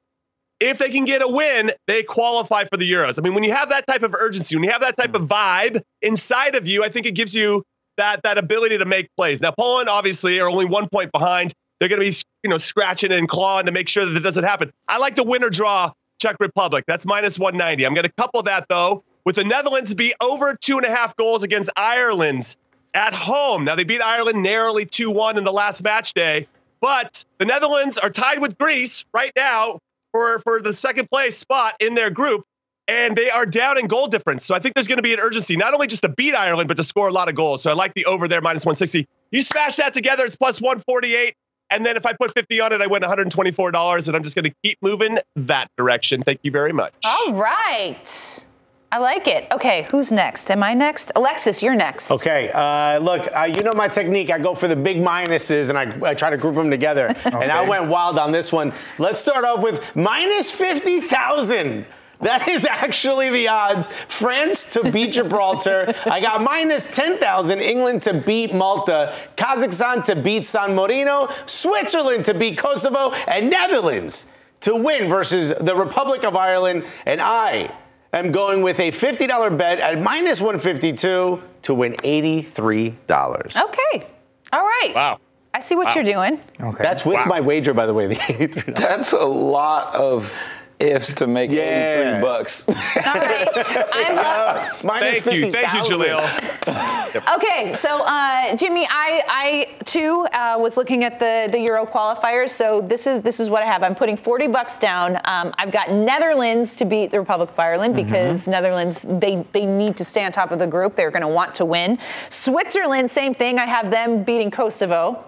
If 0.60 0.78
they 0.78 0.90
can 0.90 1.06
get 1.06 1.22
a 1.22 1.28
win, 1.28 1.72
they 1.86 2.02
qualify 2.02 2.64
for 2.64 2.76
the 2.76 2.90
Euros. 2.90 3.18
I 3.18 3.22
mean, 3.22 3.34
when 3.34 3.44
you 3.44 3.52
have 3.52 3.70
that 3.70 3.86
type 3.86 4.02
of 4.02 4.14
urgency, 4.14 4.56
when 4.56 4.64
you 4.64 4.70
have 4.70 4.82
that 4.82 4.96
type 4.96 5.14
of 5.14 5.22
hmm. 5.22 5.28
vibe 5.28 5.80
inside 6.02 6.54
of 6.54 6.68
you, 6.68 6.84
I 6.84 6.88
think 6.88 7.06
it 7.06 7.14
gives 7.14 7.34
you 7.34 7.62
that 7.96 8.22
that 8.22 8.38
ability 8.38 8.78
to 8.78 8.84
make 8.84 9.08
plays. 9.16 9.40
Now, 9.40 9.52
Poland 9.52 9.88
obviously 9.88 10.38
are 10.40 10.48
only 10.48 10.66
one 10.66 10.88
point 10.88 11.12
behind. 11.12 11.52
They're 11.78 11.88
going 11.88 12.00
to 12.00 12.06
be 12.06 12.16
you 12.42 12.50
know 12.50 12.58
scratching 12.58 13.10
and 13.10 13.28
clawing 13.28 13.66
to 13.66 13.72
make 13.72 13.88
sure 13.88 14.04
that 14.04 14.14
it 14.14 14.20
doesn't 14.20 14.44
happen. 14.44 14.70
I 14.88 14.98
like 14.98 15.16
the 15.16 15.24
winner 15.24 15.48
draw 15.48 15.92
Czech 16.20 16.36
Republic. 16.40 16.84
That's 16.86 17.06
minus 17.06 17.38
190. 17.38 17.84
I'm 17.84 17.94
going 17.94 18.06
to 18.06 18.12
couple 18.12 18.42
that 18.42 18.66
though 18.68 19.02
with 19.24 19.36
the 19.36 19.44
Netherlands 19.44 19.94
be 19.94 20.14
over 20.22 20.56
two 20.60 20.76
and 20.76 20.86
a 20.86 20.90
half 20.90 21.16
goals 21.16 21.42
against 21.42 21.70
Ireland's 21.76 22.56
at 22.94 23.14
home. 23.14 23.64
Now 23.64 23.76
they 23.76 23.84
beat 23.84 24.02
Ireland 24.02 24.42
narrowly 24.42 24.84
2-1 24.84 25.36
in 25.36 25.44
the 25.44 25.52
last 25.52 25.82
match 25.82 26.12
day, 26.12 26.46
but 26.80 27.24
the 27.38 27.44
Netherlands 27.44 27.96
are 27.98 28.10
tied 28.10 28.40
with 28.40 28.58
Greece 28.58 29.04
right 29.14 29.32
now 29.36 29.78
for 30.12 30.38
for 30.40 30.60
the 30.60 30.74
second 30.74 31.08
place 31.10 31.36
spot 31.36 31.74
in 31.80 31.94
their 31.94 32.10
group 32.10 32.44
and 32.90 33.14
they 33.16 33.30
are 33.30 33.46
down 33.46 33.78
in 33.78 33.86
goal 33.86 34.08
difference. 34.08 34.44
So 34.44 34.54
I 34.54 34.58
think 34.58 34.74
there's 34.74 34.88
going 34.88 34.98
to 34.98 35.02
be 35.02 35.12
an 35.12 35.20
urgency, 35.20 35.56
not 35.56 35.72
only 35.72 35.86
just 35.86 36.02
to 36.02 36.08
beat 36.08 36.34
Ireland, 36.34 36.66
but 36.66 36.76
to 36.76 36.82
score 36.82 37.08
a 37.08 37.12
lot 37.12 37.28
of 37.28 37.36
goals. 37.36 37.62
So 37.62 37.70
I 37.70 37.74
like 37.74 37.94
the 37.94 38.04
over 38.06 38.26
there, 38.26 38.40
minus 38.40 38.64
160. 38.64 39.06
You 39.30 39.42
smash 39.42 39.76
that 39.76 39.94
together, 39.94 40.24
it's 40.24 40.36
plus 40.36 40.60
148. 40.60 41.34
And 41.70 41.86
then 41.86 41.96
if 41.96 42.04
I 42.04 42.12
put 42.14 42.34
50 42.34 42.60
on 42.60 42.72
it, 42.72 42.82
I 42.82 42.88
win 42.88 43.02
$124. 43.02 44.08
And 44.08 44.16
I'm 44.16 44.24
just 44.24 44.34
going 44.34 44.44
to 44.44 44.54
keep 44.64 44.78
moving 44.82 45.18
that 45.36 45.68
direction. 45.76 46.20
Thank 46.22 46.40
you 46.42 46.50
very 46.50 46.72
much. 46.72 46.94
All 47.04 47.34
right. 47.34 48.46
I 48.92 48.98
like 48.98 49.28
it. 49.28 49.46
Okay, 49.52 49.86
who's 49.92 50.10
next? 50.10 50.50
Am 50.50 50.64
I 50.64 50.74
next? 50.74 51.12
Alexis, 51.14 51.62
you're 51.62 51.76
next. 51.76 52.10
Okay, 52.10 52.50
uh, 52.50 52.98
look, 52.98 53.28
uh, 53.32 53.44
you 53.44 53.62
know 53.62 53.72
my 53.72 53.86
technique. 53.86 54.30
I 54.30 54.38
go 54.40 54.52
for 54.52 54.66
the 54.66 54.74
big 54.74 54.96
minuses 54.96 55.68
and 55.68 55.78
I, 55.78 56.10
I 56.10 56.14
try 56.14 56.30
to 56.30 56.36
group 56.36 56.56
them 56.56 56.70
together. 56.70 57.14
And 57.40 57.50
I 57.50 57.66
went 57.66 57.88
wild 57.88 58.18
on 58.18 58.32
this 58.32 58.52
one. 58.52 58.72
Let's 58.98 59.20
start 59.20 59.44
off 59.44 59.62
with 59.62 59.80
minus 59.94 60.50
50,000. 60.50 61.86
That 62.20 62.48
is 62.48 62.64
actually 62.64 63.30
the 63.30 63.48
odds. 63.48 63.88
France 64.08 64.64
to 64.74 64.90
beat 64.90 65.12
Gibraltar. 65.12 65.94
I 66.04 66.20
got 66.20 66.42
minus 66.42 66.94
10,000. 66.94 67.60
England 67.60 68.02
to 68.02 68.14
beat 68.14 68.52
Malta. 68.52 69.14
Kazakhstan 69.36 70.04
to 70.06 70.16
beat 70.16 70.44
San 70.44 70.74
Marino. 70.74 71.28
Switzerland 71.46 72.24
to 72.26 72.34
beat 72.34 72.58
Kosovo. 72.58 73.12
And 73.12 73.48
Netherlands 73.48 74.26
to 74.60 74.74
win 74.74 75.08
versus 75.08 75.52
the 75.60 75.74
Republic 75.74 76.24
of 76.24 76.36
Ireland. 76.36 76.84
And 77.06 77.20
I 77.22 77.74
am 78.12 78.32
going 78.32 78.62
with 78.62 78.80
a 78.80 78.90
$50 78.90 79.56
bet 79.56 79.80
at 79.80 80.00
minus 80.02 80.40
152 80.40 81.42
to 81.62 81.74
win 81.74 81.94
$83. 81.94 83.56
Okay. 83.56 84.06
All 84.52 84.62
right. 84.62 84.92
Wow. 84.94 85.20
I 85.52 85.60
see 85.60 85.74
what 85.74 85.94
you're 85.94 86.04
doing. 86.04 86.40
Okay. 86.60 86.82
That's 86.82 87.04
with 87.04 87.26
my 87.26 87.40
wager, 87.40 87.74
by 87.74 87.86
the 87.86 87.94
way, 87.94 88.06
the 88.06 88.14
$83. 88.16 88.76
That's 88.76 89.12
a 89.12 89.24
lot 89.24 89.94
of 89.94 90.36
ifs 90.80 91.14
to 91.14 91.26
make 91.26 91.50
Yeah. 91.50 92.16
83 92.16 92.20
bucks. 92.22 92.64
All 92.68 92.74
right. 93.14 93.48
I'm 93.92 94.18
up. 94.66 94.84
Minus 94.84 95.20
Thank 95.20 95.36
you. 95.36 95.52
Thank 95.52 95.74
you, 95.74 95.80
50,000. 95.80 95.98
Jalil. 95.98 96.56
Okay, 97.34 97.74
so 97.74 98.02
uh, 98.06 98.54
Jimmy, 98.56 98.86
I, 98.88 99.22
I 99.26 99.68
too 99.84 100.28
uh, 100.32 100.56
was 100.60 100.76
looking 100.76 101.02
at 101.02 101.18
the 101.18 101.48
the 101.50 101.58
Euro 101.62 101.84
qualifiers. 101.84 102.50
So 102.50 102.80
this 102.80 103.08
is 103.08 103.20
this 103.20 103.40
is 103.40 103.50
what 103.50 103.64
I 103.64 103.66
have. 103.66 103.82
I'm 103.82 103.96
putting 103.96 104.16
40 104.16 104.46
bucks 104.46 104.78
down. 104.78 105.16
Um, 105.24 105.52
I've 105.58 105.72
got 105.72 105.90
Netherlands 105.90 106.72
to 106.76 106.84
beat 106.84 107.10
the 107.10 107.18
Republic 107.18 107.50
of 107.50 107.58
Ireland 107.58 107.96
because 107.96 108.46
Netherlands 108.46 109.04
they 109.08 109.44
they 109.50 109.66
need 109.66 109.96
to 109.96 110.04
stay 110.04 110.24
on 110.24 110.30
top 110.30 110.52
of 110.52 110.60
the 110.60 110.68
group. 110.68 110.94
They're 110.94 111.10
going 111.10 111.22
to 111.22 111.28
want 111.28 111.52
to 111.56 111.64
win. 111.64 111.98
Switzerland, 112.28 113.10
same 113.10 113.34
thing. 113.34 113.58
I 113.58 113.66
have 113.66 113.90
them 113.90 114.22
beating 114.22 114.52
Kosovo, 114.52 115.24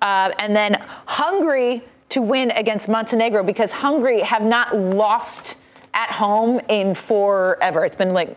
uh, 0.00 0.32
and 0.40 0.56
then 0.56 0.84
Hungary 1.06 1.82
to 2.12 2.20
win 2.20 2.50
against 2.50 2.90
Montenegro 2.90 3.42
because 3.42 3.72
Hungary 3.72 4.20
have 4.20 4.42
not 4.42 4.76
lost 4.76 5.56
at 5.94 6.10
home 6.10 6.60
in 6.68 6.94
forever. 6.94 7.86
It's 7.86 7.96
been 7.96 8.12
like 8.12 8.36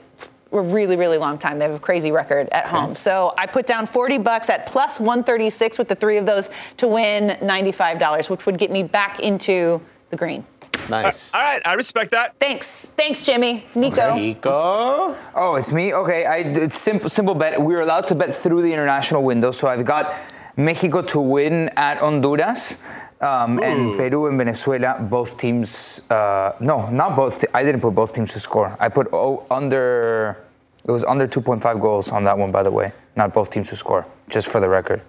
a 0.53 0.61
really, 0.61 0.95
really 0.95 1.17
long 1.17 1.37
time. 1.37 1.59
They 1.59 1.65
have 1.65 1.75
a 1.75 1.79
crazy 1.79 2.11
record 2.11 2.47
at 2.53 2.67
home. 2.67 2.95
So 2.95 3.33
I 3.37 3.45
put 3.45 3.65
down 3.65 3.85
40 3.85 4.19
bucks 4.19 4.49
at 4.49 4.65
plus 4.67 5.01
136 5.01 5.77
with 5.77 5.89
the 5.89 5.95
three 5.95 6.17
of 6.17 6.25
those 6.25 6.49
to 6.77 6.87
win 6.87 7.37
$95, 7.41 8.29
which 8.29 8.45
would 8.45 8.57
get 8.57 8.71
me 8.71 8.81
back 8.81 9.19
into 9.19 9.81
the 10.09 10.15
green. 10.15 10.45
Nice. 10.89 11.33
All 11.33 11.41
right. 11.41 11.61
I 11.65 11.73
respect 11.73 12.11
that. 12.11 12.35
Thanks. 12.39 12.91
Thanks, 12.95 13.25
Jimmy. 13.25 13.65
Nico. 13.75 14.15
Nico. 14.15 15.17
Oh, 15.35 15.55
it's 15.57 15.73
me. 15.73 15.93
Okay, 15.93 16.25
I 16.25 16.37
it's 16.37 16.79
simple 16.79 17.09
simple 17.09 17.33
bet. 17.33 17.61
We're 17.61 17.81
allowed 17.81 18.07
to 18.07 18.15
bet 18.15 18.35
through 18.35 18.61
the 18.61 18.71
international 18.71 19.23
window, 19.23 19.51
so 19.51 19.67
I've 19.67 19.85
got 19.85 20.13
Mexico 20.57 21.01
to 21.01 21.19
win 21.19 21.69
at 21.75 21.97
Honduras. 21.97 22.77
Um, 23.25 23.59
and 23.63 23.97
Peru 23.97 24.27
and 24.27 24.37
Venezuela, 24.37 24.97
both 24.99 25.37
teams. 25.37 26.01
Uh, 26.09 26.51
no, 26.59 26.87
not 26.89 27.15
both. 27.15 27.43
I 27.53 27.63
didn't 27.63 27.81
put 27.81 27.95
both 27.95 28.11
teams 28.13 28.31
to 28.33 28.39
score. 28.39 28.75
I 28.79 28.89
put 28.89 29.07
oh, 29.13 29.45
under. 29.49 30.37
It 30.87 30.91
was 30.91 31.03
under 31.03 31.27
2.5 31.27 31.81
goals 31.81 32.11
on 32.11 32.23
that 32.25 32.37
one, 32.37 32.51
by 32.51 32.61
the 32.61 32.69
way. 32.71 32.91
Not 33.15 33.33
both 33.33 33.49
teams 33.49 33.69
to 33.69 33.75
score, 33.75 34.05
just 34.29 34.47
for 34.47 34.59
the 34.59 34.69
record. 34.69 35.01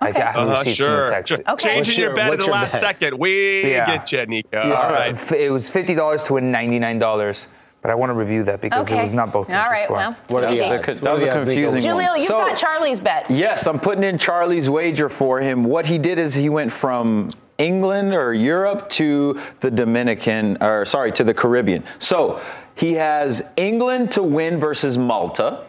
I 0.00 0.10
Okay. 0.10 0.20
got 0.20 0.48
receipts 0.48 0.78
in 0.80 0.86
the 0.86 0.96
sure. 0.96 1.10
text. 1.10 1.28
Sure. 1.30 1.38
Okay. 1.54 1.68
Changing 1.68 1.78
What's 1.80 1.96
your, 1.98 2.06
your- 2.08 2.16
bet 2.16 2.32
at 2.34 2.38
the 2.38 2.44
last 2.46 2.72
bet? 2.74 2.80
second. 2.80 3.18
We 3.18 3.72
Yeah. 3.72 3.86
get 3.86 4.12
you, 4.12 4.26
Nico. 4.26 4.48
Yeah, 4.52 4.74
All 4.74 4.90
right. 4.92 5.12
f- 5.14 5.32
It 5.32 5.50
was 5.50 5.68
fifty 5.68 5.94
dollars 5.94 6.22
to 6.24 6.34
win 6.34 6.52
ninety 6.52 6.78
nine 6.78 6.98
dollars, 7.00 7.48
but 7.82 7.90
I 7.90 7.94
want 7.96 8.10
to 8.10 8.14
review 8.14 8.42
that 8.44 8.60
because 8.60 8.86
Okay. 8.86 8.98
it 8.98 9.02
was 9.02 9.12
not 9.12 9.32
both 9.32 9.46
teams 9.48 9.58
All 9.58 9.64
to 9.64 9.70
right, 9.70 9.84
score. 9.84 9.96
well. 9.96 10.16
What 10.28 10.44
are 10.44 10.50
the 10.54 10.60
Okay. 10.60 10.68
That 10.68 10.86
was 10.86 10.98
a 11.00 11.04
What 11.04 11.12
are 11.14 11.18
the 11.18 11.30
odds, 11.30 11.48
Nico? 11.48 11.70
confusing 11.70 11.94
one. 11.94 12.04
Jalil, 12.04 12.18
you've 12.18 12.26
So- 12.28 12.38
got 12.38 12.56
Charlie's 12.56 13.00
bet. 13.00 13.30
Yes, 13.30 13.66
I'm 13.66 13.80
putting 13.80 14.04
in 14.04 14.18
Charlie's 14.18 14.68
wager 14.70 15.08
for 15.08 15.40
him. 15.40 15.64
What 15.64 15.86
he 15.86 15.98
did 15.98 16.18
is 16.18 16.34
he 16.34 16.48
went 16.48 16.70
from 16.72 17.30
England 17.58 18.14
or 18.14 18.32
Europe 18.34 18.88
to 18.90 19.40
the 19.60 19.70
Dominican, 19.70 20.58
or 20.60 20.84
sorry, 20.84 21.12
to 21.12 21.24
the 21.24 21.34
Caribbean. 21.34 21.84
So 21.98 22.40
he 22.74 22.94
has 22.94 23.42
England 23.56 24.10
to 24.12 24.22
win 24.22 24.58
versus 24.58 24.98
Malta, 24.98 25.64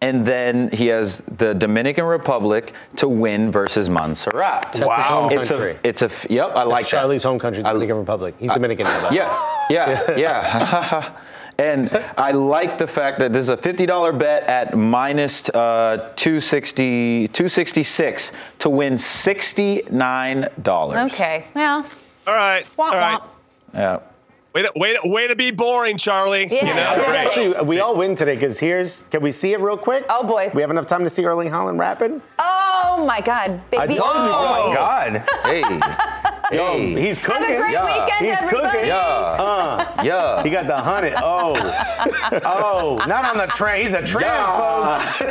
and 0.00 0.24
then 0.26 0.70
he 0.70 0.88
has 0.88 1.18
the 1.22 1.54
Dominican 1.54 2.04
Republic 2.04 2.74
to 2.96 3.08
win 3.08 3.50
versus 3.50 3.88
Montserrat. 3.88 4.62
That's 4.72 4.78
his 4.78 4.86
home 4.86 5.32
It's 5.32 5.50
a, 5.50 5.88
it's 5.88 6.02
a, 6.02 6.10
yep, 6.28 6.50
I 6.54 6.62
like 6.64 6.86
Charlie's 6.86 7.22
that. 7.22 7.28
home 7.28 7.38
country, 7.38 7.64
I- 7.64 7.72
Dominican 7.72 7.98
Republic. 7.98 8.34
He's 8.38 8.50
Dominican 8.50 8.84
now. 8.84 9.08
though. 9.08 9.14
Yeah. 9.14 9.50
Yeah, 9.70 10.16
yeah. 10.18 11.12
and 11.58 11.90
I 12.18 12.32
like 12.32 12.78
the 12.78 12.86
fact 12.86 13.18
that 13.20 13.32
this 13.32 13.42
is 13.42 13.48
a 13.48 13.56
$50 13.56 14.18
bet 14.18 14.42
at 14.44 14.76
minus, 14.76 15.48
uh, 15.50 16.12
260, 16.16 17.28
266 17.28 18.32
to 18.60 18.70
win 18.70 18.94
$69. 18.94 21.10
Okay, 21.12 21.44
well. 21.54 21.86
All 22.26 22.34
right. 22.34 22.66
Wah, 22.76 22.86
all 22.86 22.92
right. 22.92 23.20
wah. 23.20 23.26
Yeah. 23.72 24.00
Way 24.54 24.62
to, 24.62 24.72
way, 24.76 24.94
to, 24.94 25.00
way 25.04 25.26
to 25.26 25.34
be 25.34 25.50
boring, 25.50 25.96
Charlie. 25.96 26.46
Yeah. 26.46 26.68
You 26.68 26.74
know? 26.74 26.80
Yeah. 26.80 26.94
Great. 27.06 27.16
Actually, 27.16 27.62
we 27.64 27.80
all 27.80 27.96
win 27.96 28.14
today 28.14 28.34
because 28.34 28.60
here's. 28.60 29.02
Can 29.10 29.20
we 29.20 29.32
see 29.32 29.52
it 29.52 29.58
real 29.58 29.76
quick? 29.76 30.04
Oh 30.08 30.24
boy. 30.24 30.48
We 30.54 30.60
have 30.60 30.70
enough 30.70 30.86
time 30.86 31.02
to 31.02 31.10
see 31.10 31.24
Erling 31.24 31.48
Haaland 31.48 31.76
rapping. 31.78 32.22
Oh 32.38 33.04
my 33.04 33.20
God, 33.20 33.60
baby. 33.72 33.82
I 33.82 33.86
told 33.86 33.98
you. 33.98 34.04
Oh. 34.06 34.62
Oh 34.64 34.68
my 34.68 34.74
God. 34.74 35.24
Hey. 35.44 36.20
Yo, 36.52 36.78
he's 36.78 37.18
cooking. 37.18 37.42
Have 37.42 37.50
a 37.54 37.56
great 37.60 37.72
Yeah. 37.72 38.02
weekend, 38.04 38.26
He's 38.26 38.40
everybody. 38.42 38.68
cooking. 38.72 38.86
Yeah. 38.88 38.96
Uh, 38.96 40.02
Yeah. 40.02 40.42
he 40.42 40.50
got 40.50 40.66
the 40.66 40.76
hunted. 40.76 41.14
Oh, 41.16 41.54
oh, 42.44 43.00
not 43.06 43.24
on 43.24 43.38
the 43.38 43.46
train. 43.46 43.82
He's 43.84 43.94
a 43.94 44.02
train, 44.04 44.26
Yeah. 44.26 44.96
folks. 44.96 45.22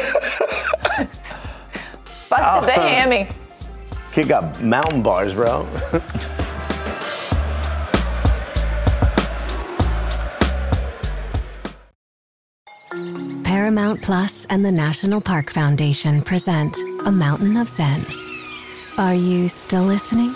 Busted 2.29 2.69
the 2.69 2.81
hammy. 2.81 3.27
Kid 4.11 4.27
got 4.27 4.61
mountain 4.61 5.01
bars, 5.03 5.33
bro. 5.33 5.67
Paramount 13.43 14.01
Plus 14.01 14.45
and 14.49 14.63
the 14.63 14.71
National 14.71 15.19
Park 15.21 15.49
Foundation 15.51 16.21
present 16.21 16.75
A 17.05 17.11
Mountain 17.11 17.57
of 17.57 17.69
Zen. 17.69 18.05
Are 18.97 19.15
you 19.15 19.49
still 19.49 19.83
listening? 19.83 20.35